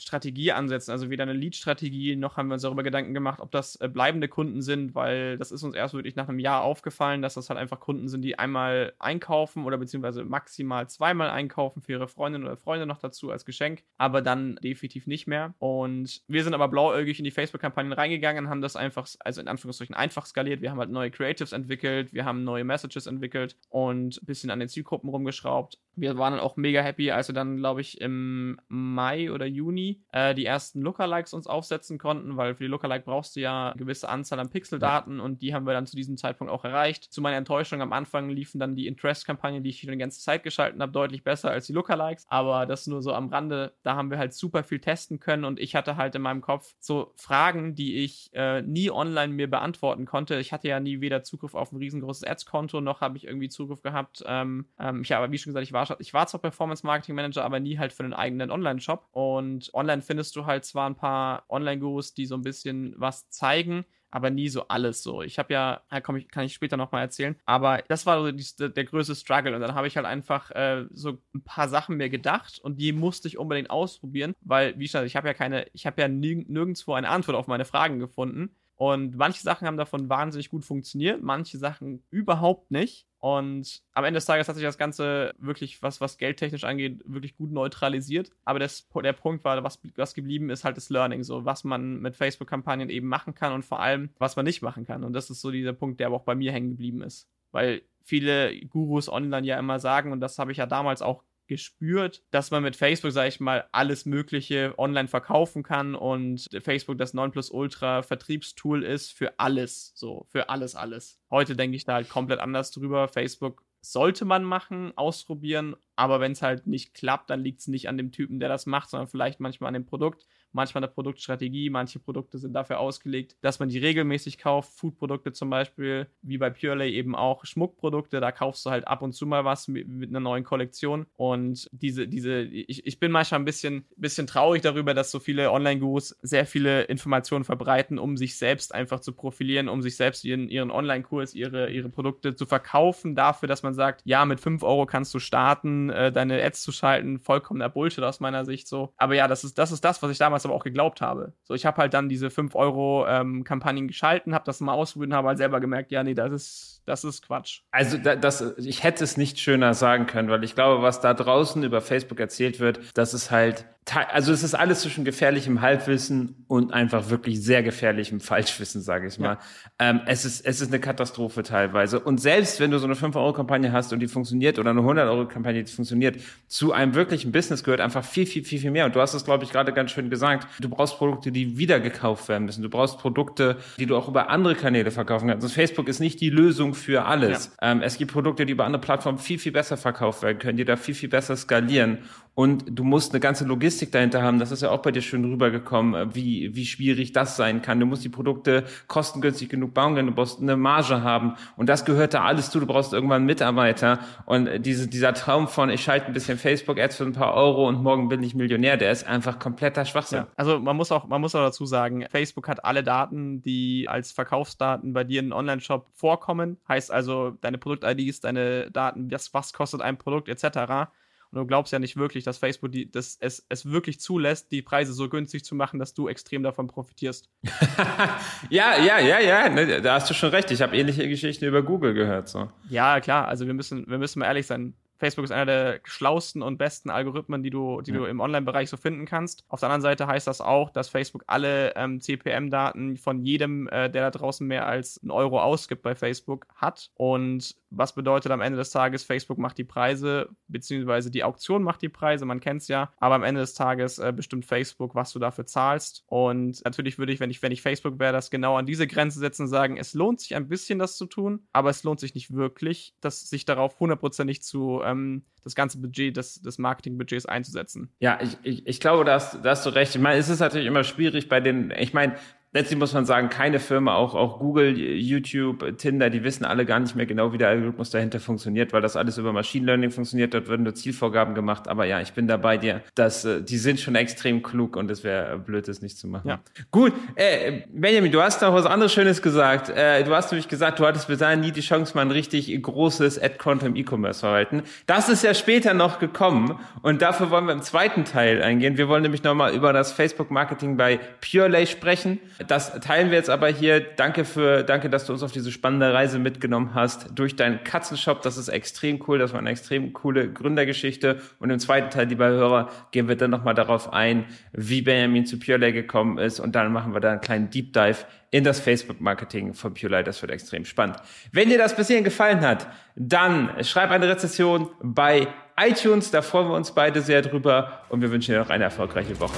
Strategie 0.01 0.51
ansetzen. 0.51 0.91
Also 0.91 1.09
weder 1.09 1.23
eine 1.23 1.33
Lead-Strategie, 1.33 2.15
noch 2.15 2.37
haben 2.37 2.47
wir 2.47 2.55
uns 2.55 2.63
darüber 2.63 2.83
Gedanken 2.83 3.13
gemacht, 3.13 3.39
ob 3.39 3.51
das 3.51 3.75
äh, 3.77 3.87
bleibende 3.87 4.27
Kunden 4.27 4.61
sind, 4.61 4.95
weil 4.95 5.37
das 5.37 5.51
ist 5.51 5.63
uns 5.63 5.75
erst 5.75 5.93
wirklich 5.93 6.15
nach 6.15 6.27
einem 6.27 6.39
Jahr 6.39 6.63
aufgefallen, 6.63 7.21
dass 7.21 7.35
das 7.35 7.49
halt 7.49 7.59
einfach 7.59 7.79
Kunden 7.79 8.07
sind, 8.07 8.23
die 8.23 8.39
einmal 8.39 8.93
einkaufen 8.99 9.65
oder 9.65 9.77
beziehungsweise 9.77 10.23
maximal 10.23 10.89
zweimal 10.89 11.29
einkaufen 11.29 11.81
für 11.81 11.93
ihre 11.93 12.07
Freundin 12.07 12.43
oder 12.43 12.57
Freunde 12.57 12.85
noch 12.85 12.97
dazu 12.97 13.31
als 13.31 13.45
Geschenk, 13.45 13.83
aber 13.97 14.21
dann 14.21 14.55
definitiv 14.63 15.07
nicht 15.07 15.27
mehr. 15.27 15.53
Und 15.59 16.21
wir 16.27 16.43
sind 16.43 16.53
aber 16.53 16.67
blauäugig 16.67 17.19
in 17.19 17.25
die 17.25 17.31
Facebook-Kampagnen 17.31 17.93
reingegangen, 17.93 18.49
haben 18.49 18.61
das 18.61 18.75
einfach, 18.75 19.07
also 19.19 19.41
in 19.41 19.47
Anführungsstrichen 19.47 19.95
einfach 19.95 20.25
skaliert. 20.25 20.61
Wir 20.61 20.71
haben 20.71 20.79
halt 20.79 20.89
neue 20.89 21.11
Creatives 21.11 21.51
entwickelt, 21.51 22.13
wir 22.13 22.25
haben 22.25 22.43
neue 22.43 22.63
Messages 22.63 23.05
entwickelt 23.05 23.55
und 23.69 24.21
ein 24.21 24.25
bisschen 24.25 24.49
an 24.49 24.59
den 24.59 24.69
Zielgruppen 24.69 25.09
rumgeschraubt. 25.09 25.79
Wir 25.95 26.17
waren 26.17 26.33
dann 26.33 26.39
auch 26.39 26.55
mega 26.55 26.81
happy, 26.81 27.11
als 27.11 27.27
wir 27.27 27.35
dann, 27.35 27.57
glaube 27.57 27.81
ich, 27.81 27.99
im 27.99 28.59
Mai 28.67 29.31
oder 29.31 29.45
Juni 29.45 30.01
äh, 30.11 30.33
die 30.33 30.45
ersten 30.45 30.81
Lookalikes 30.81 31.33
uns 31.33 31.47
aufsetzen 31.47 31.97
konnten, 31.97 32.37
weil 32.37 32.55
für 32.55 32.63
die 32.63 32.69
Lookalike 32.69 33.05
brauchst 33.05 33.35
du 33.35 33.41
ja 33.41 33.71
eine 33.71 33.79
gewisse 33.79 34.09
Anzahl 34.09 34.39
an 34.39 34.49
Pixeldaten 34.49 35.17
ja. 35.17 35.23
und 35.23 35.41
die 35.41 35.53
haben 35.53 35.65
wir 35.65 35.73
dann 35.73 35.85
zu 35.85 35.95
diesem 35.95 36.17
Zeitpunkt 36.17 36.51
auch 36.51 36.63
erreicht. 36.63 37.11
Zu 37.11 37.21
meiner 37.21 37.37
Enttäuschung 37.37 37.81
am 37.81 37.93
Anfang 37.93 38.29
liefen 38.29 38.59
dann 38.59 38.75
die 38.75 38.87
Interest-Kampagnen, 38.87 39.63
die 39.63 39.69
ich 39.69 39.81
schon 39.81 39.91
die 39.91 39.97
ganze 39.97 40.21
Zeit 40.21 40.43
geschalten 40.43 40.81
habe, 40.81 40.91
deutlich 40.91 41.23
besser 41.23 41.51
als 41.51 41.67
die 41.67 41.73
Lookalikes, 41.73 42.25
aber 42.29 42.65
das 42.65 42.87
nur 42.87 43.01
so 43.01 43.13
am 43.13 43.29
Rande. 43.29 43.73
Da 43.83 43.95
haben 43.95 44.11
wir 44.11 44.17
halt 44.17 44.33
super 44.33 44.63
viel 44.63 44.79
testen 44.79 45.19
können 45.19 45.45
und 45.45 45.59
ich 45.59 45.75
hatte 45.75 45.97
halt 45.97 46.15
in 46.15 46.21
meinem 46.21 46.41
Kopf 46.41 46.73
so 46.79 47.13
Fragen, 47.15 47.75
die 47.75 47.97
ich 47.97 48.29
äh, 48.33 48.61
nie 48.61 48.91
online 48.91 49.33
mir 49.33 49.49
beantworten 49.49 50.05
konnte. 50.05 50.39
Ich 50.39 50.53
hatte 50.53 50.67
ja 50.67 50.79
nie 50.79 51.01
weder 51.01 51.23
Zugriff 51.23 51.55
auf 51.55 51.71
ein 51.71 51.77
riesengroßes 51.77 52.23
Ads-Konto, 52.23 52.81
noch 52.81 53.01
habe 53.01 53.17
ich 53.17 53.25
irgendwie 53.25 53.49
Zugriff 53.49 53.81
gehabt. 53.81 54.23
Ähm, 54.25 54.65
ähm, 54.79 55.01
ich 55.01 55.11
habe, 55.11 55.31
wie 55.31 55.37
schon 55.37 55.51
gesagt, 55.51 55.65
ich 55.65 55.73
war, 55.73 55.90
ich 55.99 56.13
war 56.13 56.27
zwar 56.27 56.41
Performance 56.41 56.85
Marketing 56.85 57.15
Manager, 57.15 57.43
aber 57.43 57.59
nie 57.59 57.77
halt 57.77 57.93
für 57.93 58.03
einen 58.03 58.13
eigenen 58.13 58.51
Online-Shop. 58.51 59.07
Und 59.11 59.73
online 59.73 60.01
findest 60.01 60.35
du 60.35 60.45
halt 60.45 60.65
zwar 60.65 60.89
ein 60.89 60.95
paar 60.95 61.43
Online-Gurus, 61.49 62.13
die 62.13 62.25
so 62.25 62.35
ein 62.35 62.41
bisschen 62.41 62.93
was 62.97 63.29
zeigen, 63.29 63.85
aber 64.11 64.29
nie 64.29 64.49
so 64.49 64.67
alles 64.67 65.01
so. 65.03 65.21
Ich 65.21 65.39
habe 65.39 65.53
ja, 65.53 65.81
komm, 66.03 66.17
ich, 66.17 66.27
kann 66.27 66.43
ich 66.43 66.53
später 66.53 66.77
nochmal 66.77 67.01
erzählen, 67.01 67.37
aber 67.45 67.81
das 67.87 68.05
war 68.05 68.21
so 68.21 68.31
die, 68.31 68.73
der 68.73 68.83
größte 68.83 69.15
Struggle. 69.15 69.55
Und 69.55 69.61
dann 69.61 69.73
habe 69.73 69.87
ich 69.87 69.95
halt 69.95 70.05
einfach 70.05 70.51
äh, 70.51 70.85
so 70.91 71.17
ein 71.33 71.43
paar 71.43 71.69
Sachen 71.69 71.97
mir 71.97 72.09
gedacht 72.09 72.59
und 72.59 72.79
die 72.79 72.91
musste 72.91 73.27
ich 73.27 73.37
unbedingt 73.37 73.69
ausprobieren, 73.69 74.33
weil, 74.41 74.77
wie 74.77 74.85
gesagt, 74.85 75.07
ich 75.07 75.15
habe 75.15 75.27
ja 75.27 75.33
keine, 75.33 75.65
ich 75.73 75.85
habe 75.85 76.01
ja 76.01 76.07
nirgendwo 76.07 76.93
eine 76.93 77.09
Antwort 77.09 77.37
auf 77.37 77.47
meine 77.47 77.65
Fragen 77.65 77.99
gefunden 77.99 78.55
und 78.81 79.15
manche 79.15 79.43
Sachen 79.43 79.67
haben 79.67 79.77
davon 79.77 80.09
wahnsinnig 80.09 80.49
gut 80.49 80.65
funktioniert, 80.65 81.21
manche 81.21 81.59
Sachen 81.59 82.01
überhaupt 82.09 82.71
nicht. 82.71 83.05
Und 83.19 83.83
am 83.93 84.05
Ende 84.05 84.17
des 84.17 84.25
Tages 84.25 84.47
hat 84.47 84.55
sich 84.55 84.63
das 84.63 84.79
Ganze 84.79 85.35
wirklich, 85.37 85.83
was, 85.83 86.01
was 86.01 86.17
geldtechnisch 86.17 86.63
angeht, 86.63 86.99
wirklich 87.05 87.35
gut 87.35 87.51
neutralisiert. 87.51 88.31
Aber 88.43 88.57
das, 88.57 88.87
der 89.03 89.13
Punkt 89.13 89.43
war, 89.43 89.63
was, 89.63 89.79
was 89.95 90.15
geblieben 90.15 90.49
ist, 90.49 90.63
halt 90.63 90.77
das 90.77 90.89
Learning, 90.89 91.21
so 91.21 91.45
was 91.45 91.63
man 91.63 91.99
mit 92.01 92.15
Facebook-Kampagnen 92.15 92.89
eben 92.89 93.05
machen 93.05 93.35
kann 93.35 93.53
und 93.53 93.63
vor 93.63 93.81
allem, 93.81 94.09
was 94.17 94.35
man 94.35 94.45
nicht 94.45 94.63
machen 94.63 94.83
kann. 94.83 95.03
Und 95.03 95.13
das 95.13 95.29
ist 95.29 95.41
so 95.41 95.51
dieser 95.51 95.73
Punkt, 95.73 95.99
der 95.99 96.07
aber 96.07 96.15
auch 96.15 96.23
bei 96.23 96.33
mir 96.33 96.51
hängen 96.51 96.71
geblieben 96.71 97.03
ist. 97.03 97.29
Weil 97.51 97.83
viele 98.03 98.59
Gurus 98.65 99.09
online 99.09 99.45
ja 99.45 99.59
immer 99.59 99.79
sagen, 99.79 100.11
und 100.11 100.21
das 100.21 100.39
habe 100.39 100.51
ich 100.51 100.57
ja 100.57 100.65
damals 100.65 101.03
auch 101.03 101.21
gespürt, 101.51 102.23
dass 102.31 102.49
man 102.49 102.63
mit 102.63 102.77
Facebook, 102.77 103.11
sage 103.11 103.27
ich 103.27 103.41
mal, 103.41 103.67
alles 103.73 104.05
Mögliche 104.05 104.73
online 104.77 105.09
verkaufen 105.09 105.63
kann 105.63 105.95
und 105.95 106.47
Facebook 106.63 106.97
das 106.97 107.13
9 107.13 107.31
Plus 107.31 107.49
Ultra 107.49 108.03
Vertriebstool 108.03 108.85
ist 108.85 109.11
für 109.11 109.37
alles. 109.37 109.91
So, 109.93 110.25
für 110.29 110.47
alles, 110.47 110.75
alles. 110.75 111.19
Heute 111.29 111.57
denke 111.57 111.75
ich 111.75 111.83
da 111.83 111.95
halt 111.95 112.07
komplett 112.07 112.39
anders 112.39 112.71
drüber. 112.71 113.09
Facebook 113.09 113.65
sollte 113.81 114.23
man 114.23 114.45
machen, 114.45 114.93
ausprobieren, 114.95 115.75
Aber 115.97 116.21
wenn 116.21 116.31
es 116.31 116.41
halt 116.41 116.67
nicht 116.67 116.93
klappt, 116.93 117.29
dann 117.29 117.41
liegt 117.41 117.59
es 117.59 117.67
nicht 117.67 117.89
an 117.89 117.97
dem 117.97 118.13
Typen, 118.13 118.39
der 118.39 118.47
das 118.47 118.65
macht, 118.65 118.89
sondern 118.89 119.09
vielleicht 119.09 119.41
manchmal 119.41 119.67
an 119.67 119.73
dem 119.73 119.85
Produkt 119.85 120.25
manchmal 120.53 120.83
eine 120.83 120.91
Produktstrategie, 120.91 121.69
manche 121.69 121.99
Produkte 121.99 122.37
sind 122.37 122.53
dafür 122.53 122.79
ausgelegt, 122.79 123.35
dass 123.41 123.59
man 123.59 123.69
die 123.69 123.79
regelmäßig 123.79 124.37
kauft. 124.37 124.73
Foodprodukte 124.73 125.31
zum 125.31 125.49
Beispiel, 125.49 126.07
wie 126.21 126.37
bei 126.37 126.49
Purelay 126.49 126.91
eben 126.91 127.15
auch 127.15 127.45
Schmuckprodukte, 127.45 128.19
da 128.19 128.31
kaufst 128.31 128.65
du 128.65 128.69
halt 128.69 128.87
ab 128.87 129.01
und 129.01 129.13
zu 129.13 129.25
mal 129.25 129.45
was 129.45 129.67
mit, 129.67 129.87
mit 129.87 130.09
einer 130.09 130.19
neuen 130.19 130.43
Kollektion. 130.43 131.05
Und 131.15 131.67
diese, 131.71 132.07
diese, 132.07 132.41
ich, 132.41 132.85
ich 132.85 132.99
bin 132.99 133.11
manchmal 133.11 133.39
ein 133.39 133.45
bisschen, 133.45 133.85
bisschen 133.95 134.27
traurig 134.27 134.61
darüber, 134.61 134.93
dass 134.93 135.11
so 135.11 135.19
viele 135.19 135.51
Online-Gurus 135.51 136.17
sehr 136.21 136.45
viele 136.45 136.83
Informationen 136.83 137.43
verbreiten, 137.43 137.99
um 137.99 138.17
sich 138.17 138.37
selbst 138.37 138.73
einfach 138.73 138.99
zu 138.99 139.13
profilieren, 139.13 139.69
um 139.69 139.81
sich 139.81 139.95
selbst 139.95 140.23
ihren, 140.25 140.49
ihren 140.49 140.71
Online-Kurs, 140.71 141.33
ihre, 141.33 141.69
ihre 141.69 141.89
Produkte 141.89 142.35
zu 142.35 142.45
verkaufen, 142.45 143.15
dafür, 143.15 143.47
dass 143.47 143.63
man 143.63 143.73
sagt, 143.73 144.01
ja, 144.05 144.25
mit 144.25 144.39
5 144.39 144.63
Euro 144.63 144.85
kannst 144.85 145.13
du 145.13 145.19
starten, 145.19 145.89
äh, 145.89 146.11
deine 146.11 146.43
Ads 146.43 146.61
zu 146.61 146.71
schalten, 146.71 147.19
vollkommener 147.19 147.69
Bullshit 147.69 148.03
aus 148.03 148.19
meiner 148.19 148.45
Sicht 148.45 148.67
so. 148.67 148.93
Aber 148.97 149.15
ja, 149.15 149.27
das 149.27 149.43
ist, 149.43 149.57
das 149.57 149.71
ist 149.71 149.83
das, 149.83 150.01
was 150.01 150.11
ich 150.11 150.17
damals 150.17 150.40
damals 150.41 150.45
aber 150.45 150.55
auch 150.55 150.63
geglaubt 150.63 151.01
habe. 151.01 151.33
So, 151.43 151.53
ich 151.53 151.65
habe 151.65 151.77
halt 151.77 151.93
dann 151.93 152.09
diese 152.09 152.29
5 152.29 152.55
Euro 152.55 153.05
ähm, 153.07 153.43
Kampagnen 153.43 153.87
geschalten, 153.87 154.33
habe 154.33 154.45
das 154.45 154.59
mal 154.59 154.73
ausprobiert 154.73 155.11
und 155.11 155.15
habe 155.15 155.29
halt 155.29 155.37
selber 155.37 155.59
gemerkt, 155.59 155.91
ja, 155.91 156.03
nee, 156.03 156.13
das 156.13 156.31
ist, 156.31 156.81
das 156.85 157.03
ist 157.03 157.25
Quatsch. 157.25 157.61
Also 157.71 157.97
das, 157.97 158.57
ich 158.57 158.83
hätte 158.83 159.03
es 159.03 159.17
nicht 159.17 159.39
schöner 159.39 159.73
sagen 159.73 160.07
können, 160.07 160.29
weil 160.29 160.43
ich 160.43 160.55
glaube, 160.55 160.81
was 160.81 161.01
da 161.01 161.13
draußen 161.13 161.63
über 161.63 161.81
Facebook 161.81 162.19
erzählt 162.19 162.59
wird, 162.59 162.79
das 162.95 163.13
ist 163.13 163.31
halt 163.31 163.65
also 163.89 164.31
es 164.31 164.43
ist 164.43 164.53
alles 164.53 164.81
zwischen 164.81 165.03
gefährlichem 165.05 165.59
Halbwissen 165.61 166.45
und 166.47 166.71
einfach 166.71 167.09
wirklich 167.09 167.43
sehr 167.43 167.63
gefährlichem 167.63 168.19
Falschwissen, 168.19 168.81
sage 168.81 169.07
ich 169.07 169.17
mal. 169.17 169.33
Ja. 169.33 169.39
Ähm, 169.79 170.01
es, 170.05 170.23
ist, 170.23 170.45
es 170.45 170.61
ist 170.61 170.67
eine 170.69 170.79
Katastrophe 170.79 171.41
teilweise. 171.41 171.99
Und 171.99 172.19
selbst 172.19 172.59
wenn 172.59 172.69
du 172.69 172.77
so 172.77 172.85
eine 172.85 172.93
5-Euro-Kampagne 172.93 173.71
hast 173.71 173.91
und 173.91 173.99
die 173.99 174.07
funktioniert 174.07 174.59
oder 174.59 174.69
eine 174.69 174.81
100-Euro-Kampagne, 174.81 175.63
die 175.63 175.71
funktioniert, 175.71 176.17
zu 176.47 176.73
einem 176.73 176.93
wirklichen 176.93 177.31
Business 177.31 177.63
gehört 177.63 177.81
einfach 177.81 178.05
viel, 178.05 178.27
viel, 178.27 178.45
viel, 178.45 178.59
viel 178.59 178.71
mehr. 178.71 178.85
Und 178.85 178.95
du 178.95 179.01
hast 179.01 179.15
es, 179.15 179.25
glaube 179.25 179.45
ich, 179.45 179.51
gerade 179.51 179.73
ganz 179.73 179.91
schön 179.91 180.11
gesagt. 180.11 180.47
Du 180.59 180.69
brauchst 180.69 180.97
Produkte, 180.97 181.31
die 181.31 181.57
wieder 181.57 181.79
gekauft 181.79 182.29
werden 182.29 182.45
müssen. 182.45 182.61
Du 182.61 182.69
brauchst 182.69 182.99
Produkte, 182.99 183.57
die 183.79 183.87
du 183.87 183.97
auch 183.97 184.07
über 184.07 184.29
andere 184.29 184.53
Kanäle 184.53 184.91
verkaufen 184.91 185.27
kannst. 185.27 185.43
Also 185.43 185.53
Facebook 185.53 185.87
ist 185.87 185.99
nicht 185.99 186.21
die 186.21 186.29
Lösung 186.29 186.75
für 186.75 187.05
alles. 187.05 187.51
Ja. 187.59 187.71
Ähm, 187.71 187.81
es 187.81 187.97
gibt 187.97 188.13
Produkte, 188.13 188.45
die 188.45 188.53
über 188.53 188.65
andere 188.65 188.81
Plattformen 188.81 189.17
viel, 189.17 189.39
viel 189.39 189.51
besser 189.51 189.75
verkauft 189.75 190.21
werden 190.21 190.37
können, 190.37 190.57
die 190.57 190.65
da 190.65 190.75
viel, 190.75 190.93
viel 190.93 191.09
besser 191.09 191.35
skalieren. 191.35 191.97
Und 192.33 192.63
du 192.69 192.85
musst 192.85 193.11
eine 193.11 193.19
ganze 193.19 193.43
Logistik 193.43 193.70
dahinter 193.79 194.21
haben. 194.21 194.39
Das 194.39 194.51
ist 194.51 194.61
ja 194.61 194.69
auch 194.69 194.81
bei 194.81 194.91
dir 194.91 195.01
schön 195.01 195.23
rübergekommen, 195.25 195.93
äh, 195.95 196.15
wie, 196.15 196.55
wie 196.55 196.65
schwierig 196.65 197.13
das 197.13 197.35
sein 197.35 197.61
kann. 197.61 197.79
Du 197.79 197.85
musst 197.85 198.03
die 198.03 198.09
Produkte 198.09 198.65
kostengünstig 198.87 199.49
genug 199.49 199.73
bauen 199.73 199.95
können. 199.95 200.09
Du 200.09 200.13
brauchst 200.13 200.41
eine 200.41 200.57
Marge 200.57 201.03
haben. 201.03 201.35
Und 201.55 201.69
das 201.69 201.85
gehört 201.85 202.13
da 202.13 202.23
alles 202.23 202.49
zu. 202.49 202.59
Du 202.59 202.65
brauchst 202.65 202.93
irgendwann 202.93 203.25
Mitarbeiter. 203.25 203.99
Und 204.25 204.49
diese, 204.65 204.87
dieser 204.87 205.13
Traum 205.13 205.47
von, 205.47 205.69
ich 205.69 205.83
schalte 205.83 206.07
ein 206.07 206.13
bisschen 206.13 206.37
Facebook-Ads 206.37 206.97
für 206.97 207.03
ein 207.05 207.13
paar 207.13 207.33
Euro 207.33 207.67
und 207.67 207.81
morgen 207.81 208.09
bin 208.09 208.21
ich 208.23 208.35
Millionär, 208.35 208.77
der 208.77 208.91
ist 208.91 209.07
einfach 209.07 209.39
kompletter 209.39 209.85
Schwachsinn. 209.85 210.19
Ja. 210.19 210.27
Also 210.35 210.59
man 210.59 210.75
muss 210.75 210.91
auch, 210.91 211.07
man 211.07 211.21
muss 211.21 211.35
auch 211.35 211.43
dazu 211.43 211.65
sagen, 211.65 212.05
Facebook 212.09 212.47
hat 212.47 212.65
alle 212.65 212.83
Daten, 212.83 213.41
die 213.41 213.87
als 213.87 214.11
Verkaufsdaten 214.11 214.93
bei 214.93 215.03
dir 215.03 215.19
in 215.19 215.27
einem 215.27 215.39
Online-Shop 215.39 215.87
vorkommen. 215.93 216.57
Heißt 216.67 216.91
also, 216.91 217.31
deine 217.41 217.57
Produkt-IDs, 217.57 218.19
deine 218.19 218.71
Daten, 218.71 219.09
was, 219.11 219.33
was 219.33 219.53
kostet 219.53 219.81
ein 219.81 219.97
Produkt 219.97 220.29
etc. 220.29 220.91
Und 221.31 221.39
du 221.39 221.47
glaubst 221.47 221.71
ja 221.71 221.79
nicht 221.79 221.95
wirklich, 221.95 222.25
dass 222.25 222.37
Facebook 222.37 222.73
die, 222.73 222.91
dass 222.91 223.17
es, 223.19 223.45
es 223.47 223.65
wirklich 223.65 224.01
zulässt, 224.01 224.51
die 224.51 224.61
Preise 224.61 224.91
so 224.91 225.07
günstig 225.07 225.45
zu 225.45 225.55
machen, 225.55 225.79
dass 225.79 225.93
du 225.93 226.09
extrem 226.09 226.43
davon 226.43 226.67
profitierst. 226.67 227.29
ja, 228.49 228.77
ja, 228.77 228.99
ja, 228.99 229.19
ja, 229.19 229.49
ne, 229.49 229.81
da 229.81 229.93
hast 229.93 230.09
du 230.09 230.13
schon 230.13 230.31
recht. 230.31 230.51
Ich 230.51 230.61
habe 230.61 230.75
ähnliche 230.75 231.07
Geschichten 231.07 231.45
über 231.45 231.61
Google 231.61 231.93
gehört. 231.93 232.27
So. 232.27 232.49
Ja, 232.69 232.99
klar. 232.99 233.29
Also 233.29 233.47
wir 233.47 233.53
müssen, 233.53 233.89
wir 233.89 233.97
müssen 233.97 234.19
mal 234.19 234.25
ehrlich 234.25 234.45
sein. 234.45 234.73
Facebook 235.01 235.25
ist 235.25 235.31
einer 235.31 235.47
der 235.47 235.79
schlausten 235.83 236.43
und 236.43 236.59
besten 236.59 236.91
Algorithmen, 236.91 237.41
die 237.41 237.49
du, 237.49 237.81
die 237.81 237.89
ja. 237.89 237.97
du 237.97 238.05
im 238.05 238.19
Online-Bereich 238.19 238.69
so 238.69 238.77
finden 238.77 239.05
kannst. 239.05 239.43
Auf 239.49 239.59
der 239.59 239.69
anderen 239.69 239.81
Seite 239.81 240.05
heißt 240.05 240.27
das 240.27 240.41
auch, 240.41 240.69
dass 240.69 240.89
Facebook 240.89 241.23
alle 241.25 241.75
ähm, 241.75 241.99
CPM-Daten 241.99 242.97
von 242.97 243.23
jedem, 243.25 243.67
äh, 243.69 243.89
der 243.89 244.03
da 244.03 244.11
draußen 244.11 244.45
mehr 244.45 244.67
als 244.67 244.99
einen 245.01 245.09
Euro 245.09 245.41
ausgibt 245.41 245.81
bei 245.81 245.95
Facebook, 245.95 246.45
hat. 246.55 246.91
Und 246.93 247.55
was 247.71 247.95
bedeutet 247.95 248.31
am 248.31 248.41
Ende 248.41 248.59
des 248.59 248.69
Tages, 248.69 249.03
Facebook 249.03 249.39
macht 249.39 249.57
die 249.57 249.63
Preise, 249.63 250.29
beziehungsweise 250.47 251.09
die 251.09 251.23
Auktion 251.23 251.63
macht 251.63 251.81
die 251.81 251.89
Preise, 251.89 252.25
man 252.25 252.39
kennt 252.39 252.61
es 252.61 252.67
ja, 252.67 252.91
aber 252.99 253.15
am 253.15 253.23
Ende 253.23 253.41
des 253.41 253.55
Tages 253.55 253.97
äh, 253.97 254.13
bestimmt 254.15 254.45
Facebook, 254.45 254.93
was 254.93 255.13
du 255.13 255.19
dafür 255.19 255.47
zahlst. 255.47 256.03
Und 256.05 256.63
natürlich 256.63 256.99
würde 256.99 257.11
ich, 257.11 257.19
wenn 257.19 257.31
ich, 257.31 257.41
wenn 257.41 257.51
ich 257.51 257.61
Facebook 257.63 257.97
wäre, 257.97 258.13
das 258.13 258.29
genau 258.29 258.57
an 258.57 258.67
diese 258.67 258.85
Grenze 258.85 259.19
setzen 259.19 259.43
und 259.43 259.47
sagen, 259.47 259.77
es 259.77 259.93
lohnt 259.93 260.19
sich 260.19 260.35
ein 260.35 260.47
bisschen, 260.47 260.77
das 260.77 260.97
zu 260.97 261.07
tun, 261.07 261.47
aber 261.53 261.69
es 261.69 261.83
lohnt 261.83 261.99
sich 261.99 262.13
nicht 262.13 262.33
wirklich, 262.33 262.93
das 263.01 263.29
sich 263.29 263.45
darauf 263.45 263.79
hundertprozentig 263.79 264.43
zu 264.43 264.81
ähm, 264.91 265.23
das 265.43 265.55
ganze 265.55 265.79
Budget 265.79 266.15
des, 266.15 266.41
des 266.41 266.57
Marketingbudgets 266.57 267.25
einzusetzen. 267.25 267.89
Ja, 267.99 268.19
ich, 268.21 268.37
ich, 268.43 268.67
ich 268.67 268.79
glaube, 268.79 269.05
da 269.05 269.13
hast, 269.13 269.43
da 269.43 269.51
hast 269.51 269.65
du 269.65 269.69
recht. 269.71 269.95
Ich 269.95 270.01
meine, 270.01 270.19
es 270.19 270.29
ist 270.29 270.39
natürlich 270.39 270.67
immer 270.67 270.83
schwierig 270.83 271.29
bei 271.29 271.39
den, 271.39 271.71
ich 271.71 271.93
meine, 271.93 272.15
letztlich 272.53 272.77
muss 272.77 272.93
man 272.93 273.05
sagen, 273.05 273.29
keine 273.29 273.59
Firma, 273.59 273.95
auch, 273.95 274.13
auch 274.13 274.39
Google, 274.39 274.77
YouTube, 274.77 275.77
Tinder, 275.77 276.09
die 276.09 276.23
wissen 276.23 276.43
alle 276.45 276.65
gar 276.65 276.79
nicht 276.79 276.95
mehr 276.95 277.05
genau, 277.05 277.31
wie 277.33 277.37
der 277.37 277.49
Algorithmus 277.49 277.89
dahinter 277.89 278.19
funktioniert, 278.19 278.73
weil 278.73 278.81
das 278.81 278.95
alles 278.95 279.17
über 279.17 279.31
Machine 279.31 279.65
Learning 279.65 279.91
funktioniert. 279.91 280.33
Dort 280.33 280.49
werden 280.49 280.63
nur 280.63 280.75
Zielvorgaben 280.75 281.33
gemacht. 281.33 281.67
Aber 281.67 281.85
ja, 281.85 282.01
ich 282.01 282.13
bin 282.13 282.27
da 282.27 282.37
bei 282.37 282.57
dir. 282.57 282.81
dass 282.95 283.25
äh, 283.25 283.41
die 283.41 283.57
sind 283.57 283.79
schon 283.79 283.95
extrem 283.95 284.43
klug 284.43 284.75
und 284.75 284.91
es 284.91 285.03
wäre 285.03 285.37
blöd, 285.37 285.67
das 285.67 285.81
nicht 285.81 285.97
zu 285.97 286.07
machen. 286.07 286.27
Ja. 286.27 286.39
Gut, 286.71 286.93
äh, 287.15 287.61
Benjamin, 287.71 288.11
du 288.11 288.21
hast 288.21 288.41
noch 288.41 288.53
was 288.53 288.65
anderes 288.65 288.93
Schönes 288.93 289.21
gesagt. 289.21 289.69
Äh, 289.69 290.03
du 290.03 290.13
hast 290.13 290.31
nämlich 290.31 290.47
gesagt, 290.47 290.79
du 290.79 290.85
hattest 290.85 291.07
bis 291.07 291.19
dahin 291.19 291.39
nie 291.39 291.51
die 291.51 291.61
Chance, 291.61 291.95
mal 291.95 292.01
ein 292.01 292.11
richtig 292.11 292.61
großes 292.61 293.21
Ad-Content 293.21 293.75
im 293.75 293.75
E-Commerce 293.75 294.19
verwalten. 294.19 294.63
Das 294.87 295.09
ist 295.09 295.23
ja 295.23 295.33
später 295.33 295.73
noch 295.73 295.99
gekommen 295.99 296.59
und 296.81 297.01
dafür 297.01 297.29
wollen 297.31 297.45
wir 297.45 297.53
im 297.53 297.61
zweiten 297.61 298.05
Teil 298.05 298.41
eingehen. 298.41 298.77
Wir 298.77 298.87
wollen 298.87 299.03
nämlich 299.03 299.23
nochmal 299.23 299.53
über 299.53 299.73
das 299.73 299.91
Facebook-Marketing 299.91 300.77
bei 300.77 300.99
PureLay 301.21 301.65
sprechen. 301.65 302.19
Das 302.47 302.79
teilen 302.79 303.09
wir 303.09 303.17
jetzt 303.17 303.29
aber 303.29 303.47
hier. 303.47 303.79
Danke 303.79 304.25
für, 304.25 304.63
danke, 304.63 304.89
dass 304.89 305.05
du 305.05 305.13
uns 305.13 305.23
auf 305.23 305.31
diese 305.31 305.51
spannende 305.51 305.93
Reise 305.93 306.19
mitgenommen 306.19 306.73
hast 306.73 307.09
durch 307.17 307.35
deinen 307.35 307.63
Katzenshop. 307.63 308.21
Das 308.21 308.37
ist 308.37 308.47
extrem 308.47 309.03
cool. 309.07 309.19
Das 309.19 309.33
war 309.33 309.39
eine 309.39 309.49
extrem 309.49 309.93
coole 309.93 310.31
Gründergeschichte. 310.31 311.19
Und 311.39 311.49
im 311.49 311.59
zweiten 311.59 311.89
Teil, 311.89 312.07
lieber 312.07 312.27
Hörer, 312.29 312.69
gehen 312.91 313.07
wir 313.07 313.15
dann 313.15 313.31
nochmal 313.31 313.53
darauf 313.53 313.91
ein, 313.91 314.25
wie 314.53 314.81
Benjamin 314.81 315.25
zu 315.25 315.39
PureLay 315.39 315.73
gekommen 315.73 316.17
ist. 316.17 316.39
Und 316.39 316.55
dann 316.55 316.71
machen 316.71 316.93
wir 316.93 316.99
da 316.99 317.11
einen 317.11 317.21
kleinen 317.21 317.49
Deep 317.49 317.73
Dive 317.73 318.05
in 318.31 318.43
das 318.43 318.59
Facebook-Marketing 318.59 319.53
von 319.53 319.73
PureLay. 319.73 320.03
Das 320.03 320.21
wird 320.21 320.31
extrem 320.31 320.65
spannend. 320.65 320.97
Wenn 321.31 321.49
dir 321.49 321.57
das 321.57 321.75
bis 321.75 321.87
hierhin 321.87 322.05
gefallen 322.05 322.41
hat, 322.41 322.67
dann 322.95 323.51
schreib 323.63 323.91
eine 323.91 324.07
Rezession 324.07 324.69
bei 324.81 325.27
iTunes. 325.57 326.11
Da 326.11 326.21
freuen 326.21 326.47
wir 326.47 326.55
uns 326.55 326.71
beide 326.71 327.01
sehr 327.01 327.21
drüber. 327.21 327.83
Und 327.89 328.01
wir 328.01 328.11
wünschen 328.11 328.31
dir 328.31 328.39
noch 328.39 328.49
eine 328.49 328.63
erfolgreiche 328.63 329.19
Woche. 329.19 329.37